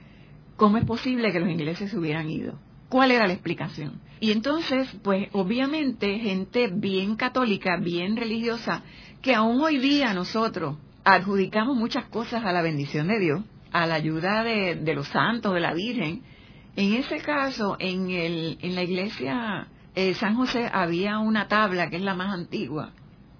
cómo 0.55 0.77
es 0.77 0.85
posible 0.85 1.31
que 1.31 1.39
los 1.39 1.49
ingleses 1.49 1.89
se 1.89 1.97
hubieran 1.97 2.29
ido. 2.29 2.59
¿Cuál 2.89 3.11
era 3.11 3.25
la 3.25 3.33
explicación? 3.33 3.99
Y 4.19 4.31
entonces, 4.31 4.87
pues 5.03 5.29
obviamente 5.33 6.19
gente 6.19 6.69
bien 6.71 7.15
católica, 7.15 7.77
bien 7.77 8.15
religiosa, 8.15 8.83
que 9.21 9.33
aún 9.33 9.61
hoy 9.61 9.79
día 9.79 10.13
nosotros 10.13 10.77
adjudicamos 11.03 11.75
muchas 11.75 12.05
cosas 12.05 12.45
a 12.45 12.51
la 12.51 12.61
bendición 12.61 13.07
de 13.07 13.19
Dios, 13.19 13.41
a 13.71 13.87
la 13.87 13.95
ayuda 13.95 14.43
de, 14.43 14.93
los 14.93 15.07
santos, 15.07 15.55
de 15.55 15.59
la 15.59 15.73
Virgen. 15.73 16.21
En 16.75 16.93
ese 16.93 17.17
caso, 17.17 17.77
en, 17.79 18.11
el, 18.11 18.59
en 18.61 18.75
la 18.75 18.83
iglesia 18.83 19.67
eh, 19.95 20.13
San 20.13 20.35
José 20.35 20.69
había 20.71 21.17
una 21.17 21.47
tabla 21.47 21.89
que 21.89 21.95
es 21.95 22.03
la 22.03 22.13
más 22.13 22.31
antigua, 22.31 22.91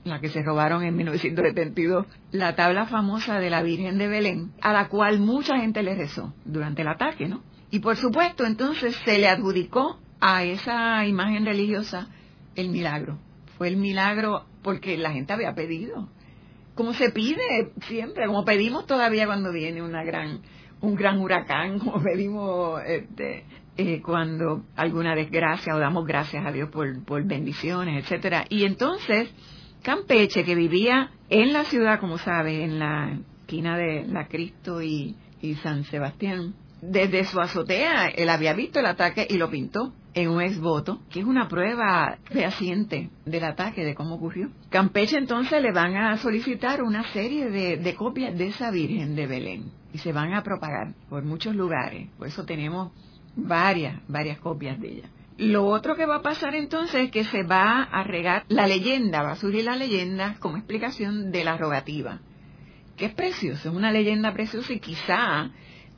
la 0.10 0.20
que 0.20 0.30
se 0.30 0.44
robaron 0.44 0.84
en 0.84 0.96
1972, 0.96 2.06
la 2.32 2.56
tabla 2.56 2.86
famosa 2.86 3.40
de 3.40 3.50
la 3.50 3.62
Virgen 3.64 3.98
de 3.98 4.08
Belén, 4.08 4.52
a 4.62 4.74
la 4.74 4.88
cual 4.88 5.20
mucha 5.20 5.58
gente 5.58 5.84
le 5.84 5.96
rezó 5.96 6.34
durante 6.46 6.82
el 6.82 6.88
ataque, 6.88 7.28
¿no? 7.28 7.44
Y 7.70 7.80
por 7.80 7.98
supuesto, 7.98 8.46
entonces 8.46 8.96
se 9.04 9.18
le 9.18 9.28
adjudicó 9.28 10.00
a 10.20 10.44
esa 10.44 11.06
imagen 11.06 11.46
religiosa 11.46 12.08
el 12.56 12.70
milagro. 12.70 13.20
Fue 13.58 13.68
el 13.68 13.78
milagro 13.78 14.46
porque 14.62 14.98
la 14.98 15.12
gente 15.12 15.34
había 15.34 15.54
pedido. 15.54 16.10
Como 16.76 16.94
se 16.94 17.12
pide 17.12 17.72
siempre, 17.88 18.28
como 18.28 18.46
pedimos 18.46 18.86
todavía 18.86 19.26
cuando 19.26 19.52
viene 19.52 19.82
una 19.82 20.04
gran, 20.04 20.42
un 20.82 20.96
gran 20.96 21.20
huracán, 21.20 21.80
como 21.80 22.02
pedimos 22.02 22.82
este, 22.86 23.46
eh, 23.78 24.02
cuando 24.02 24.64
alguna 24.76 25.16
desgracia 25.16 25.76
o 25.76 25.80
damos 25.80 26.06
gracias 26.06 26.46
a 26.46 26.52
Dios 26.52 26.70
por, 26.70 27.04
por 27.04 27.24
bendiciones, 27.26 28.04
etcétera. 28.04 28.46
Y 28.50 28.64
entonces, 28.66 29.30
Campeche, 29.84 30.44
que 30.44 30.56
vivía 30.56 31.12
en 31.30 31.54
la 31.54 31.64
ciudad, 31.64 32.00
como 32.00 32.18
sabe, 32.18 32.64
en 32.64 32.80
la 32.80 33.18
esquina 33.42 33.78
de 33.78 34.06
la 34.08 34.28
Cristo 34.28 34.82
y, 34.82 35.16
y 35.42 35.56
San 35.56 35.84
Sebastián, 35.86 36.56
desde 36.82 37.24
su 37.24 37.40
azotea 37.40 38.08
él 38.08 38.30
había 38.30 38.54
visto 38.54 38.80
el 38.80 38.86
ataque 38.86 39.26
y 39.30 39.38
lo 39.38 39.50
pintó 39.50 39.94
en 40.14 40.30
un 40.30 40.42
exvoto, 40.42 41.02
que 41.12 41.20
es 41.20 41.26
una 41.26 41.48
prueba 41.48 42.18
fehaciente 42.26 43.10
del 43.26 43.44
ataque, 43.44 43.84
de 43.84 43.94
cómo 43.94 44.16
ocurrió. 44.16 44.50
Campeche 44.70 45.18
entonces 45.18 45.62
le 45.62 45.72
van 45.72 45.96
a 45.96 46.18
solicitar 46.18 46.82
una 46.82 47.04
serie 47.14 47.50
de, 47.50 47.78
de 47.78 47.96
copias 47.96 48.36
de 48.38 48.48
esa 48.48 48.72
Virgen 48.72 49.16
de 49.16 49.28
Belén 49.28 49.72
y 49.94 50.00
se 50.00 50.14
van 50.14 50.34
a 50.34 50.44
propagar 50.44 50.94
por 51.10 51.24
muchos 51.24 51.56
lugares. 51.56 52.10
Por 52.18 52.28
eso 52.28 52.46
tenemos 52.46 52.92
varias, 53.36 54.02
varias 54.08 54.40
copias 54.40 54.80
de 54.80 54.88
ella. 54.88 55.10
Lo 55.38 55.66
otro 55.68 55.96
que 55.96 56.08
va 56.08 56.18
a 56.18 56.22
pasar 56.24 56.56
entonces 56.56 57.06
es 57.06 57.12
que 57.12 57.24
se 57.24 57.44
va 57.44 57.84
a 57.84 58.04
regar 58.04 58.44
la 58.50 58.66
leyenda, 58.66 59.22
va 59.22 59.34
a 59.34 59.36
surgir 59.36 59.66
la 59.66 59.76
leyenda 59.76 60.36
como 60.40 60.58
explicación 60.58 61.32
de 61.32 61.44
la 61.44 61.58
rogativa, 61.58 62.22
que 62.96 63.06
es 63.06 63.14
precioso, 63.14 63.70
es 63.70 63.76
una 63.76 63.92
leyenda 63.92 64.34
preciosa 64.34 64.74
y 64.74 64.80
quizá 64.80 65.52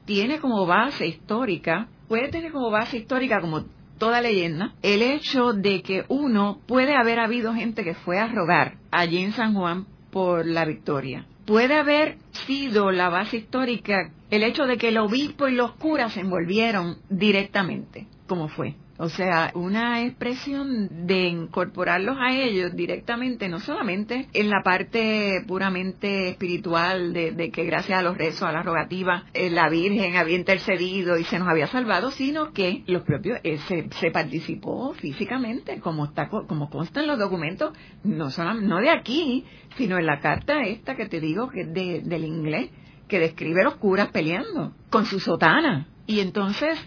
tiene 0.04 0.40
como 0.40 0.66
base 0.66 1.08
histórica, 1.08 1.88
puede 2.10 2.28
tener 2.28 2.52
como 2.52 2.70
base 2.70 2.98
histórica 2.98 3.40
como 3.40 3.64
toda 3.98 4.20
leyenda, 4.20 4.74
el 4.82 5.02
hecho 5.02 5.54
de 5.54 5.84
que 5.84 6.04
uno 6.10 6.60
puede 6.68 6.96
haber 6.96 7.20
habido 7.20 7.54
gente 7.54 7.86
que 7.86 7.94
fue 7.94 8.20
a 8.20 8.28
rogar 8.28 8.76
allí 8.92 9.20
en 9.20 9.32
San 9.32 9.54
Juan 9.54 9.86
por 10.12 10.46
la 10.46 10.66
victoria. 10.66 11.28
Puede 11.46 11.76
haber 11.76 12.18
sido 12.32 12.92
la 12.92 13.08
base 13.08 13.38
histórica 13.38 14.12
el 14.30 14.44
hecho 14.44 14.66
de 14.66 14.78
que 14.78 14.90
el 14.90 14.98
obispo 14.98 15.48
y 15.48 15.56
los 15.56 15.72
curas 15.74 16.14
se 16.14 16.20
envolvieron 16.20 16.98
directamente, 17.10 18.08
como 18.28 18.50
fue. 18.50 18.76
O 19.02 19.08
sea, 19.08 19.52
una 19.56 20.04
expresión 20.04 21.08
de 21.08 21.28
incorporarlos 21.28 22.18
a 22.20 22.36
ellos 22.36 22.76
directamente, 22.76 23.48
no 23.48 23.62
solamente 23.62 24.28
en 24.34 24.50
la 24.50 24.62
parte 24.62 25.42
puramente 25.48 26.32
espiritual 26.32 27.14
de, 27.14 27.50
que 27.50 27.64
gracias 27.64 27.98
a 27.98 28.02
los 28.02 28.18
rezos, 28.18 28.44
a 28.44 28.52
la 28.52 28.62
rogativa, 28.62 29.24
eh, 29.34 29.50
la 29.50 29.70
Virgen 29.70 30.18
había 30.18 30.36
intercedido 30.36 31.18
y 31.18 31.24
se 31.24 31.40
nos 31.40 31.48
había 31.48 31.68
salvado, 31.68 32.12
sino 32.12 32.52
que 32.52 32.84
los 32.88 33.04
propios 33.04 33.40
eh, 33.46 33.58
se, 33.58 34.12
participó 34.12 34.94
físicamente, 34.96 35.80
como 35.80 36.04
está 36.04 36.28
como 36.28 36.70
consta 36.70 37.00
en 37.00 37.08
los 37.08 37.18
documentos, 37.18 37.72
no 38.04 38.30
solo, 38.30 38.54
no 38.56 38.82
de 38.82 38.90
aquí, 38.90 39.46
sino 39.78 39.98
en 39.98 40.08
la 40.08 40.20
carta 40.20 40.60
esta 40.64 40.98
que 40.98 41.06
te 41.06 41.22
digo 41.22 41.48
que 41.48 41.62
es 41.62 41.74
del 41.74 42.26
inglés 42.26 42.70
que 43.08 43.20
describe 43.20 43.62
a 43.62 43.64
los 43.64 43.76
curas 43.76 44.10
peleando 44.10 44.74
con 44.90 45.06
su 45.06 45.22
sotana. 45.22 45.88
Y 46.06 46.20
entonces 46.20 46.78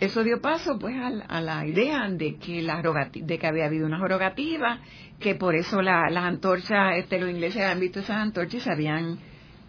eso 0.00 0.24
dio 0.24 0.40
paso 0.40 0.78
pues 0.78 0.96
a, 0.96 1.40
la 1.42 1.66
idea 1.66 2.08
de 2.08 2.36
que 2.36 2.62
de 2.62 3.46
había 3.46 3.66
habido 3.66 3.86
una 3.86 3.98
rogativa, 3.98 4.78
que 5.18 5.34
por 5.34 5.54
eso 5.54 5.82
las 5.82 6.16
antorchas, 6.16 6.96
este, 6.96 7.20
los 7.20 7.30
ingleses 7.30 7.62
habían 7.62 7.80
visto 7.80 8.00
esas 8.00 8.16
antorchas 8.16 8.54
y 8.54 8.60
se 8.60 8.72
habían 8.72 9.18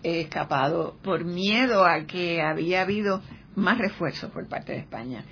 eh, 0.04 0.22
escapado 0.22 0.96
por 1.04 1.26
miedo 1.26 1.86
a 1.86 2.06
que 2.06 2.42
había 2.42 2.82
habido 2.82 3.22
más 3.56 3.78
refuerzos 3.78 4.32
por 4.32 4.48
parte 4.48 4.72
de 4.72 4.80
España. 4.80 5.26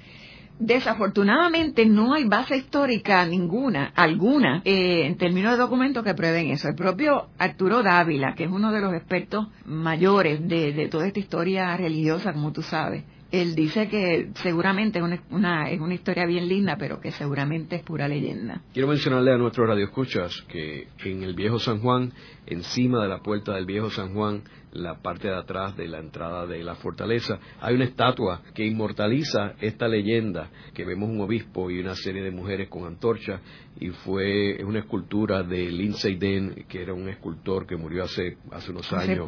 Desafortunadamente 0.60 1.86
no 1.86 2.14
hay 2.14 2.26
base 2.26 2.58
histórica 2.58 3.26
ninguna, 3.26 3.94
alguna, 3.96 4.62
eh, 4.66 5.06
en 5.06 5.18
términos 5.18 5.54
de 5.54 5.58
documentos 5.58 6.04
que 6.04 6.14
prueben 6.14 6.50
eso. 6.50 6.68
El 6.68 6.76
propio 6.76 7.30
Arturo 7.38 7.82
Dávila, 7.82 8.36
que 8.36 8.44
es 8.44 8.52
uno 8.52 8.74
de 8.74 8.82
los 8.82 8.94
expertos 8.94 9.48
mayores 9.64 10.46
de 10.46 10.90
toda 10.92 11.08
esta 11.08 11.20
historia 11.20 11.78
religiosa, 11.78 12.34
como 12.34 12.52
tú 12.52 12.62
sabes, 12.62 13.06
él 13.32 13.56
dice 13.56 13.88
que 13.90 14.32
seguramente 14.36 15.00
es 15.00 15.06
una, 15.30 15.70
es 15.70 15.80
una 15.80 15.94
historia 15.94 16.26
bien 16.26 16.48
linda, 16.48 16.78
pero 16.78 17.00
que 17.00 17.12
seguramente 17.12 17.76
es 17.76 17.84
pura 17.84 18.08
leyenda. 18.08 18.62
Quiero 18.74 18.88
mencionarle 18.88 19.34
a 19.34 19.38
nuestros 19.38 19.68
radioescuchas 19.68 20.46
que 20.48 20.88
en 21.06 21.24
el 21.24 21.36
Viejo 21.36 21.60
San 21.60 21.80
Juan, 21.80 22.12
encima 22.46 23.02
de 23.02 23.10
la 23.10 23.20
puerta 23.20 23.54
del 23.54 23.66
Viejo 23.66 23.90
San 23.90 24.14
Juan, 24.14 24.44
la 24.72 25.02
parte 25.02 25.28
de 25.28 25.36
atrás 25.36 25.76
de 25.76 25.88
la 25.88 26.00
entrada 26.00 26.46
de 26.46 26.64
la 26.64 26.76
fortaleza, 26.76 27.40
hay 27.62 27.76
una 27.76 27.86
estatua 27.86 28.42
que 28.54 28.66
inmortaliza 28.66 29.54
esta 29.60 29.88
leyenda, 29.88 30.50
que 30.74 30.86
vemos 30.86 31.10
un 31.10 31.22
obispo 31.22 31.70
y 31.72 31.80
una 31.80 31.96
serie 31.96 32.22
de 32.22 32.32
mujeres 32.32 32.70
con 32.70 32.86
antorcha, 32.86 33.42
y 33.80 33.90
fue 33.90 34.64
una 34.64 34.80
escultura 34.80 35.44
de 35.44 35.72
Lindsay 35.72 36.16
Den, 36.16 36.66
que 36.68 36.82
era 36.82 36.94
un 36.94 37.08
escultor 37.08 37.66
que 37.66 37.78
murió 37.78 38.04
hace, 38.04 38.38
hace 38.52 38.72
unos 38.72 38.92
años 38.92 39.26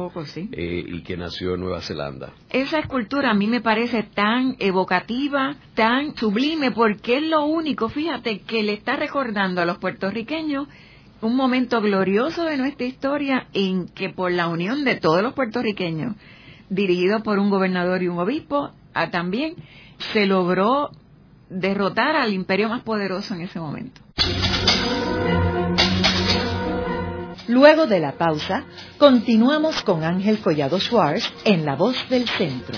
eh, 0.52 0.84
y 0.86 1.02
que 1.04 1.16
nació 1.16 1.56
en 1.56 1.62
Nueva 1.62 1.82
Zelanda. 1.82 2.34
Esa 2.50 2.80
escultura 2.80 3.32
a 3.32 3.34
mí 3.34 3.48
me 3.48 3.62
parece 3.62 4.04
tan 4.04 4.56
evocativa, 4.60 5.56
tan 5.74 6.16
sublime, 6.16 6.72
porque 6.72 7.18
es 7.18 7.24
lo 7.24 7.46
único, 7.46 7.88
fíjate, 7.90 8.42
que 8.42 8.64
le 8.64 8.74
está 8.74 8.96
recordando 8.98 9.62
a 9.62 9.66
los 9.66 9.78
puertorriqueños 9.78 10.68
un 11.22 11.36
momento 11.36 11.82
glorioso 11.82 12.46
de 12.46 12.58
nuestra 12.58 12.86
historia 12.86 13.48
en 13.54 13.88
que 13.88 14.10
por 14.10 14.32
la 14.32 14.48
unión 14.48 14.84
de 14.84 14.96
todos 14.96 15.22
los 15.22 15.34
puertorriqueños, 15.34 16.16
dirigido 16.70 17.22
por 17.22 17.40
un 17.40 17.50
gobernador 17.50 18.02
y 18.02 18.08
un 18.08 18.20
obispo, 18.20 18.72
también 19.12 19.56
se 20.14 20.26
logró 20.26 20.90
derrotar 21.50 22.16
al 22.16 22.34
imperio 22.34 22.70
más 22.70 22.82
poderoso 22.82 23.36
en 23.36 23.42
ese 23.42 23.60
momento. 23.60 24.02
Luego 27.48 27.86
de 27.86 28.00
la 28.00 28.14
pausa, 28.14 28.64
continuamos 28.98 29.82
con 29.84 30.04
Ángel 30.04 30.40
Collado 30.40 30.80
Schwartz 30.80 31.32
en 31.44 31.66
La 31.66 31.76
Voz 31.76 31.98
del 32.10 32.28
Centro. 32.28 32.78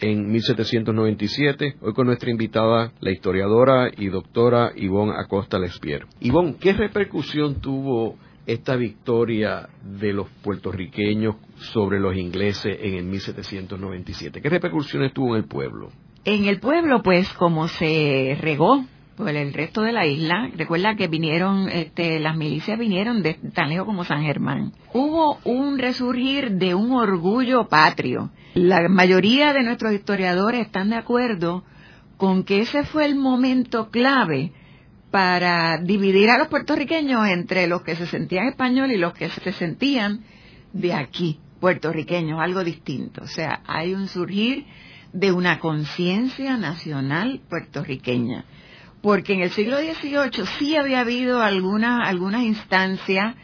en 0.00 0.30
1797, 0.30 1.76
hoy 1.80 1.92
con 1.92 2.06
nuestra 2.06 2.30
invitada, 2.30 2.92
la 3.00 3.10
historiadora 3.10 3.90
y 3.96 4.08
doctora 4.08 4.72
Ivonne 4.76 5.14
Acosta 5.16 5.58
Lespier. 5.58 6.06
Ivonne, 6.20 6.56
¿qué 6.60 6.72
repercusión 6.72 7.60
tuvo 7.60 8.16
esta 8.46 8.76
victoria 8.76 9.68
de 9.82 10.12
los 10.12 10.28
puertorriqueños 10.42 11.36
sobre 11.56 12.00
los 12.00 12.16
ingleses 12.16 12.78
en 12.80 12.94
el 12.94 13.04
1797? 13.04 14.40
¿Qué 14.40 14.48
repercusiones 14.48 15.12
tuvo 15.12 15.36
en 15.36 15.42
el 15.42 15.48
pueblo? 15.48 15.90
En 16.24 16.44
el 16.44 16.60
pueblo, 16.60 17.02
pues, 17.02 17.32
como 17.34 17.68
se 17.68 18.36
regó 18.40 18.84
por 19.18 19.28
el 19.28 19.52
resto 19.52 19.82
de 19.82 19.92
la 19.92 20.06
isla, 20.06 20.50
recuerda 20.56 20.96
que 20.96 21.08
vinieron, 21.08 21.68
este, 21.68 22.18
las 22.20 22.36
milicias 22.36 22.78
vinieron 22.78 23.22
de 23.22 23.34
tan 23.34 23.68
lejos 23.68 23.84
como 23.84 24.04
San 24.04 24.22
Germán. 24.22 24.72
Hubo 24.94 25.38
un 25.44 25.78
resurgir 25.78 26.52
de 26.52 26.74
un 26.74 26.92
orgullo 26.92 27.68
patrio 27.68 28.30
la 28.58 28.88
mayoría 28.88 29.52
de 29.52 29.62
nuestros 29.62 29.92
historiadores 29.92 30.62
están 30.66 30.90
de 30.90 30.96
acuerdo 30.96 31.62
con 32.16 32.42
que 32.42 32.62
ese 32.62 32.82
fue 32.84 33.06
el 33.06 33.14
momento 33.14 33.90
clave 33.90 34.52
para 35.12 35.78
dividir 35.78 36.28
a 36.30 36.38
los 36.38 36.48
puertorriqueños 36.48 37.26
entre 37.28 37.66
los 37.68 37.82
que 37.82 37.94
se 37.94 38.06
sentían 38.06 38.48
españoles 38.48 38.96
y 38.96 39.00
los 39.00 39.14
que 39.14 39.28
se 39.30 39.52
sentían 39.52 40.24
de 40.72 40.92
aquí, 40.92 41.38
puertorriqueños, 41.60 42.40
algo 42.40 42.64
distinto. 42.64 43.22
O 43.22 43.28
sea, 43.28 43.62
hay 43.66 43.94
un 43.94 44.08
surgir 44.08 44.66
de 45.12 45.30
una 45.30 45.60
conciencia 45.60 46.56
nacional 46.56 47.40
puertorriqueña. 47.48 48.44
Porque 49.00 49.34
en 49.34 49.42
el 49.42 49.50
siglo 49.50 49.78
XVIII 49.78 50.46
sí 50.58 50.76
había 50.76 51.00
habido 51.00 51.42
algunas, 51.42 52.08
algunas 52.08 52.42
instancias 52.42 53.36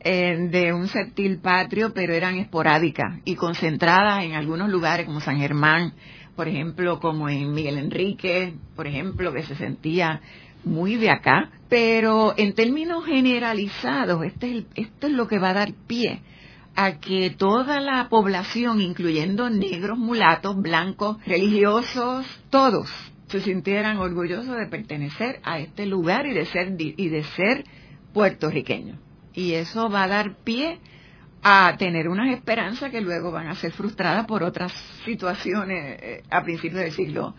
eh, 0.00 0.48
de 0.50 0.72
un 0.72 0.88
septil 0.88 1.38
patrio, 1.38 1.92
pero 1.92 2.12
eran 2.14 2.36
esporádicas 2.36 3.20
y 3.24 3.36
concentradas 3.36 4.24
en 4.24 4.32
algunos 4.32 4.68
lugares 4.68 5.06
como 5.06 5.20
San 5.20 5.38
Germán, 5.38 5.92
por 6.34 6.48
ejemplo, 6.48 6.98
como 6.98 7.28
en 7.28 7.52
Miguel 7.52 7.78
Enrique, 7.78 8.54
por 8.74 8.86
ejemplo, 8.86 9.32
que 9.32 9.42
se 9.42 9.54
sentía 9.54 10.20
muy 10.64 10.96
de 10.96 11.10
acá, 11.10 11.50
pero 11.68 12.34
en 12.36 12.54
términos 12.54 13.04
generalizados, 13.04 14.24
este 14.24 14.58
es, 14.58 14.64
esto 14.74 15.06
es 15.08 15.12
lo 15.12 15.28
que 15.28 15.38
va 15.38 15.50
a 15.50 15.54
dar 15.54 15.72
pie 15.86 16.20
a 16.74 16.98
que 16.98 17.30
toda 17.30 17.80
la 17.80 18.08
población, 18.08 18.80
incluyendo 18.80 19.50
negros, 19.50 19.98
mulatos, 19.98 20.56
blancos, 20.56 21.18
religiosos, 21.26 22.26
todos 22.48 22.90
se 23.32 23.40
sintieran 23.40 23.96
orgullosos 23.96 24.56
de 24.56 24.66
pertenecer 24.66 25.40
a 25.42 25.58
este 25.58 25.86
lugar 25.86 26.26
y 26.26 26.34
de 26.34 26.44
ser 26.44 26.76
y 26.78 27.08
de 27.08 27.24
ser 27.24 27.64
puertorriqueños. 28.12 28.98
Y 29.32 29.54
eso 29.54 29.88
va 29.88 30.04
a 30.04 30.08
dar 30.08 30.36
pie 30.44 30.78
a 31.42 31.74
tener 31.78 32.08
unas 32.08 32.32
esperanzas 32.34 32.90
que 32.90 33.00
luego 33.00 33.32
van 33.32 33.48
a 33.48 33.54
ser 33.54 33.72
frustradas 33.72 34.26
por 34.26 34.42
otras 34.42 34.70
situaciones 35.06 35.98
eh, 36.02 36.22
a 36.30 36.42
principios 36.42 36.82
del 36.82 36.92
siglo 36.92 37.34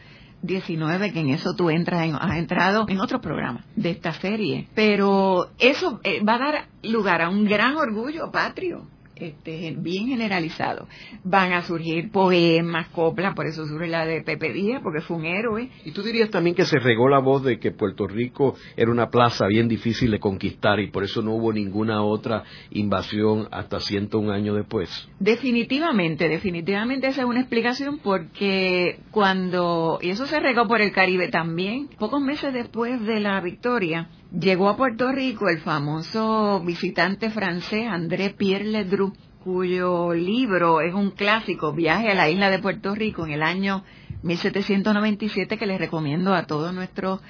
XIX, 0.45 1.13
que 1.13 1.19
en 1.19 1.29
eso 1.29 1.53
tú 1.55 1.69
entras, 1.69 2.03
en, 2.03 2.15
has 2.15 2.37
entrado 2.37 2.85
en 2.89 2.99
otro 2.99 3.21
programa 3.21 3.63
de 3.75 3.91
esta 3.91 4.13
serie. 4.13 4.67
Pero 4.73 5.51
eso 5.59 6.01
eh, 6.03 6.23
va 6.23 6.35
a 6.35 6.39
dar 6.39 6.67
lugar 6.81 7.21
a 7.21 7.29
un 7.29 7.45
gran 7.45 7.77
orgullo 7.77 8.31
patrio 8.31 8.87
este, 9.23 9.75
bien 9.77 10.07
generalizado. 10.07 10.87
Van 11.23 11.53
a 11.53 11.63
surgir 11.63 12.11
poemas, 12.11 12.89
coplas, 12.89 13.33
por 13.35 13.45
eso 13.45 13.65
surge 13.65 13.87
la 13.87 14.05
de 14.05 14.21
Pepe 14.21 14.53
Díaz, 14.53 14.81
porque 14.83 15.01
fue 15.01 15.17
un 15.17 15.25
héroe. 15.25 15.69
Y 15.85 15.91
tú 15.91 16.03
dirías 16.03 16.29
también 16.29 16.55
que 16.55 16.65
se 16.65 16.79
regó 16.79 17.07
la 17.07 17.19
voz 17.19 17.43
de 17.43 17.59
que 17.59 17.71
Puerto 17.71 18.07
Rico 18.07 18.55
era 18.75 18.91
una 18.91 19.09
plaza 19.09 19.47
bien 19.47 19.67
difícil 19.67 20.11
de 20.11 20.19
conquistar 20.19 20.79
y 20.79 20.87
por 20.87 21.03
eso 21.03 21.21
no 21.21 21.33
hubo 21.33 21.53
ninguna 21.53 22.03
otra 22.03 22.43
invasión 22.71 23.47
hasta 23.51 23.79
101 23.79 24.31
años 24.31 24.55
después. 24.55 25.07
Definitivamente, 25.19 26.27
definitivamente 26.27 27.07
esa 27.07 27.21
es 27.21 27.27
una 27.27 27.39
explicación 27.39 27.99
porque 27.99 28.99
cuando, 29.11 29.99
y 30.01 30.09
eso 30.09 30.25
se 30.25 30.39
regó 30.39 30.67
por 30.67 30.81
el 30.81 30.91
Caribe 30.91 31.29
también, 31.29 31.87
pocos 31.97 32.21
meses 32.21 32.53
después 32.53 33.01
de 33.05 33.19
la 33.19 33.39
victoria, 33.41 34.09
llegó 34.39 34.69
a 34.69 34.77
Puerto 34.77 35.11
Rico 35.11 35.47
el 35.47 35.59
famoso 35.59 36.61
visitante 36.63 37.29
francés 37.29 37.87
André 37.87 38.31
Pierre 38.31 38.65
Ledru, 38.65 39.13
cuyo 39.43 40.13
libro 40.13 40.81
es 40.81 40.93
un 40.93 41.11
clásico, 41.11 41.73
Viaje 41.73 42.09
a 42.09 42.15
la 42.15 42.29
isla 42.29 42.49
de 42.49 42.59
Puerto 42.59 42.95
Rico, 42.95 43.25
en 43.25 43.33
el 43.33 43.43
año 43.43 43.83
1797, 44.23 45.57
que 45.57 45.65
les 45.65 45.79
recomiendo 45.79 46.33
a 46.33 46.45
todos 46.45 46.73
nuestros 46.73 47.21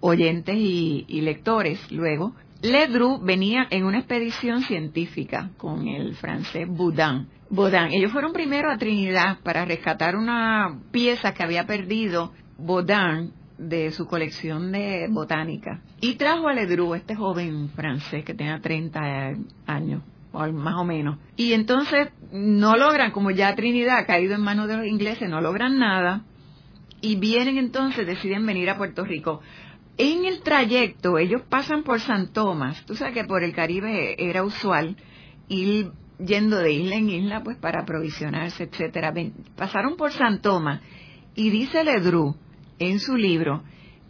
oyentes 0.00 0.56
y, 0.56 1.20
lectores 1.20 1.90
luego. 1.92 2.34
Ledru 2.62 3.20
venía 3.20 3.66
en 3.70 3.84
una 3.84 3.98
expedición 3.98 4.62
científica 4.62 5.50
con 5.56 5.86
el 5.86 6.14
francés 6.16 6.66
Boudin. 6.68 7.28
Baudin. 7.48 7.92
Ellos 7.92 8.12
fueron 8.12 8.32
primero 8.32 8.70
a 8.70 8.76
Trinidad 8.76 9.38
para 9.42 9.64
rescatar 9.64 10.16
una 10.16 10.78
pieza 10.90 11.32
que 11.32 11.42
había 11.42 11.66
perdido 11.66 12.32
Baudin 12.58 13.32
de 13.60 13.90
su 13.92 14.06
colección 14.06 14.72
de 14.72 15.06
botánica 15.10 15.82
y 16.00 16.14
trajo 16.14 16.48
a 16.48 16.54
Ledru, 16.54 16.94
este 16.94 17.14
joven 17.14 17.68
francés 17.68 18.24
que 18.24 18.32
tenía 18.32 18.58
30 18.58 19.34
años, 19.66 20.02
más 20.32 20.76
o 20.76 20.84
menos. 20.84 21.18
Y 21.36 21.52
entonces 21.52 22.08
no 22.32 22.76
logran, 22.76 23.10
como 23.12 23.30
ya 23.30 23.54
Trinidad 23.54 23.98
ha 23.98 24.06
caído 24.06 24.34
en 24.34 24.40
manos 24.40 24.66
de 24.66 24.78
los 24.78 24.86
ingleses, 24.86 25.28
no 25.28 25.42
logran 25.42 25.78
nada 25.78 26.22
y 27.02 27.16
vienen 27.16 27.58
entonces, 27.58 28.06
deciden 28.06 28.46
venir 28.46 28.70
a 28.70 28.78
Puerto 28.78 29.04
Rico. 29.04 29.42
En 29.98 30.24
el 30.24 30.40
trayecto 30.40 31.18
ellos 31.18 31.42
pasan 31.46 31.82
por 31.82 32.00
San 32.00 32.32
Tomás, 32.32 32.82
tú 32.86 32.94
sabes 32.94 33.12
que 33.12 33.24
por 33.24 33.44
el 33.44 33.52
Caribe 33.52 34.16
era 34.18 34.42
usual 34.42 34.96
ir 35.48 35.90
yendo 36.18 36.56
de 36.56 36.72
isla 36.72 36.96
en 36.96 37.10
isla 37.10 37.42
pues 37.42 37.58
para 37.58 37.82
aprovisionarse, 37.82 38.64
etcétera. 38.64 39.12
Pasaron 39.54 39.96
por 39.96 40.12
San 40.12 40.40
Tomás 40.40 40.80
y 41.34 41.50
dice 41.50 41.84
Ledru 41.84 42.36
en 42.80 42.98
su 42.98 43.16
libro 43.16 43.62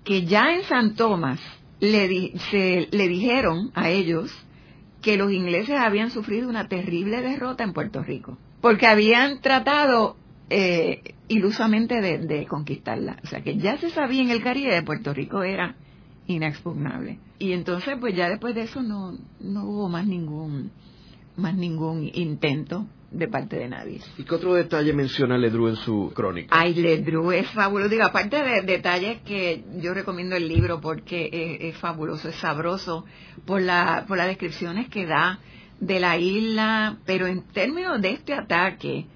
que 0.05 0.25
ya 0.25 0.55
en 0.55 0.63
San 0.63 0.95
Tomás 0.95 1.41
le, 1.81 2.33
se, 2.51 2.89
le 2.91 3.09
dijeron 3.09 3.71
a 3.75 3.91
ellos 3.91 4.33
que 5.03 5.17
los 5.17 5.33
ingleses 5.33 5.77
habían 5.79 6.11
sufrido 6.11 6.49
una 6.49 6.69
terrible 6.69 7.21
derrota 7.21 7.65
en 7.65 7.73
Puerto 7.73 8.03
Rico, 8.03 8.39
porque 8.61 8.87
habían 8.87 9.41
tratado 9.41 10.17
eh, 10.51 11.15
ilusamente 11.29 12.01
de, 12.01 12.19
de, 12.19 12.47
conquistarla. 12.47 13.19
O 13.25 13.27
sea 13.27 13.43
que 13.43 13.57
ya 13.57 13.79
se 13.79 13.91
sabía 13.91 14.23
en 14.23 14.31
el 14.31 14.43
Caribe 14.43 14.75
de 14.75 14.83
Puerto 14.83 15.15
Rico 15.15 15.43
era 15.43 15.77
inexpugnable. 16.27 17.19
Y 17.39 17.53
entonces, 17.53 17.97
pues 17.99 18.15
ya 18.15 18.29
después 18.29 18.55
de 18.55 18.63
eso 18.63 18.83
no, 18.83 19.17
no 19.41 19.65
hubo 19.65 19.89
más 19.89 20.07
ningún, 20.07 20.71
más 21.37 21.55
ningún 21.55 22.11
intento 22.13 22.87
de 23.11 23.29
parte 23.29 23.57
de 23.57 23.69
nadie. 23.69 24.01
¿Y 24.19 24.25
qué 24.25 24.35
otro 24.35 24.55
detalle 24.55 24.93
menciona 24.93 25.37
Ledru 25.37 25.69
en 25.69 25.77
su 25.77 26.13
crónica? 26.15 26.57
Ay, 26.57 26.75
Ledru 26.75 27.33
es 27.33 27.49
fabuloso. 27.49 27.89
Digo, 27.89 28.05
aparte 28.05 28.43
de 28.43 28.63
detalles 28.63 29.21
que 29.23 29.65
yo 29.81 29.95
recomiendo 29.95 30.37
el 30.37 30.49
libro 30.49 30.81
porque 30.81 31.59
es, 31.61 31.77
fabuloso, 31.77 32.29
es 32.29 32.37
sabroso 32.37 33.05
por, 33.45 33.63
la, 33.63 34.05
por 34.07 34.17
las 34.17 34.29
descripciones 34.29 34.89
que 34.89 35.07
da 35.07 35.41
de 35.81 35.99
la 35.99 36.19
isla, 36.19 36.99
pero 37.05 37.27
en 37.27 37.43
términos 37.43 38.01
de 38.01 38.11
este 38.11 38.35
ataque, 38.35 39.07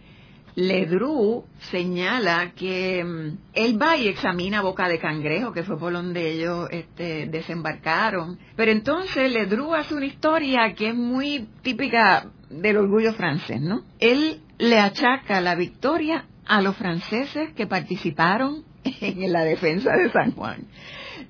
Ledru 0.56 1.46
señala 1.70 2.52
que 2.54 3.04
mm, 3.04 3.38
él 3.54 3.80
va 3.80 3.96
y 3.96 4.08
examina 4.08 4.62
Boca 4.62 4.88
de 4.88 4.98
Cangrejo, 4.98 5.52
que 5.52 5.64
fue 5.64 5.78
por 5.78 5.92
donde 5.92 6.30
ellos 6.30 6.68
este, 6.70 7.26
desembarcaron. 7.26 8.38
Pero 8.56 8.70
entonces 8.70 9.32
Ledru 9.32 9.74
hace 9.74 9.94
una 9.94 10.06
historia 10.06 10.74
que 10.74 10.88
es 10.88 10.94
muy 10.94 11.48
típica 11.62 12.30
del 12.60 12.76
orgullo 12.76 13.12
francés, 13.14 13.60
¿no? 13.60 13.82
Él 13.98 14.40
le 14.58 14.78
achaca 14.78 15.40
la 15.40 15.54
victoria 15.54 16.26
a 16.46 16.60
los 16.60 16.76
franceses 16.76 17.52
que 17.54 17.66
participaron 17.66 18.64
en 18.84 19.32
la 19.32 19.44
defensa 19.44 19.90
de 19.96 20.10
San 20.10 20.32
Juan. 20.32 20.66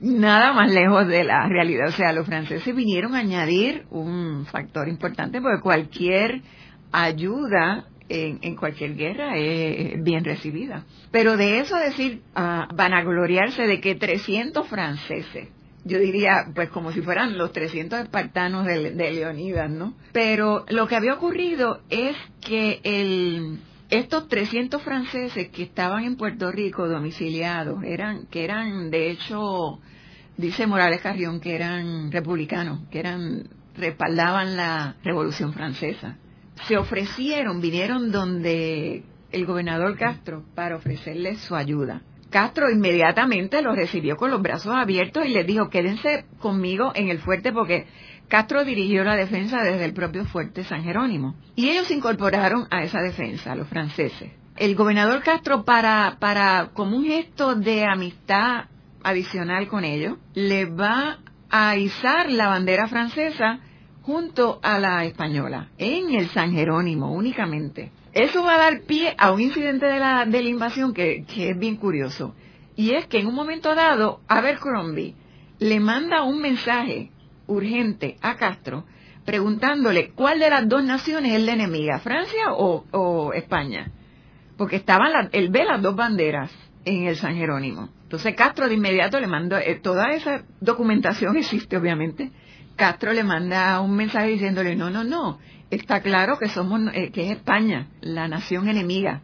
Nada 0.01 0.53
más 0.53 0.72
lejos 0.72 1.07
de 1.07 1.25
la 1.25 1.49
realidad. 1.49 1.89
O 1.89 1.93
sea, 1.93 2.12
los 2.12 2.27
franceses 2.27 2.75
vinieron 2.75 3.14
a 3.14 3.18
añadir 3.18 3.87
un 3.91 4.47
factor 4.47 4.89
importante 4.89 5.41
porque 5.41 5.62
cualquier 5.62 6.43
ayuda 6.93 7.87
en, 8.09 8.57
cualquier 8.57 8.97
guerra 8.97 9.37
es 9.37 10.03
bien 10.03 10.25
recibida. 10.25 10.85
Pero 11.11 11.37
de 11.37 11.61
eso 11.61 11.77
decir, 11.77 12.22
uh, 12.37 12.75
van 12.75 12.93
a 12.93 13.03
gloriarse 13.03 13.66
de 13.66 13.81
que 13.81 13.95
300 13.95 14.66
franceses 14.68 15.49
yo 15.85 15.99
diría, 15.99 16.47
pues 16.55 16.70
como 16.70 16.93
si 16.93 17.03
fueran 17.03 17.37
los 17.37 17.53
300 17.53 18.01
espartanos 18.01 18.66
de, 18.66 18.91
Leonidas, 18.93 19.70
¿no? 19.70 19.95
Pero 20.12 20.64
lo 20.68 20.87
que 20.87 20.97
había 20.97 21.14
ocurrido 21.14 21.82
es 21.91 22.16
que 22.41 22.80
el, 22.85 23.59
estos 23.91 24.28
300 24.28 24.82
franceses 24.82 25.49
que 25.49 25.62
estaban 25.62 26.05
en 26.05 26.16
Puerto 26.16 26.51
Rico 26.51 26.89
domiciliados, 26.89 27.82
eran, 27.85 28.26
que 28.26 28.45
eran, 28.45 28.91
de 28.91 29.11
hecho, 29.11 29.78
dice 30.39 30.66
Morales 30.66 31.03
Carrión, 31.03 31.41
que 31.41 31.55
eran 31.55 32.11
republicanos, 32.11 32.89
que 32.91 33.01
eran, 33.01 33.49
respaldaban 33.76 34.57
la 34.57 34.97
Revolución 35.05 35.53
Francesa. 35.53 36.16
Se 36.66 36.78
ofrecieron, 36.78 37.61
vinieron 37.61 38.11
donde 38.11 39.05
el 39.32 39.47
gobernador 39.47 39.99
Castro 39.99 40.45
para 40.55 40.76
ofrecerles 40.76 41.41
su 41.41 41.55
ayuda. 41.55 42.03
Castro 42.35 42.68
inmediatamente 42.68 43.62
los 43.62 43.76
recibió 43.76 44.16
con 44.16 44.32
los 44.32 44.43
brazos 44.43 44.74
abiertos 44.74 45.24
y 45.24 45.28
les 45.28 45.47
dijo, 45.47 45.70
quédense 45.70 46.24
conmigo 46.41 46.91
en 46.97 47.09
el 47.09 47.20
fuerte 47.20 47.53
porque 47.53 47.87
Castro 48.26 48.64
dirigió 48.64 49.05
la 49.05 49.14
defensa 49.14 49.62
desde 49.62 49.85
el 49.85 49.95
propio 49.95 50.24
fuerte 50.24 50.64
San 50.64 50.82
Jerónimo. 50.82 51.37
Y 51.55 51.68
ellos 51.68 51.87
se 51.87 51.95
incorporaron 51.95 52.66
a 52.72 52.82
esa 52.82 53.01
defensa, 53.03 53.55
los 53.55 53.68
franceses. 53.68 54.32
El 54.57 54.74
gobernador 54.74 55.22
Castro, 55.22 55.64
para, 55.64 56.16
para, 56.18 56.70
como 56.74 56.97
un 56.97 57.05
gesto 57.05 57.55
de 57.55 57.85
amistad 57.85 58.64
adicional 59.05 59.68
con 59.68 59.85
ellos, 59.85 60.18
le 60.35 60.64
va 60.64 61.18
a 61.51 61.76
izar 61.76 62.32
la 62.32 62.49
bandera 62.49 62.89
francesa 62.89 63.61
junto 64.03 64.59
a 64.64 64.80
la 64.80 65.05
española, 65.05 65.68
en 65.78 66.12
el 66.12 66.28
San 66.30 66.51
Jerónimo 66.51 67.12
únicamente. 67.12 67.93
Eso 68.14 68.44
va 68.44 68.54
a 68.54 68.58
dar 68.58 68.82
pie 68.82 69.14
a 69.18 69.32
un 69.32 69.40
incidente 69.40 69.86
de 69.86 69.98
la, 69.98 70.24
de 70.24 70.40
la 70.40 70.48
invasión 70.48 70.94
que, 70.94 71.24
que 71.24 71.50
es 71.50 71.58
bien 71.58 71.76
curioso. 71.76 72.34
Y 72.76 72.94
es 72.94 73.06
que 73.06 73.18
en 73.18 73.26
un 73.26 73.34
momento 73.34 73.74
dado, 73.74 74.20
Abercrombie 74.28 75.16
le 75.58 75.80
manda 75.80 76.22
un 76.22 76.40
mensaje 76.40 77.10
urgente 77.48 78.16
a 78.22 78.36
Castro 78.36 78.84
preguntándole 79.24 80.10
cuál 80.10 80.38
de 80.38 80.50
las 80.50 80.68
dos 80.68 80.84
naciones 80.84 81.32
es 81.32 81.42
la 81.42 81.54
enemiga, 81.54 81.98
Francia 81.98 82.52
o, 82.52 83.32
España. 83.32 83.90
Porque 84.56 84.76
estaban, 84.76 85.12
la, 85.12 85.28
él 85.32 85.48
ve 85.48 85.64
las 85.64 85.82
dos 85.82 85.96
banderas 85.96 86.52
en 86.84 87.06
el 87.06 87.16
San 87.16 87.34
Jerónimo. 87.34 87.88
Entonces 88.04 88.36
Castro 88.36 88.68
de 88.68 88.74
inmediato 88.74 89.18
le 89.18 89.26
mandó, 89.26 89.56
eh, 89.56 89.80
toda 89.82 90.12
esa 90.12 90.44
documentación 90.60 91.36
existe 91.36 91.76
obviamente, 91.76 92.30
Castro 92.77 93.12
le 93.12 93.25
manda 93.25 93.81
un 93.81 93.95
mensaje 93.95 94.29
diciéndole, 94.29 94.77
no, 94.77 94.91
no, 94.91 95.05
no, 95.05 95.39
está 95.70 96.01
claro 96.01 96.39
que 96.39 96.49
somos 96.49 96.81
eh, 96.93 97.11
que 97.12 97.31
es 97.31 97.37
España 97.37 97.89
la 98.01 98.29
nación 98.29 98.68
enemiga 98.68 99.22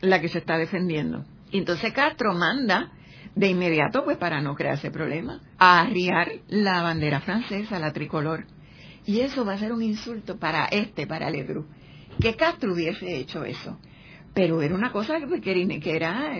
la 0.00 0.20
que 0.20 0.28
se 0.28 0.38
está 0.38 0.56
defendiendo 0.56 1.24
y 1.50 1.58
entonces 1.58 1.92
Castro 1.92 2.32
manda 2.34 2.92
de 3.34 3.48
inmediato 3.48 4.04
pues 4.04 4.16
para 4.16 4.40
no 4.40 4.54
crearse 4.54 4.90
problema 4.90 5.40
a 5.58 5.80
arriar 5.80 6.30
la 6.48 6.82
bandera 6.82 7.20
francesa 7.20 7.78
la 7.78 7.92
tricolor. 7.92 8.46
Y 9.06 9.20
eso 9.20 9.44
va 9.44 9.54
a 9.54 9.58
ser 9.58 9.72
un 9.72 9.82
insulto 9.82 10.38
para 10.38 10.66
este 10.66 11.06
para 11.06 11.30
Ledru 11.30 11.66
que 12.20 12.36
Castro 12.36 12.72
hubiese 12.72 13.16
hecho 13.16 13.44
eso. 13.44 13.78
Pero 14.34 14.62
era 14.62 14.74
una 14.74 14.92
cosa 14.92 15.18
que, 15.18 15.40
que 15.40 15.96
era 15.96 16.34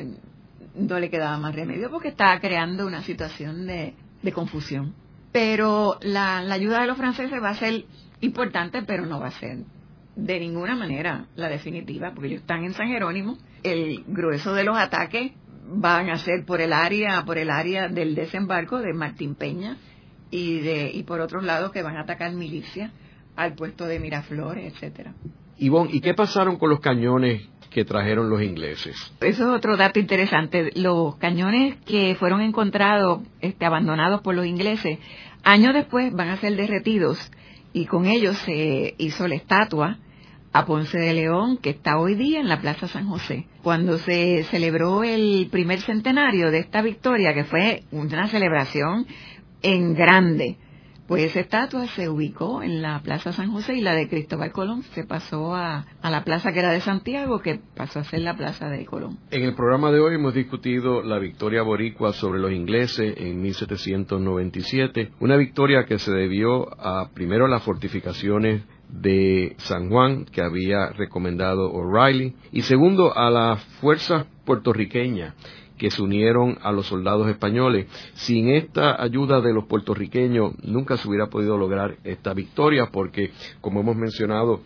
no 0.74 1.00
le 1.00 1.10
quedaba 1.10 1.36
más 1.38 1.54
remedio 1.54 1.90
porque 1.90 2.08
estaba 2.08 2.38
creando 2.38 2.86
una 2.86 3.02
situación 3.02 3.66
de 3.66 3.94
de 4.22 4.32
confusión. 4.32 4.94
Pero 5.32 5.98
la, 6.02 6.38
ayuda 6.38 6.80
de 6.80 6.86
los 6.86 6.96
franceses 6.96 7.42
va 7.42 7.50
a 7.50 7.54
ser 7.54 7.84
importante, 8.20 8.82
pero 8.82 9.06
no 9.06 9.20
va 9.20 9.28
a 9.28 9.32
ser 9.32 9.58
de 10.16 10.40
ninguna 10.40 10.74
manera 10.76 11.26
la 11.36 11.48
definitiva, 11.48 12.12
porque 12.12 12.28
ellos 12.28 12.40
están 12.40 12.64
en 12.64 12.74
San 12.74 12.88
Jerónimo. 12.88 13.38
El 13.62 14.04
grueso 14.06 14.54
de 14.54 14.64
los 14.64 14.76
ataques 14.76 15.32
van 15.66 16.10
a 16.10 16.18
ser 16.18 16.44
por 16.44 16.60
el 16.60 16.72
área, 16.72 17.24
por 17.24 17.38
el 17.38 17.50
área 17.50 17.88
del 17.88 18.14
desembarco 18.14 18.78
de 18.78 18.92
Martín 18.92 19.34
Peña 19.34 19.76
y 20.30 20.60
de 20.60 20.90
y 20.92 21.04
por 21.04 21.20
otros 21.20 21.44
lados 21.44 21.70
que 21.70 21.82
van 21.82 21.96
a 21.96 22.02
atacar 22.02 22.32
milicia 22.32 22.92
al 23.36 23.54
puesto 23.54 23.86
de 23.86 24.00
Miraflores, 24.00 24.72
etcétera. 24.72 25.14
Ivonne, 25.58 25.90
¿y 25.92 26.00
qué 26.00 26.14
pasaron 26.14 26.56
con 26.56 26.70
los 26.70 26.80
cañones 26.80 27.48
que 27.70 27.84
trajeron 27.84 28.28
los 28.28 28.42
ingleses. 28.42 28.96
Eso 29.20 29.44
es 29.44 29.56
otro 29.56 29.76
dato 29.76 29.98
interesante. 30.00 30.70
Los 30.74 31.16
cañones 31.16 31.76
que 31.86 32.16
fueron 32.16 32.40
encontrados, 32.40 33.20
este, 33.40 33.64
abandonados 33.64 34.20
por 34.22 34.34
los 34.34 34.44
ingleses, 34.44 34.98
años 35.44 35.72
después 35.72 36.12
van 36.12 36.28
a 36.28 36.36
ser 36.36 36.56
derretidos 36.56 37.30
y 37.72 37.86
con 37.86 38.06
ellos 38.06 38.36
se 38.38 38.94
hizo 38.98 39.28
la 39.28 39.36
estatua 39.36 39.98
a 40.52 40.66
Ponce 40.66 40.98
de 40.98 41.14
León, 41.14 41.58
que 41.58 41.70
está 41.70 41.98
hoy 41.98 42.16
día 42.16 42.40
en 42.40 42.48
la 42.48 42.60
Plaza 42.60 42.88
San 42.88 43.06
José. 43.06 43.46
Cuando 43.62 43.98
se 43.98 44.42
celebró 44.44 45.04
el 45.04 45.48
primer 45.50 45.80
centenario 45.80 46.50
de 46.50 46.58
esta 46.58 46.82
victoria, 46.82 47.34
que 47.34 47.44
fue 47.44 47.84
una 47.92 48.26
celebración 48.26 49.06
en 49.62 49.94
grande, 49.94 50.56
pues 51.10 51.24
esa 51.24 51.40
estatua 51.40 51.88
se 51.88 52.08
ubicó 52.08 52.62
en 52.62 52.82
la 52.82 53.00
Plaza 53.02 53.32
San 53.32 53.50
José 53.50 53.74
y 53.74 53.80
la 53.80 53.96
de 53.96 54.08
Cristóbal 54.08 54.52
Colón 54.52 54.84
se 54.94 55.02
pasó 55.02 55.56
a, 55.56 55.84
la 56.04 56.22
plaza 56.22 56.52
que 56.52 56.60
era 56.60 56.70
de 56.70 56.80
Santiago, 56.80 57.40
que 57.40 57.58
pasó 57.74 57.98
a 57.98 58.04
ser 58.04 58.20
la 58.20 58.36
Plaza 58.36 58.68
de 58.68 58.86
Colón. 58.86 59.18
En 59.32 59.42
el 59.42 59.56
programa 59.56 59.90
de 59.90 59.98
hoy 59.98 60.14
hemos 60.14 60.34
discutido 60.34 61.02
la 61.02 61.18
victoria 61.18 61.62
boricua 61.62 62.12
sobre 62.12 62.38
los 62.38 62.52
ingleses 62.52 63.12
en 63.16 63.42
1797, 63.42 65.10
una 65.18 65.36
victoria 65.36 65.84
que 65.84 65.98
se 65.98 66.12
debió 66.12 66.80
a 66.80 67.10
primero 67.12 67.48
las 67.48 67.64
fortificaciones 67.64 68.62
de 68.88 69.56
San 69.58 69.90
Juan 69.90 70.26
que 70.26 70.42
había 70.42 70.90
recomendado 70.90 71.72
O'Reilly 71.72 72.36
y 72.52 72.62
segundo 72.62 73.18
a 73.18 73.30
las 73.30 73.64
fuerzas 73.80 74.26
puertorriqueñas 74.44 75.34
que 75.80 75.90
se 75.90 76.02
unieron 76.02 76.58
a 76.60 76.72
los 76.72 76.88
soldados 76.88 77.26
españoles. 77.30 77.86
Sin 78.12 78.50
esta 78.50 79.02
ayuda 79.02 79.40
de 79.40 79.54
los 79.54 79.64
puertorriqueños 79.64 80.52
nunca 80.62 80.98
se 80.98 81.08
hubiera 81.08 81.28
podido 81.28 81.56
lograr 81.56 81.96
esta 82.04 82.34
victoria 82.34 82.90
porque, 82.92 83.30
como 83.62 83.80
hemos 83.80 83.96
mencionado, 83.96 84.60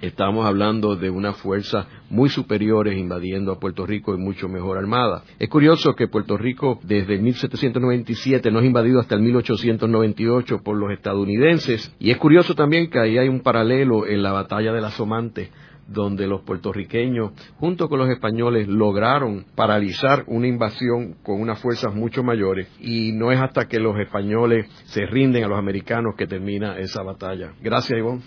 Estamos 0.00 0.46
hablando 0.46 0.96
de 0.96 1.10
unas 1.10 1.36
fuerzas 1.36 1.86
muy 2.08 2.30
superiores 2.30 2.96
invadiendo 2.96 3.52
a 3.52 3.60
Puerto 3.60 3.84
Rico 3.84 4.14
y 4.14 4.16
mucho 4.16 4.48
mejor 4.48 4.78
armada. 4.78 5.24
Es 5.38 5.50
curioso 5.50 5.94
que 5.94 6.08
Puerto 6.08 6.38
Rico 6.38 6.80
desde 6.84 7.18
1797 7.18 8.50
no 8.50 8.60
es 8.60 8.64
invadido 8.64 8.98
hasta 8.98 9.14
el 9.16 9.20
1898 9.20 10.62
por 10.64 10.78
los 10.78 10.90
estadounidenses 10.90 11.94
y 11.98 12.12
es 12.12 12.16
curioso 12.16 12.54
también 12.54 12.88
que 12.88 12.98
ahí 12.98 13.18
hay 13.18 13.28
un 13.28 13.40
paralelo 13.40 14.06
en 14.06 14.22
la 14.22 14.32
batalla 14.32 14.72
de 14.72 14.80
la 14.80 14.90
Somante 14.90 15.50
donde 15.90 16.26
los 16.26 16.42
puertorriqueños, 16.42 17.32
junto 17.58 17.88
con 17.88 17.98
los 17.98 18.08
españoles, 18.08 18.68
lograron 18.68 19.44
paralizar 19.54 20.24
una 20.26 20.46
invasión 20.46 21.16
con 21.22 21.40
unas 21.40 21.58
fuerzas 21.60 21.94
mucho 21.94 22.22
mayores 22.22 22.68
y 22.80 23.12
no 23.12 23.32
es 23.32 23.40
hasta 23.40 23.66
que 23.66 23.80
los 23.80 23.98
españoles 23.98 24.66
se 24.86 25.04
rinden 25.06 25.44
a 25.44 25.48
los 25.48 25.58
americanos 25.58 26.14
que 26.16 26.26
termina 26.26 26.78
esa 26.78 27.02
batalla. 27.02 27.52
Gracias, 27.60 27.98
Ivonne. 27.98 28.22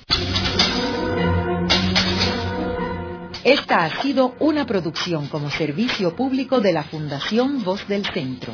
Esta 3.43 3.83
ha 3.83 4.01
sido 4.01 4.35
una 4.39 4.65
producción 4.65 5.27
como 5.27 5.49
servicio 5.49 6.15
público 6.15 6.61
de 6.61 6.71
la 6.71 6.83
Fundación 6.83 7.63
Voz 7.63 7.85
del 7.87 8.05
Centro. 8.05 8.53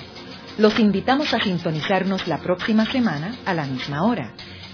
Los 0.57 0.79
invitamos 0.79 1.33
a 1.33 1.39
sintonizarnos 1.39 2.27
la 2.27 2.39
próxima 2.39 2.85
semana 2.85 3.35
a 3.45 3.53
la 3.53 3.65
misma 3.65 4.03
hora. 4.03 4.33